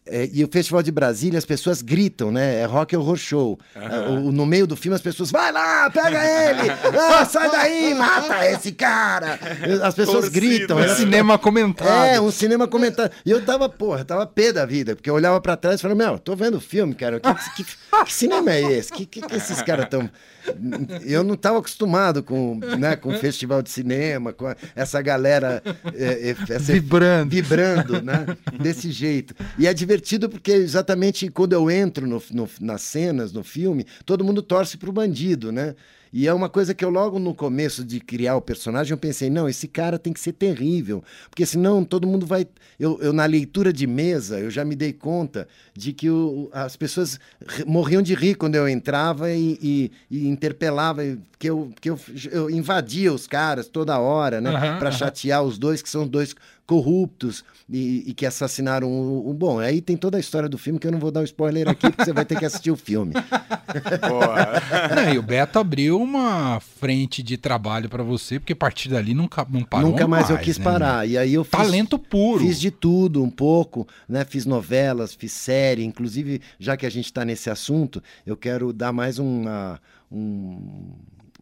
É, 0.05 0.29
e 0.33 0.43
o 0.43 0.49
Festival 0.51 0.83
de 0.83 0.91
Brasília, 0.91 1.39
as 1.39 1.45
pessoas 1.45 1.81
gritam, 1.81 2.33
né? 2.33 2.61
É 2.61 2.65
rock 2.65 2.97
horror 2.97 3.17
show. 3.17 3.59
Uhum. 3.77 4.29
o, 4.29 4.33
no 4.33 4.45
meio 4.45 4.67
do 4.67 4.75
filme, 4.75 4.97
as 4.97 5.01
pessoas, 5.01 5.31
vai 5.31 5.53
lá, 5.53 5.89
pega 5.91 6.19
ele! 6.25 6.71
ah, 6.99 7.25
sai 7.25 7.49
daí, 7.49 7.95
mata 7.95 8.45
esse 8.51 8.73
cara! 8.73 9.39
As 9.81 9.95
pessoas 9.95 10.25
Torcida. 10.25 10.41
gritam. 10.41 10.79
É 10.81 10.91
um 10.91 10.97
cinema 10.97 11.39
comentado. 11.39 12.07
É, 12.07 12.21
um 12.21 12.33
cinema 12.33 12.67
comentado. 12.67 13.13
E 13.25 13.31
eu 13.31 13.45
tava, 13.45 13.69
porra, 13.69 14.05
tava 14.05 14.27
pé 14.27 14.53
da 14.53 14.67
vida, 14.67 14.97
porque 14.97 15.09
eu 15.09 15.15
olhava 15.15 15.41
pra 15.41 15.57
trás 15.57 15.79
e 15.79 15.83
falava, 15.83 15.99
meu, 16.05 16.19
tô 16.19 16.35
vendo 16.35 16.57
o 16.57 16.61
filme, 16.61 16.95
cara. 16.97 17.21
Que, 17.21 17.63
que, 17.63 17.65
que 18.05 18.13
cinema 18.13 18.51
é 18.51 18.61
esse? 18.61 18.93
Que, 18.93 19.07
que, 19.07 19.23
que 19.23 19.37
esses 19.37 19.63
caras 19.63 19.85
estão 19.85 20.11
eu 21.07 21.23
não 21.23 21.35
estava 21.35 21.59
acostumado 21.59 22.23
com, 22.23 22.59
né, 22.79 22.97
com 22.97 23.11
o 23.11 23.19
festival 23.19 23.63
de 23.63 23.71
cinema, 23.71 24.33
com 24.33 24.53
essa 24.75 25.01
galera 25.01 25.63
é, 25.95 26.31
é, 26.31 26.37
essa, 26.49 26.73
vibrando, 26.73 27.31
vibrando 27.31 28.03
né, 28.03 28.27
desse 28.61 28.91
jeito. 28.91 29.35
E 29.57 29.67
é 29.67 29.73
divertido 29.73 29.92
porque 30.29 30.53
exatamente 30.53 31.29
quando 31.29 31.53
eu 31.53 31.71
entro 31.71 32.07
no, 32.07 32.23
no, 32.31 32.49
nas 32.61 32.83
cenas, 32.83 33.33
no 33.33 33.43
filme, 33.45 33.87
todo 34.05 34.25
mundo 34.25 34.43
torce 34.43 34.77
para 34.77 34.91
o 34.91 34.93
bandido, 34.93 35.53
né? 35.53 35.75
E 36.13 36.29
é 36.29 36.35
uma 36.35 36.49
coisa 36.49 36.75
que 36.75 36.85
eu 36.85 36.91
logo 36.91 37.19
no 37.19 37.35
começo 37.35 37.83
de 37.83 37.99
criar 37.99 38.37
o 38.37 38.43
personagem, 38.43 38.93
eu 38.93 38.99
pensei, 38.99 39.31
não, 39.31 39.49
esse 39.49 39.67
cara 39.67 39.99
tem 39.99 40.13
que 40.13 40.21
ser 40.21 40.33
terrível, 40.33 41.03
porque 41.31 41.47
senão 41.47 41.85
todo 41.85 42.07
mundo 42.07 42.27
vai... 42.27 42.47
Eu, 42.79 42.99
eu 43.01 43.13
na 43.13 43.25
leitura 43.25 43.73
de 43.73 43.87
mesa, 43.87 44.39
eu 44.41 44.51
já 44.51 44.65
me 44.65 44.75
dei 44.75 44.93
conta 44.93 45.47
de 45.73 45.93
que 45.93 46.11
o, 46.11 46.51
as 46.53 46.77
pessoas 46.77 47.19
morriam 47.67 48.03
de 48.03 48.15
rir 48.15 48.35
quando 48.35 48.57
eu 48.57 48.69
entrava 48.69 49.31
e, 49.31 49.59
e, 49.63 49.93
e 50.11 50.29
interpelava, 50.29 51.03
que, 51.39 51.49
eu, 51.49 51.73
que 51.81 51.89
eu, 51.89 51.99
eu 52.31 52.51
invadia 52.51 53.13
os 53.13 53.27
caras 53.27 53.69
toda 53.69 53.99
hora, 53.99 54.41
né, 54.41 54.51
uhum, 54.51 54.79
para 54.79 54.91
uhum. 54.91 54.97
chatear 54.97 55.43
os 55.43 55.59
dois, 55.59 55.81
que 55.81 55.89
são 55.89 56.07
dois 56.07 56.35
corruptos 56.67 57.45
e, 57.69 58.05
e 58.07 58.15
que 58.15 58.25
assassinaram 58.25 58.89
o, 58.89 59.31
o, 59.31 59.35
Bom, 59.35 59.59
aí 59.59 59.81
tem 59.81 59.97
toda 59.97 60.17
a 60.17 60.21
história 60.21 60.49
do 60.49 60.57
filme 60.57 60.79
que 60.79 60.87
eu 60.87 60.93
não 60.93 60.99
vou 60.99 61.11
dar 61.11 61.21
um 61.21 61.25
spoiler 61.25 61.69
aqui, 61.69 61.91
porque 61.91 62.05
você 62.05 62.13
vai 62.13 62.25
ter 62.25 62.39
que 62.39 62.45
assistir 62.45 62.71
o 62.71 62.77
filme. 62.77 63.13
não, 64.95 65.13
e 65.13 65.19
o 65.19 65.23
Beto 65.23 65.59
abriu 65.59 66.02
uma 66.03 66.61
frente 66.61 67.23
de 67.23 67.37
trabalho 67.37 67.89
para 67.89 68.03
você, 68.03 68.39
porque 68.39 68.53
a 68.53 68.57
partir 68.57 68.89
dali 68.89 69.15
nunca 69.15 69.47
não 69.49 69.63
parou 69.63 69.91
Nunca 69.91 70.07
mais, 70.07 70.29
mais 70.29 70.39
eu 70.39 70.45
quis 70.45 70.59
né? 70.59 70.65
parar. 70.65 71.09
E 71.09 71.17
aí 71.17 71.35
eu 71.35 71.45
fiz, 71.45 71.53
Talento 71.53 71.99
puro. 71.99 72.41
Fiz 72.45 72.61
de 72.61 72.71
tudo 72.71 73.23
um 73.23 73.31
pouco, 73.31 73.87
né? 74.09 74.25
Fiz 74.25 74.47
novelas, 74.47 75.15
fiz 75.15 75.33
série, 75.33 75.85
inclusive, 75.85 76.41
já 76.59 76.77
que 76.77 76.87
a 76.87 76.91
gente 76.91 77.07
está 77.07 77.25
nesse 77.25 77.51
assunto, 77.51 78.03
eu 78.27 78.37
quero 78.37 78.73
dar 78.73 78.93
mais 78.93 79.19
uma, 79.19 79.81
um 80.11 80.93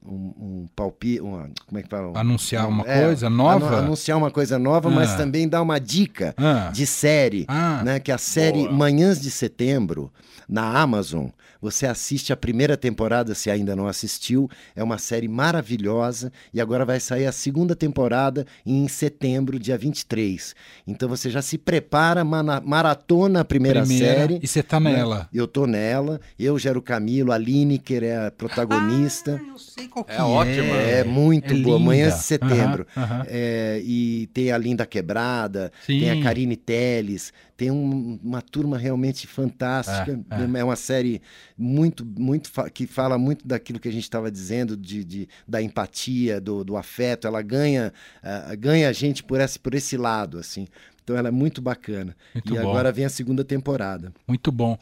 um, 0.05 0.13
um 0.13 0.69
palpite, 0.75 1.21
uma, 1.21 1.51
como 1.67 1.79
é 1.79 1.83
que 1.83 1.89
fala? 1.89 2.19
Anunciar 2.19 2.69
uma 2.69 2.85
é, 2.87 3.05
coisa 3.05 3.29
nova? 3.29 3.79
Anunciar 3.79 4.17
uma 4.17 4.31
coisa 4.31 4.59
nova, 4.59 4.89
ah. 4.89 4.93
mas 4.93 5.15
também 5.15 5.49
dar 5.49 5.63
uma 5.63 5.79
dica 5.79 6.35
ah. 6.37 6.71
de 6.73 6.87
série, 6.87 7.45
ah. 7.49 7.83
né? 7.85 8.01
Que 8.01 8.11
a 8.11 8.19
série 8.19 8.63
Boa. 8.63 8.73
Manhãs 8.73 9.21
de 9.21 9.31
Setembro, 9.31 10.13
na 10.49 10.81
Amazon, 10.81 11.29
você 11.61 11.87
assiste 11.87 12.33
a 12.33 12.37
primeira 12.37 12.77
temporada, 12.77 13.35
se 13.35 13.51
ainda 13.51 13.77
não 13.77 13.87
assistiu. 13.87 14.49
É 14.75 14.83
uma 14.83 14.97
série 14.97 15.29
maravilhosa 15.29 16.33
e 16.55 16.61
agora 16.61 16.85
vai 16.85 16.99
sair 16.99 17.27
a 17.27 17.33
segunda 17.33 17.77
temporada 17.77 18.47
em 18.65 18.89
setembro, 18.89 19.59
dia 19.59 19.77
23. 19.77 20.55
Então 20.87 21.09
você 21.09 21.29
já 21.29 21.43
se 21.43 21.59
prepara, 21.59 22.25
maratona 22.25 23.41
a 23.41 23.45
primeira, 23.45 23.83
primeira 23.83 24.07
série. 24.07 24.41
E 24.43 24.47
você 24.47 24.63
tá 24.63 24.81
né? 24.81 24.93
nela. 24.95 25.29
Eu 25.33 25.47
tô 25.47 25.67
nela. 25.67 26.21
Eu, 26.39 26.59
Gero 26.59 26.81
Camilo, 26.81 27.31
a 27.31 27.39
Lineker 27.39 28.03
é 28.03 28.27
a 28.27 28.31
protagonista. 28.31 29.39
Ah, 29.43 29.51
eu 29.51 29.59
sei 29.59 29.87
qual 29.91 30.07
é. 30.09 30.17
É 30.17 30.23
ótima. 30.23 30.77
É 30.77 31.05
muito 31.05 31.53
é 31.53 31.57
boa. 31.57 31.77
Amanhã 31.77 32.09
de 32.09 32.23
setembro. 32.23 32.87
Uh 32.97 33.01
-huh, 33.01 33.05
uh 33.05 33.23
-huh. 33.23 33.27
É, 33.29 33.83
e 33.85 34.29
tem 34.33 34.53
a 34.53 34.59
Linda 34.59 34.87
Quebrada, 34.87 35.73
Sim. 35.85 36.01
tem 36.01 36.11
a 36.11 36.23
Karine 36.23 36.57
Teles, 36.57 37.33
tem 37.57 37.71
um, 37.71 38.19
uma 38.23 38.41
turma 38.41 38.79
realmente 38.79 39.27
fantástica. 39.27 40.19
É, 40.31 40.43
é. 40.43 40.61
é, 40.61 40.65
uma 40.65 40.77
série 40.77 41.21
muito, 41.59 42.07
muito 42.07 42.51
que 42.73 42.87
fala 42.87 43.19
muito 43.19 43.47
daquilo 43.47 43.79
que 43.79 43.89
a 43.89 43.93
gente 43.93 44.05
estava 44.05 44.31
dizendo, 44.31 44.77
de, 44.77 45.05
de, 45.05 45.29
da 45.47 45.61
empatia, 45.61 46.41
do, 46.41 46.65
do 46.65 46.77
afeto. 46.77 47.27
Ela 47.27 47.43
ganha, 47.43 47.93
uh, 48.23 48.57
ganha 48.57 48.89
a 48.89 48.93
gente 48.93 49.23
por 49.23 49.41
esse, 49.41 49.59
por 49.59 49.75
esse 49.75 49.97
lado, 49.97 50.39
assim. 50.39 50.67
Então 51.03 51.17
ela 51.19 51.29
é 51.29 51.33
muito 51.33 51.61
bacana. 51.61 52.17
Muito 52.35 52.55
e 52.55 52.59
bom. 52.59 52.71
agora 52.71 52.93
vem 52.93 53.05
a 53.05 53.11
segunda 53.11 53.45
temporada. 53.45 54.13
Muito 54.27 54.51
bom. 54.51 54.79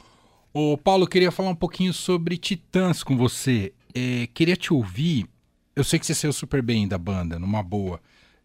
Ô, 0.52 0.76
Paulo, 0.76 1.04
eu 1.04 1.08
queria 1.08 1.30
falar 1.30 1.50
um 1.50 1.54
pouquinho 1.54 1.92
sobre 1.92 2.36
Titãs 2.36 3.02
com 3.02 3.16
você. 3.16 3.72
É, 3.94 4.28
queria 4.32 4.56
te 4.56 4.72
ouvir. 4.72 5.26
Eu 5.74 5.84
sei 5.84 5.98
que 5.98 6.06
você 6.06 6.14
saiu 6.14 6.32
super 6.32 6.62
bem 6.62 6.88
da 6.88 6.98
banda, 6.98 7.38
numa 7.38 7.62
boa. 7.62 8.00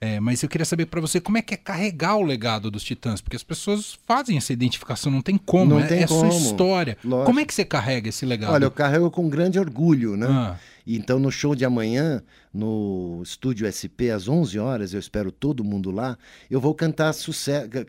É, 0.05 0.19
mas 0.19 0.43
eu 0.43 0.49
queria 0.49 0.65
saber 0.65 0.87
para 0.87 0.99
você 0.99 1.21
como 1.21 1.37
é 1.37 1.41
que 1.41 1.53
é 1.53 1.57
carregar 1.57 2.17
o 2.17 2.23
legado 2.23 2.69
dos 2.69 2.83
Titãs, 2.83 3.21
porque 3.21 3.37
as 3.37 3.43
pessoas 3.43 3.97
fazem 4.05 4.35
essa 4.35 4.51
identificação, 4.51 5.09
não 5.09 5.21
tem 5.21 5.37
como, 5.37 5.75
não 5.75 5.79
é, 5.79 5.87
tem 5.87 6.03
é 6.03 6.07
como. 6.07 6.29
sua 6.29 6.41
história. 6.41 6.97
Lógico. 7.01 7.25
Como 7.25 7.39
é 7.39 7.45
que 7.45 7.53
você 7.53 7.63
carrega 7.63 8.09
esse 8.09 8.25
legado? 8.25 8.51
Olha, 8.51 8.65
eu 8.65 8.71
carrego 8.71 9.09
com 9.09 9.29
grande 9.29 9.57
orgulho, 9.57 10.17
né? 10.17 10.27
Ah. 10.29 10.57
Então, 10.85 11.19
no 11.19 11.31
show 11.31 11.55
de 11.55 11.63
amanhã, 11.63 12.21
no 12.53 13.21
Estúdio 13.23 13.65
SP, 13.71 14.11
às 14.11 14.27
11 14.27 14.59
horas, 14.59 14.93
eu 14.93 14.99
espero 14.99 15.31
todo 15.31 15.63
mundo 15.63 15.89
lá, 15.89 16.17
eu 16.51 16.59
vou 16.59 16.75
cantar 16.75 17.13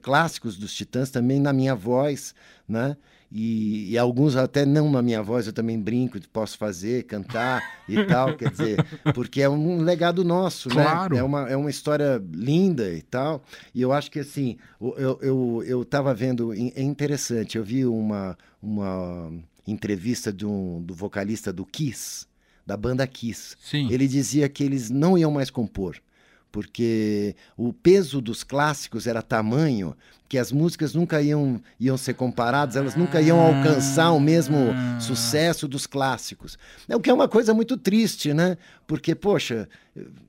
clássicos 0.00 0.56
dos 0.56 0.72
Titãs 0.72 1.10
também 1.10 1.40
na 1.40 1.52
minha 1.52 1.74
voz, 1.74 2.32
né? 2.68 2.96
E, 3.36 3.90
e, 3.90 3.98
alguns 3.98 4.36
até 4.36 4.64
não 4.64 4.88
na 4.88 5.02
minha 5.02 5.20
voz, 5.20 5.48
eu 5.48 5.52
também 5.52 5.76
brinco, 5.76 6.16
posso 6.32 6.56
fazer, 6.56 7.02
cantar 7.02 7.60
e 7.88 8.04
tal, 8.04 8.36
quer 8.36 8.48
dizer, 8.52 8.86
porque 9.12 9.42
é 9.42 9.48
um 9.48 9.82
legado 9.82 10.22
nosso, 10.22 10.68
né? 10.68 10.84
claro. 10.84 11.14
né? 11.16 11.20
É 11.20 11.24
uma, 11.24 11.50
é 11.50 11.56
uma 11.56 11.68
história 11.68 12.22
linda 12.32 12.88
e 12.94 13.02
tal. 13.02 13.42
E 13.74 13.82
eu 13.82 13.90
acho 13.90 14.08
que 14.08 14.20
assim, 14.20 14.56
eu, 14.80 15.18
eu, 15.20 15.64
eu 15.66 15.84
tava 15.84 16.14
vendo, 16.14 16.54
é 16.54 16.80
interessante, 16.80 17.58
eu 17.58 17.64
vi 17.64 17.84
uma, 17.84 18.38
uma 18.62 19.32
entrevista 19.66 20.32
de 20.32 20.46
um, 20.46 20.80
do 20.80 20.94
vocalista 20.94 21.52
do 21.52 21.66
Kiss, 21.66 22.28
da 22.64 22.76
banda 22.76 23.04
Kiss. 23.04 23.56
Sim. 23.58 23.88
Ele 23.90 24.06
dizia 24.06 24.48
que 24.48 24.62
eles 24.62 24.90
não 24.90 25.18
iam 25.18 25.32
mais 25.32 25.50
compor 25.50 25.96
porque 26.54 27.34
o 27.56 27.72
peso 27.72 28.20
dos 28.20 28.44
clássicos 28.44 29.08
era 29.08 29.20
tamanho 29.20 29.92
que 30.28 30.38
as 30.38 30.52
músicas 30.52 30.94
nunca 30.94 31.20
iam, 31.20 31.60
iam 31.80 31.96
ser 31.96 32.14
comparadas, 32.14 32.76
elas 32.76 32.94
nunca 32.94 33.20
iam 33.20 33.40
alcançar 33.40 34.12
o 34.12 34.20
mesmo 34.20 34.72
sucesso 35.00 35.66
dos 35.66 35.84
clássicos. 35.84 36.56
É 36.88 36.94
o 36.94 37.00
que 37.00 37.10
é 37.10 37.12
uma 37.12 37.26
coisa 37.26 37.52
muito 37.52 37.76
triste, 37.76 38.32
né? 38.32 38.56
Porque, 38.86 39.16
poxa, 39.16 39.68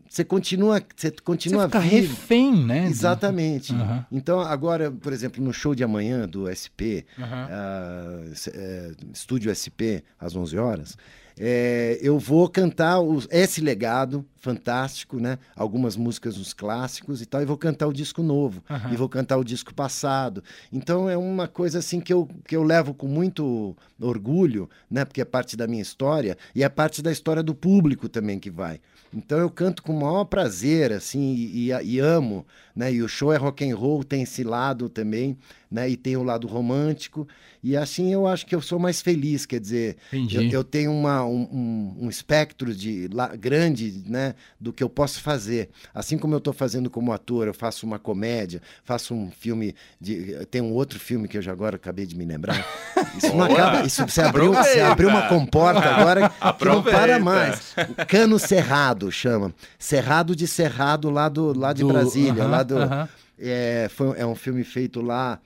você 0.10 0.24
continua 0.24 0.82
você 0.96 1.12
continua 1.12 1.70
você 1.70 1.78
fica 1.78 1.80
refém, 1.80 2.66
né? 2.66 2.88
Exatamente. 2.88 3.72
Uhum. 3.72 4.04
Então 4.12 4.40
agora, 4.40 4.90
por 4.90 5.14
exemplo, 5.14 5.44
no 5.44 5.54
show 5.54 5.76
de 5.76 5.84
amanhã 5.84 6.28
do 6.28 6.48
SP, 6.50 7.06
uhum. 7.20 7.24
uh, 7.24 8.32
uh, 8.32 9.12
Estúdio 9.14 9.54
SP 9.54 10.02
às 10.20 10.36
11 10.36 10.58
horas, 10.58 10.98
é, 11.38 11.98
eu 12.02 12.18
vou 12.18 12.48
cantar 12.48 13.00
esse 13.30 13.60
legado 13.62 14.26
fantástico, 14.38 15.20
né? 15.20 15.38
Algumas 15.56 15.98
músicas 15.98 16.36
dos 16.36 16.54
clássicos 16.54 17.22
e 17.22 17.26
tal, 17.26 17.42
e 17.42 17.46
vou 17.46 17.58
cantar 17.58 17.88
o 17.88 17.94
disco 17.94 18.22
novo, 18.22 18.64
uhum. 18.70 18.94
e 18.94 18.96
vou 18.96 19.10
cantar 19.10 19.38
o 19.38 19.44
disco 19.44 19.74
passado. 19.74 20.44
Então 20.72 21.10
é 21.10 21.18
uma 21.18 21.48
coisa 21.48 21.80
assim 21.80 22.00
que 22.00 22.14
eu, 22.14 22.30
que 22.48 22.56
eu 22.56 22.64
levo 22.64 22.94
com 22.94 23.08
muito 23.08 23.76
orgulho, 24.00 24.70
né? 24.90 25.04
Porque 25.04 25.22
é 25.22 25.26
parte 25.26 25.58
da 25.58 25.68
minha 25.68 25.82
história 25.82 26.38
e 26.54 26.64
é 26.64 26.70
parte 26.70 27.02
da 27.02 27.12
história 27.12 27.44
do 27.44 27.56
público 27.56 28.08
também 28.08 28.40
que 28.40 28.52
vai. 28.52 28.80
Então 29.16 29.40
eu 29.40 29.50
canto 29.50 29.82
com 29.82 29.96
o 29.96 30.02
maior 30.02 30.26
prazer, 30.26 30.92
assim, 30.92 31.34
e, 31.34 31.70
e, 31.72 32.00
amo, 32.00 32.46
né? 32.76 32.92
E 32.92 33.02
o 33.02 33.08
show 33.08 33.32
é 33.32 33.38
rock 33.38 33.68
and 33.70 33.76
roll, 33.76 34.04
tem 34.04 34.24
esse 34.24 34.44
lado 34.44 34.90
também, 34.90 35.38
né? 35.72 35.90
E 35.90 35.96
tem 35.96 36.18
o 36.18 36.24
lado 36.24 36.48
romântico. 36.48 37.26
E 37.64 37.76
assim 37.76 38.14
eu 38.14 38.28
acho 38.28 38.46
que 38.46 38.54
eu 38.54 38.62
sou 38.62 38.78
mais 38.78 39.02
feliz, 39.02 39.46
quer 39.46 39.60
dizer, 39.60 39.98
eu, 40.12 40.44
eu, 40.52 40.64
tenho 40.64 40.92
uma, 40.92 41.26
um, 41.26 41.96
um, 42.02 42.10
espectro 42.10 42.76
de 42.76 43.10
grande 43.40 44.04
né, 44.06 44.36
do 44.60 44.72
que 44.72 44.84
eu 44.84 44.90
posso 44.90 45.20
fazer. 45.20 45.70
Assim 45.92 46.16
como 46.16 46.36
eu 46.36 46.38
estou 46.38 46.54
fazendo 46.54 46.92
como 46.92 47.12
ator, 47.12 47.48
eu 47.48 47.56
faço 47.56 47.84
uma 47.84 47.98
comédia, 47.98 48.62
faço 48.84 49.16
um 49.16 49.32
filme 49.32 49.74
de. 50.00 50.46
Tem 50.52 50.62
um 50.62 50.74
outro 50.74 51.00
filme 51.00 51.28
que 51.28 51.40
eu 51.40 51.42
já 51.42 51.52
agora 51.52 51.78
acabei 51.78 52.06
de 52.06 52.16
me 52.16 52.24
lembrar. 52.24 52.64
Isso 53.18 53.30
não 53.30 53.48
Boa. 53.48 53.54
acaba. 53.54 53.88
Isso, 53.88 54.08
você, 54.08 54.22
abriu, 54.22 54.54
você 54.54 54.82
abriu 54.82 55.10
uma 55.10 55.28
comporta 55.28 55.90
agora 55.90 56.30
que 56.60 56.66
não 56.66 56.84
para 56.84 57.20
mais. 57.20 57.74
O 57.98 58.06
Cano 58.06 58.38
Cerrado 58.38 59.05
chama. 59.12 59.54
Cerrado 59.80 60.36
de 60.36 60.48
Cerrado, 60.48 61.10
lá, 61.10 61.28
do, 61.30 61.58
lá 61.58 61.74
de 61.74 61.82
Do- 61.82 61.88
Brasília. 61.90 62.44
aham, 62.44 62.52
lá 62.52 62.64
do, 62.64 62.78
aham. 62.78 63.10
é, 63.40 63.88
foi- 63.90 64.18
é 64.20 64.26
um 64.26 64.36
filme 64.36 64.64
feito 64.64 65.02
lá. 65.02 65.40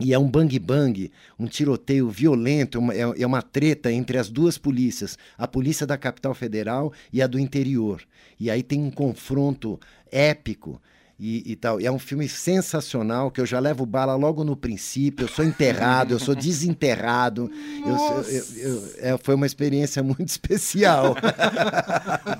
E 0.00 0.12
é 0.12 0.18
um 0.18 0.28
bang 0.28 0.58
bang, 0.58 1.08
um 1.38 1.46
tiroteio 1.46 2.08
violento, 2.10 2.80
uma- 2.80 2.92
é, 2.92 3.02
é 3.22 3.24
uma 3.26 3.40
treta 3.42 3.92
entre 3.92 4.18
as 4.18 4.28
duas 4.28 4.58
polícias, 4.58 5.16
a 5.38 5.46
polícia 5.46 5.86
da 5.86 5.96
capital 5.96 6.34
federal 6.34 6.92
e 7.12 7.22
a 7.22 7.28
do 7.28 7.38
interior. 7.38 8.02
E 8.40 8.50
aí 8.50 8.60
tem 8.62 8.82
um 8.82 8.90
confronto 8.90 9.78
épico 10.10 10.80
e, 11.18 11.52
e 11.52 11.56
tal. 11.56 11.80
E 11.80 11.86
é 11.86 11.92
um 11.92 11.98
filme 11.98 12.28
sensacional 12.28 13.30
que 13.30 13.40
eu 13.40 13.46
já 13.46 13.58
levo 13.60 13.86
bala 13.86 14.14
logo 14.16 14.42
no 14.44 14.56
princípio. 14.56 15.24
Eu 15.24 15.28
sou 15.28 15.44
enterrado, 15.44 16.12
eu 16.12 16.18
sou 16.18 16.34
desenterrado. 16.34 17.50
Eu 17.86 17.94
eu- 17.94 18.44
eu- 18.56 18.82
é, 18.98 19.18
foi 19.22 19.34
uma 19.34 19.46
experiência 19.46 20.02
muito 20.02 20.28
especial. 20.28 21.14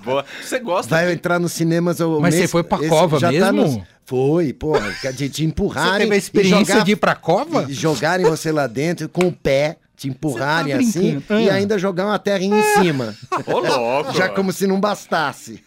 Boa. 0.04 0.24
Você 0.42 0.58
gosta 0.60 0.90
Vai 0.94 1.12
entrar 1.12 1.38
nos 1.38 1.52
cinemas. 1.52 2.00
o 2.00 2.20
Mas 2.20 2.34
mês- 2.34 2.44
você 2.44 2.48
foi 2.48 2.62
pra 2.62 2.78
esse 2.78 2.88
cova 2.88 3.18
já 3.18 3.28
tá 3.32 3.52
mesmo? 3.52 3.78
nos- 3.78 3.94
Foi, 4.06 4.52
pô, 4.52 4.74
de 5.16 5.28
te 5.30 5.44
empurrarem. 5.46 5.92
Você 5.92 5.98
teve 6.00 6.14
a 6.14 6.18
experiência 6.18 6.74
jogar- 6.74 6.84
de 6.84 6.92
ir 6.92 6.96
pra 6.96 7.14
cova? 7.14 7.66
jogarem 7.70 8.26
você 8.26 8.52
lá 8.52 8.66
dentro 8.66 9.08
com 9.08 9.28
o 9.28 9.32
pé, 9.32 9.78
te 9.96 10.08
empurrarem 10.08 10.74
Você 10.74 11.20
tá 11.20 11.34
assim 11.36 11.44
e 11.44 11.50
ainda 11.50 11.78
jogar 11.78 12.06
uma 12.06 12.18
terrinha 12.18 12.58
em 12.58 12.82
cima. 12.82 13.14
Ô, 13.46 13.58
louco. 13.60 14.12
Já 14.14 14.28
como 14.28 14.52
se 14.52 14.66
não 14.66 14.80
bastasse. 14.80 15.62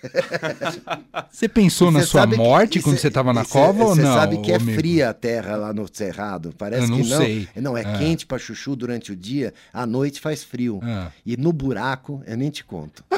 Você 1.31 1.47
pensou 1.47 1.89
na 1.91 1.99
Você 2.01 2.05
sua 2.07 2.27
que- 2.27 2.35
morte 2.35 2.79
e 2.79 2.81
quando 2.81 2.95
cê- 2.97 3.03
você 3.03 3.11
tava 3.11 3.31
na 3.33 3.43
e 3.43 3.45
cê- 3.45 3.51
cova 3.53 3.83
ou 3.85 3.95
cê 3.95 4.01
não? 4.01 4.13
sabe 4.13 4.37
que 4.39 4.51
é 4.51 4.55
amigo? 4.57 4.77
fria 4.77 5.09
a 5.09 5.13
terra 5.13 5.55
lá 5.55 5.73
no 5.73 5.87
Cerrado. 5.91 6.53
Parece 6.57 6.83
Eu 6.83 6.89
não 6.89 7.01
que 7.01 7.09
não. 7.09 7.17
sei. 7.17 7.47
Não, 7.55 7.77
é 7.77 7.81
Ah. 7.85 7.97
quente 7.97 8.25
pra 8.25 8.37
chuchu 8.37 8.75
durante 8.75 9.11
o 9.11 9.15
dia, 9.15 9.53
à 9.73 9.85
noite 9.85 10.19
faz 10.19 10.43
frio. 10.43 10.79
Ah. 10.83 11.07
E 11.25 11.37
no 11.37 11.53
buraco, 11.53 12.21
eu 12.27 12.35
nem 12.37 12.49
te 12.49 12.63
conto. 12.63 13.03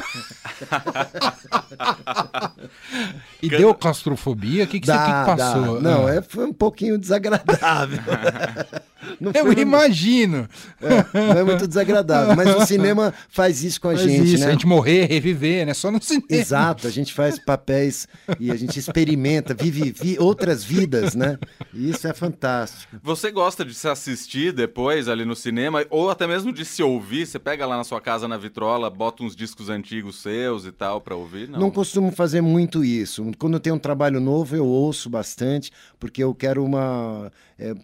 E 3.42 3.48
deu 3.48 3.74
claustrofobia? 3.74 4.64
O 4.64 4.66
que, 4.66 4.80
que 4.80 4.86
você 4.86 4.92
que 4.92 4.98
Dá, 4.98 5.04
que 5.24 5.36
dá. 5.36 5.36
passou? 5.54 5.80
Não, 5.80 6.06
Ah. 6.06 6.14
é, 6.14 6.22
foi 6.22 6.44
um 6.46 6.52
pouquinho 6.52 6.98
desagradável. 6.98 7.98
Não 9.20 9.32
Eu 9.34 9.50
imagino. 9.54 10.46
É, 10.80 10.99
não 11.14 11.38
é 11.38 11.44
muito 11.44 11.66
desagradável. 11.66 12.34
Mas 12.36 12.54
o 12.54 12.66
cinema 12.66 13.12
faz 13.28 13.62
isso 13.64 13.80
com 13.80 13.88
a 13.88 13.92
Mas 13.92 14.02
gente, 14.02 14.34
isso, 14.34 14.40
né? 14.44 14.48
a 14.48 14.50
gente 14.52 14.66
morrer, 14.66 15.06
reviver, 15.06 15.66
né? 15.66 15.74
Só 15.74 15.90
no 15.90 16.02
cinema. 16.02 16.26
Exato, 16.30 16.86
a 16.86 16.90
gente 16.90 17.12
faz 17.12 17.38
papéis 17.38 18.06
e 18.38 18.50
a 18.50 18.56
gente 18.56 18.78
experimenta, 18.78 19.54
vive 19.54 19.92
vi- 19.92 20.16
outras 20.18 20.62
vidas, 20.64 21.14
né? 21.14 21.38
E 21.74 21.90
isso 21.90 22.06
é 22.06 22.12
fantástico. 22.12 22.96
Você 23.02 23.30
gosta 23.30 23.64
de 23.64 23.74
se 23.74 23.88
assistir 23.88 24.52
depois 24.52 25.08
ali 25.08 25.24
no 25.24 25.34
cinema, 25.36 25.84
ou 25.90 26.10
até 26.10 26.26
mesmo 26.26 26.52
de 26.52 26.64
se 26.64 26.82
ouvir? 26.82 27.26
Você 27.26 27.38
pega 27.38 27.66
lá 27.66 27.76
na 27.76 27.84
sua 27.84 28.00
casa 28.00 28.26
na 28.28 28.36
vitrola, 28.36 28.88
bota 28.90 29.22
uns 29.22 29.34
discos 29.36 29.68
antigos 29.68 30.20
seus 30.22 30.64
e 30.66 30.72
tal 30.72 31.00
pra 31.00 31.14
ouvir? 31.14 31.48
Não. 31.48 31.58
Não. 31.60 31.70
costumo 31.70 32.10
fazer 32.12 32.40
muito 32.40 32.84
isso. 32.84 33.30
Quando 33.38 33.54
eu 33.54 33.60
tenho 33.60 33.76
um 33.76 33.78
trabalho 33.78 34.20
novo, 34.20 34.54
eu 34.56 34.66
ouço 34.66 35.08
bastante, 35.08 35.70
porque 35.98 36.22
eu 36.22 36.34
quero 36.34 36.64
uma. 36.64 37.30
é, 37.58 37.74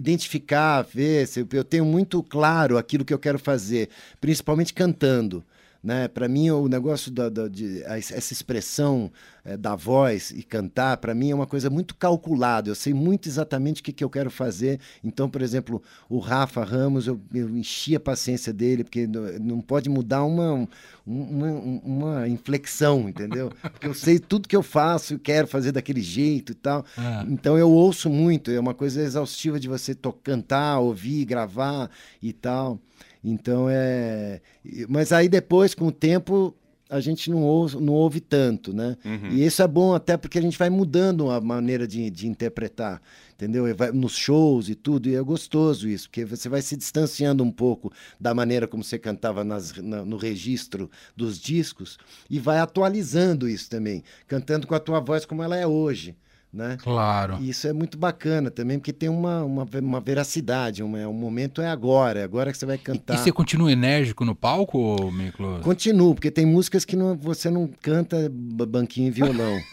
identificar, 0.00 0.82
ver. 0.82 1.26
se- 1.26 1.46
Eu 1.52 1.64
tenho 1.64 1.84
muito 1.84 2.22
claro 2.22 2.49
aquilo 2.78 3.04
que 3.04 3.14
eu 3.14 3.18
quero 3.18 3.38
fazer, 3.38 3.88
principalmente 4.20 4.72
cantando. 4.74 5.44
Né? 5.82 6.08
Para 6.08 6.28
mim, 6.28 6.50
o 6.50 6.68
negócio 6.68 7.10
da, 7.10 7.28
da- 7.30 7.48
de, 7.48 7.82
essa 7.84 8.32
expressão 8.32 9.10
da 9.58 9.74
voz 9.74 10.30
e 10.30 10.42
cantar, 10.42 10.96
para 10.98 11.14
mim 11.14 11.30
é 11.30 11.34
uma 11.34 11.46
coisa 11.46 11.70
muito 11.70 11.94
calculada. 11.96 12.68
Eu 12.70 12.74
sei 12.74 12.92
muito 12.92 13.28
exatamente 13.28 13.80
o 13.80 13.84
que, 13.84 13.92
que 13.92 14.04
eu 14.04 14.10
quero 14.10 14.30
fazer. 14.30 14.78
Então, 15.02 15.28
por 15.28 15.42
exemplo, 15.42 15.82
o 16.08 16.18
Rafa 16.18 16.62
Ramos, 16.64 17.06
eu, 17.06 17.20
eu 17.32 17.48
enchi 17.50 17.96
a 17.96 18.00
paciência 18.00 18.52
dele, 18.52 18.84
porque 18.84 19.06
não, 19.06 19.60
pode 19.60 19.88
mudar 19.88 20.24
uma, 20.24 20.52
um- 20.54 20.68
uma, 21.06 21.50
uma 21.84 22.28
inflexão, 22.28 23.08
entendeu? 23.08 23.50
Porque 23.62 23.86
eu 23.86 23.94
sei 23.94 24.18
tudo 24.18 24.48
que 24.48 24.56
eu 24.56 24.62
faço, 24.62 25.14
eu 25.14 25.18
quero 25.18 25.46
fazer 25.46 25.72
daquele 25.72 26.00
jeito 26.02 26.52
e 26.52 26.54
tal. 26.54 26.84
Ah. 26.96 27.24
Então 27.28 27.56
eu 27.58 27.70
ouço 27.70 28.10
muito, 28.10 28.50
é 28.50 28.60
uma 28.60 28.74
coisa 28.74 29.00
exaustiva 29.02 29.58
de 29.58 29.68
você 29.68 29.94
cantar, 30.22 30.78
ouvir, 30.78 31.24
gravar 31.24 31.90
e 32.22 32.32
tal. 32.32 32.78
Então 33.22 33.66
é. 33.68 34.40
Mas 34.88 35.12
aí 35.12 35.28
depois, 35.28 35.74
com 35.74 35.86
o 35.88 35.92
tempo, 35.92 36.54
a 36.90 37.00
gente 37.00 37.30
não 37.30 37.42
ouve, 37.42 37.76
não 37.80 37.92
ouve 37.92 38.20
tanto, 38.20 38.72
né? 38.72 38.96
E 39.30 39.44
isso 39.46 39.62
é 39.62 39.68
bom 39.68 39.94
até 39.94 40.16
porque 40.16 40.38
a 40.38 40.42
gente 40.42 40.58
vai 40.58 40.68
mudando 40.68 41.30
a 41.30 41.40
maneira 41.40 41.86
de, 41.86 42.10
de 42.10 42.26
interpretar, 42.26 43.00
entendeu? 43.34 43.72
Vai- 43.76 43.92
nos 43.92 44.16
shows 44.16 44.68
e 44.68 44.74
tudo, 44.74 45.08
e 45.08 45.14
é 45.14 45.22
gostoso 45.22 45.88
isso, 45.88 46.08
porque 46.08 46.24
você 46.24 46.48
vai 46.48 46.60
se 46.62 46.76
distanciando 46.76 47.44
um 47.44 47.50
pouco 47.50 47.92
da 48.20 48.34
maneira 48.34 48.66
como 48.66 48.82
você 48.82 48.98
cantava 48.98 49.44
nas- 49.44 49.72
na- 49.76 50.04
no 50.04 50.16
registro 50.16 50.90
dos 51.16 51.38
discos 51.38 51.96
e 52.28 52.38
vai 52.38 52.58
atualizando 52.58 53.48
isso 53.48 53.70
também, 53.70 54.02
cantando 54.26 54.66
com 54.66 54.74
a 54.74 54.80
tua 54.80 55.00
voz 55.00 55.24
como 55.24 55.42
ela 55.42 55.56
é 55.56 55.66
hoje, 55.66 56.14
né? 56.52 56.76
Claro. 56.82 57.38
E 57.40 57.48
isso 57.50 57.68
é 57.68 57.72
muito 57.72 57.96
bacana 57.96 58.50
também, 58.50 58.78
porque 58.78 58.92
tem 58.92 59.08
uma, 59.08 59.44
uma, 59.44 59.66
uma 59.80 60.00
veracidade, 60.00 60.82
uma, 60.82 61.06
o 61.06 61.12
momento 61.12 61.62
é 61.62 61.68
agora, 61.68 62.18
é 62.20 62.24
agora 62.24 62.50
que 62.50 62.58
você 62.58 62.66
vai 62.66 62.74
E, 62.76 62.78
cantar. 62.78 63.14
e 63.14 63.18
você 63.18 63.30
continua 63.30 63.70
enérgico 63.70 64.24
no 64.24 64.34
palco, 64.34 65.10
Miklos? 65.12 65.62
Continuo, 65.62 66.14
porque 66.14 66.30
tem 66.30 66.44
músicas 66.44 66.84
que 66.84 66.96
não- 66.96 67.16
você 67.16 67.48
não 67.50 67.68
canta 67.80 68.28
ba- 68.32 68.66
banquinho 68.66 69.08
e 69.08 69.10
violão. 69.10 69.60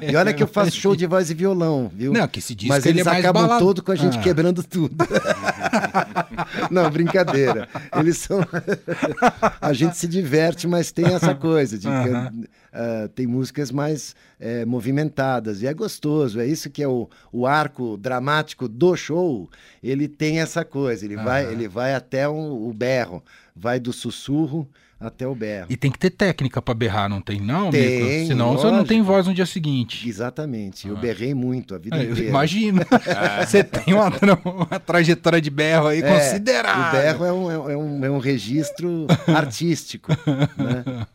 E 0.00 0.16
olha 0.16 0.32
que 0.32 0.42
eu 0.42 0.46
faço 0.48 0.70
show 0.72 0.94
de 0.96 1.06
voz 1.06 1.30
e 1.30 1.34
violão, 1.34 1.90
viu? 1.94 2.12
Não, 2.12 2.26
que 2.28 2.38
esse 2.38 2.54
disco 2.54 2.72
Mas 2.74 2.86
ele 2.86 2.98
eles 3.00 3.06
é 3.06 3.10
mais 3.10 3.24
acabam 3.24 3.42
balado- 3.42 3.64
todo 3.64 3.82
com 3.82 3.92
a 3.92 3.96
gente 3.96 4.18
Ah. 4.18 4.22
quebrando 4.22 4.62
tudo. 4.62 4.94
não, 6.70 6.90
brincadeira. 6.90 7.68
Eles 7.98 8.18
são. 8.18 8.40
a 9.60 9.72
gente 9.72 9.96
se 9.96 10.06
diverte, 10.06 10.66
mas 10.66 10.92
tem 10.92 11.06
essa 11.06 11.34
coisa 11.34 11.76
de 11.78 11.86
que, 11.86 11.92
Aham. 11.92 12.32
Ah, 12.76 13.08
tem 13.14 13.26
músicas 13.26 13.70
mais 13.70 14.14
eh, 14.38 14.66
movimentadas 14.66 15.62
e 15.62 15.66
é 15.66 15.72
gostoso. 15.72 16.38
É 16.38 16.46
isso 16.46 16.68
que 16.68 16.82
é 16.82 16.88
o, 16.88 17.08
o 17.32 17.46
arco 17.46 17.96
dramático 17.96 18.68
do 18.68 18.94
show. 18.94 19.48
Ele 19.82 20.06
tem 20.06 20.40
essa 20.40 20.62
coisa. 20.62 21.06
Ele 21.06 21.16
vai, 21.16 21.44
Aham. 21.44 21.52
ele 21.52 21.68
vai 21.68 21.94
até 21.94 22.28
o, 22.28 22.68
o 22.68 22.72
berro, 22.74 23.22
vai 23.54 23.80
do 23.80 23.92
sussurro 23.94 24.68
até 24.98 25.26
o 25.26 25.34
berro. 25.34 25.66
E 25.68 25.76
tem 25.76 25.90
que 25.90 25.98
ter 25.98 26.08
técnica 26.10 26.62
pra 26.62 26.72
berrar, 26.74 27.08
não 27.08 27.20
tem 27.20 27.38
não, 27.40 27.70
Tem, 27.70 28.00
Miklos? 28.00 28.26
Senão 28.28 28.52
você 28.52 28.64
não 28.64 28.70
lógico. 28.72 28.88
tem 28.88 29.02
voz 29.02 29.26
no 29.26 29.34
dia 29.34 29.44
seguinte. 29.44 30.08
Exatamente. 30.08 30.88
Eu 30.88 30.96
berrei 30.96 31.34
muito 31.34 31.74
a 31.74 31.78
vida 31.78 31.96
É, 31.96 32.06
eu 32.06 32.10
inteira. 32.12 32.28
imagino. 32.30 32.80
Você 33.46 33.62
tem 33.62 33.92
uma, 33.94 34.08
uma 34.44 34.80
trajetória 34.80 35.40
de 35.40 35.50
berro 35.50 35.88
aí 35.88 36.00
É, 36.00 36.12
considerável. 36.14 36.98
O 36.98 37.02
berro 37.02 37.24
é 37.24 37.32
um, 37.32 37.70
é 37.70 37.76
um, 37.76 38.04
é 38.06 38.10
um 38.10 38.18
registro 38.18 39.06
artístico. 39.28 40.10
Né? 40.56 41.06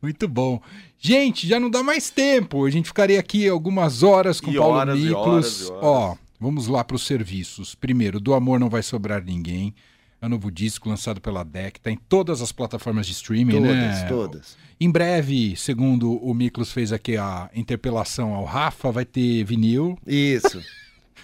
Muito 0.00 0.28
bom. 0.28 0.60
Gente, 0.98 1.48
já 1.48 1.58
não 1.58 1.70
dá 1.70 1.82
mais 1.82 2.10
tempo. 2.10 2.64
A 2.66 2.70
gente 2.70 2.86
ficaria 2.86 3.18
aqui 3.18 3.48
algumas 3.48 4.02
horas 4.02 4.40
com 4.40 4.50
E 4.50 4.56
Paulo 4.56 4.74
horas, 4.76 4.98
e 4.98 5.02
Miklos. 5.02 5.24
horas, 5.26 5.60
e 5.68 5.70
horas. 5.72 5.82
Ó, 5.82 6.16
vamos 6.38 6.68
lá 6.68 6.84
para 6.84 6.96
os 6.96 7.06
serviços. 7.06 7.74
Primeiro, 7.74 8.20
Do 8.20 8.34
Amor 8.34 8.60
Não 8.60 8.68
Vai 8.68 8.82
Sobrar 8.82 9.22
Ninguém. 9.24 9.74
É 10.22 10.26
um 10.26 10.28
novo 10.28 10.52
disco 10.52 10.88
lançado 10.88 11.20
pela 11.20 11.42
DEC. 11.42 11.80
Tá 11.80 11.90
em 11.90 11.96
todas 11.96 12.40
as 12.40 12.52
plataformas 12.52 13.06
de 13.06 13.12
streaming, 13.12 13.54
Todas, 13.54 13.68
né? 13.74 14.06
todas. 14.08 14.56
Em 14.80 14.88
breve, 14.88 15.56
segundo 15.56 16.12
o 16.12 16.32
Miklos 16.32 16.70
fez 16.70 16.92
aqui 16.92 17.16
a 17.16 17.50
interpelação 17.52 18.32
ao 18.32 18.44
Rafa, 18.44 18.92
vai 18.92 19.04
ter 19.04 19.42
vinil. 19.42 19.98
Isso. 20.06 20.62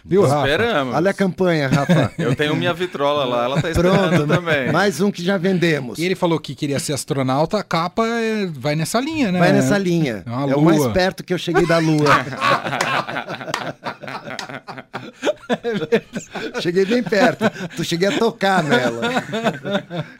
Viu, 0.04 0.22
Rafa? 0.22 0.48
Esperamos. 0.48 0.94
Olha 0.94 1.10
a 1.10 1.14
campanha, 1.14 1.68
Rafa. 1.68 2.12
Eu 2.18 2.34
tenho 2.34 2.56
minha 2.56 2.72
vitrola 2.72 3.24
lá, 3.24 3.44
ela 3.44 3.60
tá 3.62 3.70
esperando 3.70 4.08
Pronto, 4.08 4.26
também. 4.26 4.72
mais 4.72 5.00
um 5.00 5.10
que 5.10 5.22
já 5.22 5.36
vendemos. 5.36 5.98
E 5.98 6.04
ele 6.04 6.14
falou 6.14 6.38
que 6.40 6.54
queria 6.54 6.78
ser 6.78 6.94
astronauta, 6.94 7.58
a 7.58 7.62
capa 7.62 8.06
é- 8.06 8.46
vai 8.46 8.74
nessa 8.74 9.00
linha, 9.00 9.30
né? 9.32 9.38
Vai 9.38 9.52
nessa 9.52 9.76
linha. 9.76 10.22
É 10.26 10.50
É 10.52 10.56
o 10.56 10.62
mais 10.62 10.86
perto 10.88 11.22
que 11.22 11.34
eu 11.34 11.38
cheguei 11.38 11.66
da 11.66 11.78
Lua. 11.78 12.08
cheguei 16.60 16.84
bem 16.84 17.02
perto. 17.02 17.44
Tu 17.76 17.84
cheguei 17.84 18.08
a 18.08 18.18
tocar 18.18 18.62
nela. 18.62 19.00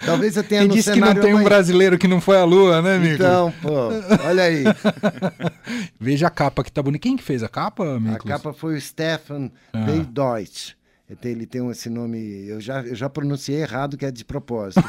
Talvez 0.05 0.37
eu 0.37 0.43
tenha 0.45 0.63
Quem 0.63 0.69
no 0.69 0.75
disse 0.75 0.93
que 0.93 1.01
não 1.01 1.15
tem 1.15 1.35
um 1.35 1.43
brasileiro 1.43 1.99
que 1.99 2.09
não 2.09 2.21
foi 2.21 2.39
à 2.39 2.45
lua, 2.45 2.83
né, 2.83 2.97
amigo? 2.97 3.15
Então, 3.15 3.53
pô, 3.63 3.89
olha 4.27 4.43
aí. 4.45 4.65
Veja 6.01 6.27
a 6.27 6.31
capa 6.31 6.65
que 6.65 6.73
tá 6.73 6.83
bonita. 6.83 7.03
Quem 7.03 7.17
que 7.17 7.23
fez 7.23 7.43
a 7.43 7.49
capa, 7.49 7.85
A 7.97 8.01
Miklos? 8.01 8.25
capa 8.25 8.53
foi 8.53 8.77
o 8.77 8.81
Stefan 8.81 9.51
Ah. 9.73 9.87
Deutsch. 10.13 10.78
Ele 11.25 11.47
tem 11.47 11.67
esse 11.71 11.89
nome, 11.89 12.47
eu 12.47 12.61
já, 12.61 12.83
eu 12.83 12.95
já 12.95 13.09
pronunciei 13.09 13.63
errado, 13.63 13.97
que 13.97 14.05
é 14.05 14.11
de 14.11 14.25
propósito. 14.25 14.83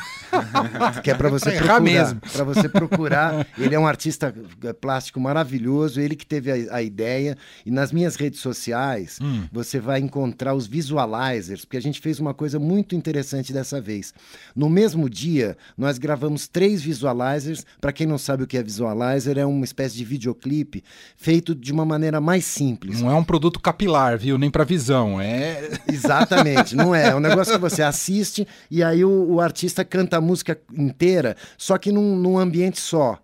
que 1.02 1.12
é 1.12 1.14
para 1.16 1.30
você 1.30 1.52
Pra 1.52 1.60
procurar. 1.60 1.80
mesmo. 1.82 2.22
Para 2.34 2.44
você 2.44 2.68
procurar. 2.70 3.48
Ele 3.58 3.74
é 3.74 3.80
um 3.80 3.88
artista 3.88 4.34
eh, 4.64 4.74
plástico 4.74 5.20
maravilhoso, 5.20 6.00
ele 6.02 6.16
que 6.18 6.26
teve 6.26 6.52
a, 6.70 6.76
a 6.76 6.82
ideia. 6.84 7.38
E 7.66 7.72
nas 7.72 7.92
minhas 7.94 8.16
redes 8.18 8.40
sociais, 8.42 9.18
Hum. 9.22 9.44
você 9.52 9.80
vai 9.80 10.00
encontrar 10.02 10.54
os 10.54 10.68
visualizers, 10.68 11.64
porque 11.64 11.78
a 11.78 11.82
gente 11.82 12.00
fez 12.02 12.20
uma 12.20 12.34
coisa 12.34 12.60
muito 12.60 12.96
interessante 12.96 13.54
dessa 13.54 13.80
vez. 13.80 14.14
No 14.56 14.70
mesmo 14.70 15.10
dia, 15.10 15.58
nós 15.78 15.98
gravamos 15.98 16.48
três 16.50 16.82
visualizers. 16.82 17.66
Para 17.80 17.94
quem 17.94 18.06
não 18.06 18.18
sabe 18.18 18.44
o 18.44 18.48
que 18.48 18.58
é 18.58 18.64
visualizer, 18.64 19.38
é 19.38 19.46
uma 19.46 19.64
espécie 19.64 19.96
de 19.96 20.04
videoclipe 20.04 20.84
feito 21.16 21.56
de 21.56 21.72
uma 21.72 21.86
maneira 21.86 22.20
mais 22.20 22.44
simples. 22.46 23.00
Não 23.02 23.10
é 23.10 23.16
um 23.16 23.24
produto 23.24 23.60
capilar, 23.60 24.18
viu? 24.18 24.38
Nem 24.38 24.52
pra 24.52 24.64
visão. 24.66 25.20
É. 25.22 25.70
Exatamente, 26.10 26.76
não 26.76 26.94
é. 26.94 27.10
É 27.10 27.16
um 27.16 27.20
negócio 27.20 27.54
que 27.54 27.60
você 27.60 27.84
assiste 27.84 28.48
e 28.70 28.84
aí 28.84 29.06
o, 29.06 29.34
o 29.34 29.42
artista 29.42 29.86
canta 29.86 30.18
a 30.18 30.22
música 30.22 30.60
inteira, 30.76 31.36
só 31.58 31.78
que 31.78 31.92
num, 31.92 32.16
num 32.16 32.38
ambiente 32.38 32.80
só. 32.80 33.20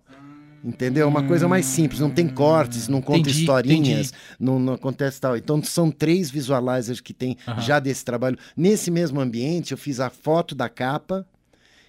Entendeu? 0.64 1.06
Uma 1.06 1.22
coisa 1.22 1.46
mais 1.46 1.64
simples, 1.64 2.00
não 2.00 2.10
tem 2.10 2.26
cortes, 2.26 2.88
não 2.88 3.00
conta 3.00 3.20
Entendi, 3.20 3.40
historinhas, 3.40 4.08
entendi. 4.08 4.12
não, 4.40 4.58
não 4.58 4.72
acontece 4.72 5.20
tal. 5.20 5.36
Então 5.36 5.62
são 5.62 5.92
três 5.92 6.28
visualizers 6.28 7.00
que 7.00 7.14
tem 7.14 7.36
já 7.58 7.78
desse 7.78 8.04
trabalho. 8.04 8.36
Nesse 8.56 8.90
mesmo 8.90 9.20
ambiente, 9.20 9.70
eu 9.70 9.78
fiz 9.78 10.00
a 10.00 10.10
foto 10.10 10.56
da 10.56 10.68
capa 10.68 11.24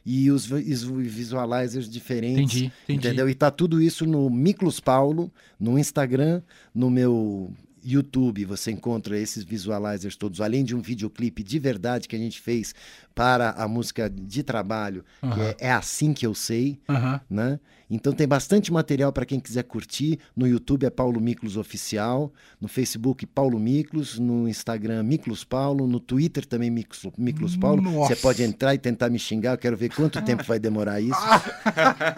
e 0.06 0.30
os 0.30 0.52
os 0.52 0.84
visualizers 0.84 1.90
diferentes. 1.90 2.56
Entendi, 2.56 2.74
entendi. 2.84 3.08
Entendeu? 3.08 3.28
E 3.28 3.34
tá 3.34 3.50
tudo 3.50 3.82
isso 3.82 4.06
no 4.06 4.30
Miklos 4.30 4.80
Paulo, 4.80 5.32
no 5.60 5.80
Instagram, 5.80 6.44
no 6.74 6.92
meu 6.92 7.52
YouTube. 7.88 8.44
Você 8.46 8.72
encontra 8.72 9.18
esses 9.18 9.44
visualizers 9.44 10.16
todos, 10.16 10.42
além 10.42 10.64
de 10.64 10.76
um 10.76 10.82
videoclipe 10.82 11.44
de 11.44 11.58
verdade 11.58 12.08
que 12.08 12.16
a 12.16 12.20
gente 12.20 12.42
fez 12.42 12.76
para 13.18 13.50
a 13.50 13.68
música 13.68 14.08
de 14.08 14.44
trabalho, 14.44 15.04
que 15.20 15.26
Aham. 15.26 15.44
é, 15.44 15.56
é 15.58 15.72
assim 15.72 16.14
que 16.14 16.26
eu 16.26 16.36
sei. 16.36 16.80
Aham. 16.88 17.20
Né? 17.28 17.60
Então 17.90 18.14
tem 18.14 18.28
bastante 18.28 18.72
material 18.72 19.12
para 19.12 19.26
quem 19.26 19.40
quiser 19.40 19.64
curtir. 19.64 20.20
No 20.36 20.46
YouTube 20.46 20.86
é 20.86 20.90
Paulo 20.90 21.20
Miklos 21.20 21.58
Oficial, 21.58 22.32
no 22.62 22.68
Facebook 22.68 23.26
Paulo 23.26 23.58
Miklos, 23.58 24.20
no 24.20 24.48
Instagram 24.48 25.02
Miklos 25.04 25.44
Paulo, 25.44 25.88
no 25.88 26.00
Twitter 26.00 26.46
também 26.46 26.70
Miklos, 26.70 27.08
Miklos 27.18 27.56
Paulo. 27.56 27.82
Nossa. 27.82 28.14
Você 28.14 28.22
pode 28.22 28.44
entrar 28.44 28.76
e 28.76 28.78
tentar 28.78 29.10
me 29.10 29.18
xingar, 29.18 29.54
eu 29.54 29.58
quero 29.58 29.78
ver 29.78 29.90
quanto 29.90 30.22
tempo 30.22 30.44
vai 30.44 30.60
demorar 30.60 31.02
isso. 31.02 31.20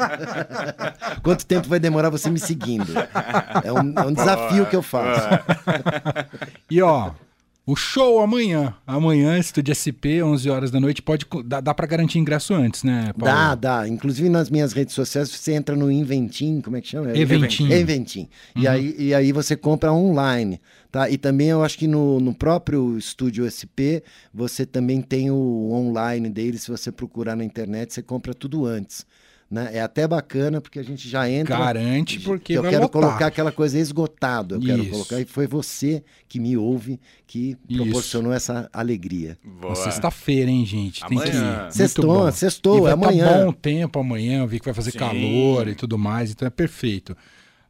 quanto 1.23 1.45
tempo 1.45 1.69
vai 1.69 1.79
demorar 1.79 2.09
você 2.09 2.29
me 2.29 2.39
seguindo? 2.39 2.91
É 3.63 3.71
um, 3.71 3.93
é 3.95 4.05
um 4.05 4.13
desafio 4.13 4.65
que 4.65 4.75
eu 4.75 4.81
faço. 4.81 5.29
E 6.69 6.81
ó, 6.81 7.11
o 7.71 7.75
show 7.75 8.19
amanhã. 8.19 8.73
Amanhã, 8.85 9.37
Estúdio 9.37 9.75
SP, 9.77 10.23
11 10.23 10.49
horas 10.49 10.71
da 10.71 10.79
noite. 10.79 11.03
Pode, 11.03 11.25
dá, 11.45 11.61
dá 11.61 11.71
pra 11.71 11.85
garantir 11.85 12.17
ingresso 12.17 12.53
antes, 12.55 12.83
né, 12.83 13.13
Paulo? 13.17 13.35
Dá, 13.35 13.53
dá. 13.53 13.87
Inclusive 13.87 14.27
nas 14.27 14.49
minhas 14.49 14.73
redes 14.73 14.95
sociais, 14.95 15.29
você 15.29 15.53
entra 15.53 15.75
no 15.75 15.91
Inventim, 15.91 16.61
como 16.61 16.77
é 16.77 16.81
que 16.81 16.87
chama? 16.87 17.15
Eventim. 17.15 17.71
Eventim. 17.71 18.27
E, 18.55 18.67
aí, 18.67 18.95
e 18.97 19.13
aí 19.13 19.31
você 19.31 19.55
compra 19.55 19.93
online, 19.93 20.59
tá? 20.91 21.09
E 21.11 21.17
também 21.17 21.49
eu 21.49 21.63
acho 21.63 21.77
que 21.77 21.87
no, 21.87 22.19
no 22.19 22.33
próprio 22.33 22.97
Estúdio 22.97 23.45
SP, 23.45 24.01
você 24.33 24.65
também 24.65 24.99
tem 24.99 25.29
o 25.29 25.71
online 25.71 26.27
dele. 26.27 26.57
Se 26.57 26.71
você 26.71 26.91
procurar 26.91 27.35
na 27.35 27.43
internet, 27.43 27.93
você 27.93 28.01
compra 28.01 28.33
tudo 28.33 28.65
antes. 28.65 29.05
Né? 29.49 29.71
É 29.73 29.81
até 29.81 30.07
bacana, 30.07 30.61
porque 30.61 30.77
a 30.77 30.83
gente 30.83 31.09
já 31.09 31.27
entra... 31.27 31.57
Garante, 31.57 32.19
porque 32.19 32.53
eu 32.53 32.61
vai 32.61 32.69
quero 32.69 32.83
lotar. 32.83 33.01
colocar 33.01 33.25
aquela 33.25 33.51
coisa 33.51 33.79
esgotado. 33.79 34.55
Eu 34.55 34.61
quero 34.61 34.83
Isso. 34.83 34.91
colocar, 34.91 35.19
e 35.19 35.25
foi 35.25 35.47
você 35.47 36.03
que 36.27 36.39
me 36.39 36.55
ouve 36.55 36.99
que 37.25 37.57
Isso. 37.67 37.83
proporcionou 37.83 38.31
essa 38.31 38.69
alegria. 38.71 39.39
Sexta-feira, 39.73 40.51
hein, 40.51 40.63
gente? 40.65 41.03
Tem 41.07 41.17
que 41.17 41.29
ir. 41.29 41.31
Amanhã. 41.31 41.61
Muito 41.61 41.73
Sextou, 41.73 42.31
sextou, 42.31 42.87
é 42.87 42.91
amanhã. 42.91 43.27
Tá 43.27 43.45
bom 43.45 43.51
tempo 43.51 43.99
amanhã, 43.99 44.41
eu 44.41 44.47
vi 44.47 44.59
que 44.59 44.65
vai 44.65 44.73
fazer 44.73 44.91
Sim. 44.91 44.99
calor 44.99 45.67
e 45.67 45.73
tudo 45.73 45.97
mais, 45.97 46.29
então 46.29 46.47
é 46.47 46.51
perfeito. 46.51 47.17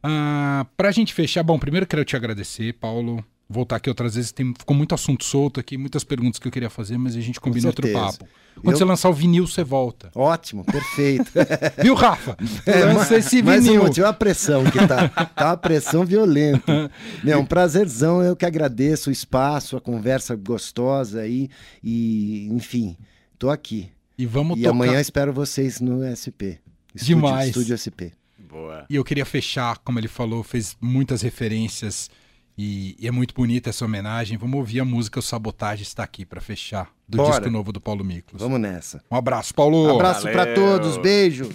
Ah, 0.02 0.66
pra 0.76 0.90
gente 0.90 1.14
fechar, 1.14 1.42
bom, 1.42 1.58
primeiro 1.58 1.86
quero 1.86 2.04
te 2.04 2.14
agradecer, 2.14 2.74
Paulo. 2.74 3.24
Voltar 3.52 3.76
aqui 3.76 3.88
outras 3.88 4.14
vezes, 4.14 4.30
tem, 4.30 4.54
ficou 4.56 4.76
muito 4.76 4.94
assunto 4.94 5.24
solto 5.24 5.58
aqui, 5.58 5.76
muitas 5.76 6.04
perguntas 6.04 6.38
que 6.38 6.46
eu 6.46 6.52
queria 6.52 6.70
fazer, 6.70 6.96
mas 6.96 7.16
a 7.16 7.20
gente 7.20 7.40
combina 7.40 7.66
outro 7.66 7.84
certeza. 7.84 8.12
papo. 8.18 8.28
Quando 8.62 8.74
Eu- 8.74 8.78
você 8.78 8.84
lançar 8.84 9.08
o 9.08 9.12
vinil, 9.12 9.44
você 9.44 9.64
volta. 9.64 10.08
Ótimo, 10.14 10.64
perfeito. 10.64 11.32
Viu, 11.82 11.94
Rafa? 11.94 12.36
É, 12.64 12.84
Lança 12.84 13.16
esse 13.16 13.42
mais 13.42 13.62
um 13.64 13.66
vinil. 13.66 13.82
motivo, 13.82 14.06
a 14.06 14.12
pressão 14.12 14.62
que 14.70 14.78
tá. 14.86 15.08
Tá 15.08 15.46
uma 15.46 15.56
pressão 15.56 16.04
violenta. 16.04 16.88
Meu, 17.24 17.40
um 17.40 17.44
prazerzão, 17.44 18.22
eu 18.22 18.36
que 18.36 18.46
agradeço 18.46 19.10
o 19.10 19.12
espaço, 19.12 19.76
a 19.76 19.80
conversa 19.80 20.36
gostosa 20.36 21.20
aí. 21.22 21.48
E, 21.82 22.46
enfim, 22.52 22.96
tô 23.36 23.50
aqui. 23.50 23.90
E 24.16 24.26
vamos 24.26 24.58
e 24.58 24.62
tocar. 24.62 24.70
amanhã 24.70 25.00
espero 25.00 25.32
vocês 25.32 25.80
no 25.80 26.04
SP. 26.06 26.60
Estúdio, 26.94 27.16
Demais. 27.16 27.48
Estúdio 27.48 27.74
SP. 27.74 28.12
Boa. 28.48 28.84
E 28.88 28.94
eu 28.94 29.02
queria 29.04 29.24
fechar, 29.24 29.78
como 29.78 29.98
ele 29.98 30.08
falou, 30.08 30.42
fez 30.44 30.76
muitas 30.80 31.22
referências 31.22 32.08
e, 32.56 32.96
e 32.98 33.06
é 33.06 33.10
muito 33.10 33.34
bonita 33.34 33.70
essa 33.70 33.84
homenagem. 33.84 34.36
Vamos 34.38 34.58
ouvir 34.58 34.80
a 34.80 34.84
música 34.84 35.18
O 35.18 35.22
Sabotagem 35.22 35.82
está 35.82 36.02
aqui 36.02 36.24
pra 36.24 36.40
fechar 36.40 36.90
do 37.08 37.16
Bora. 37.18 37.30
disco 37.30 37.50
novo 37.50 37.72
do 37.72 37.80
Paulo 37.80 38.04
Miklos. 38.04 38.40
Vamos 38.40 38.60
nessa. 38.60 39.02
Um 39.10 39.16
abraço, 39.16 39.54
Paulo. 39.54 39.90
Abraço 39.94 40.22
pra 40.22 40.44
Valeu. 40.44 40.54
todos, 40.54 40.96
beijo. 40.98 41.50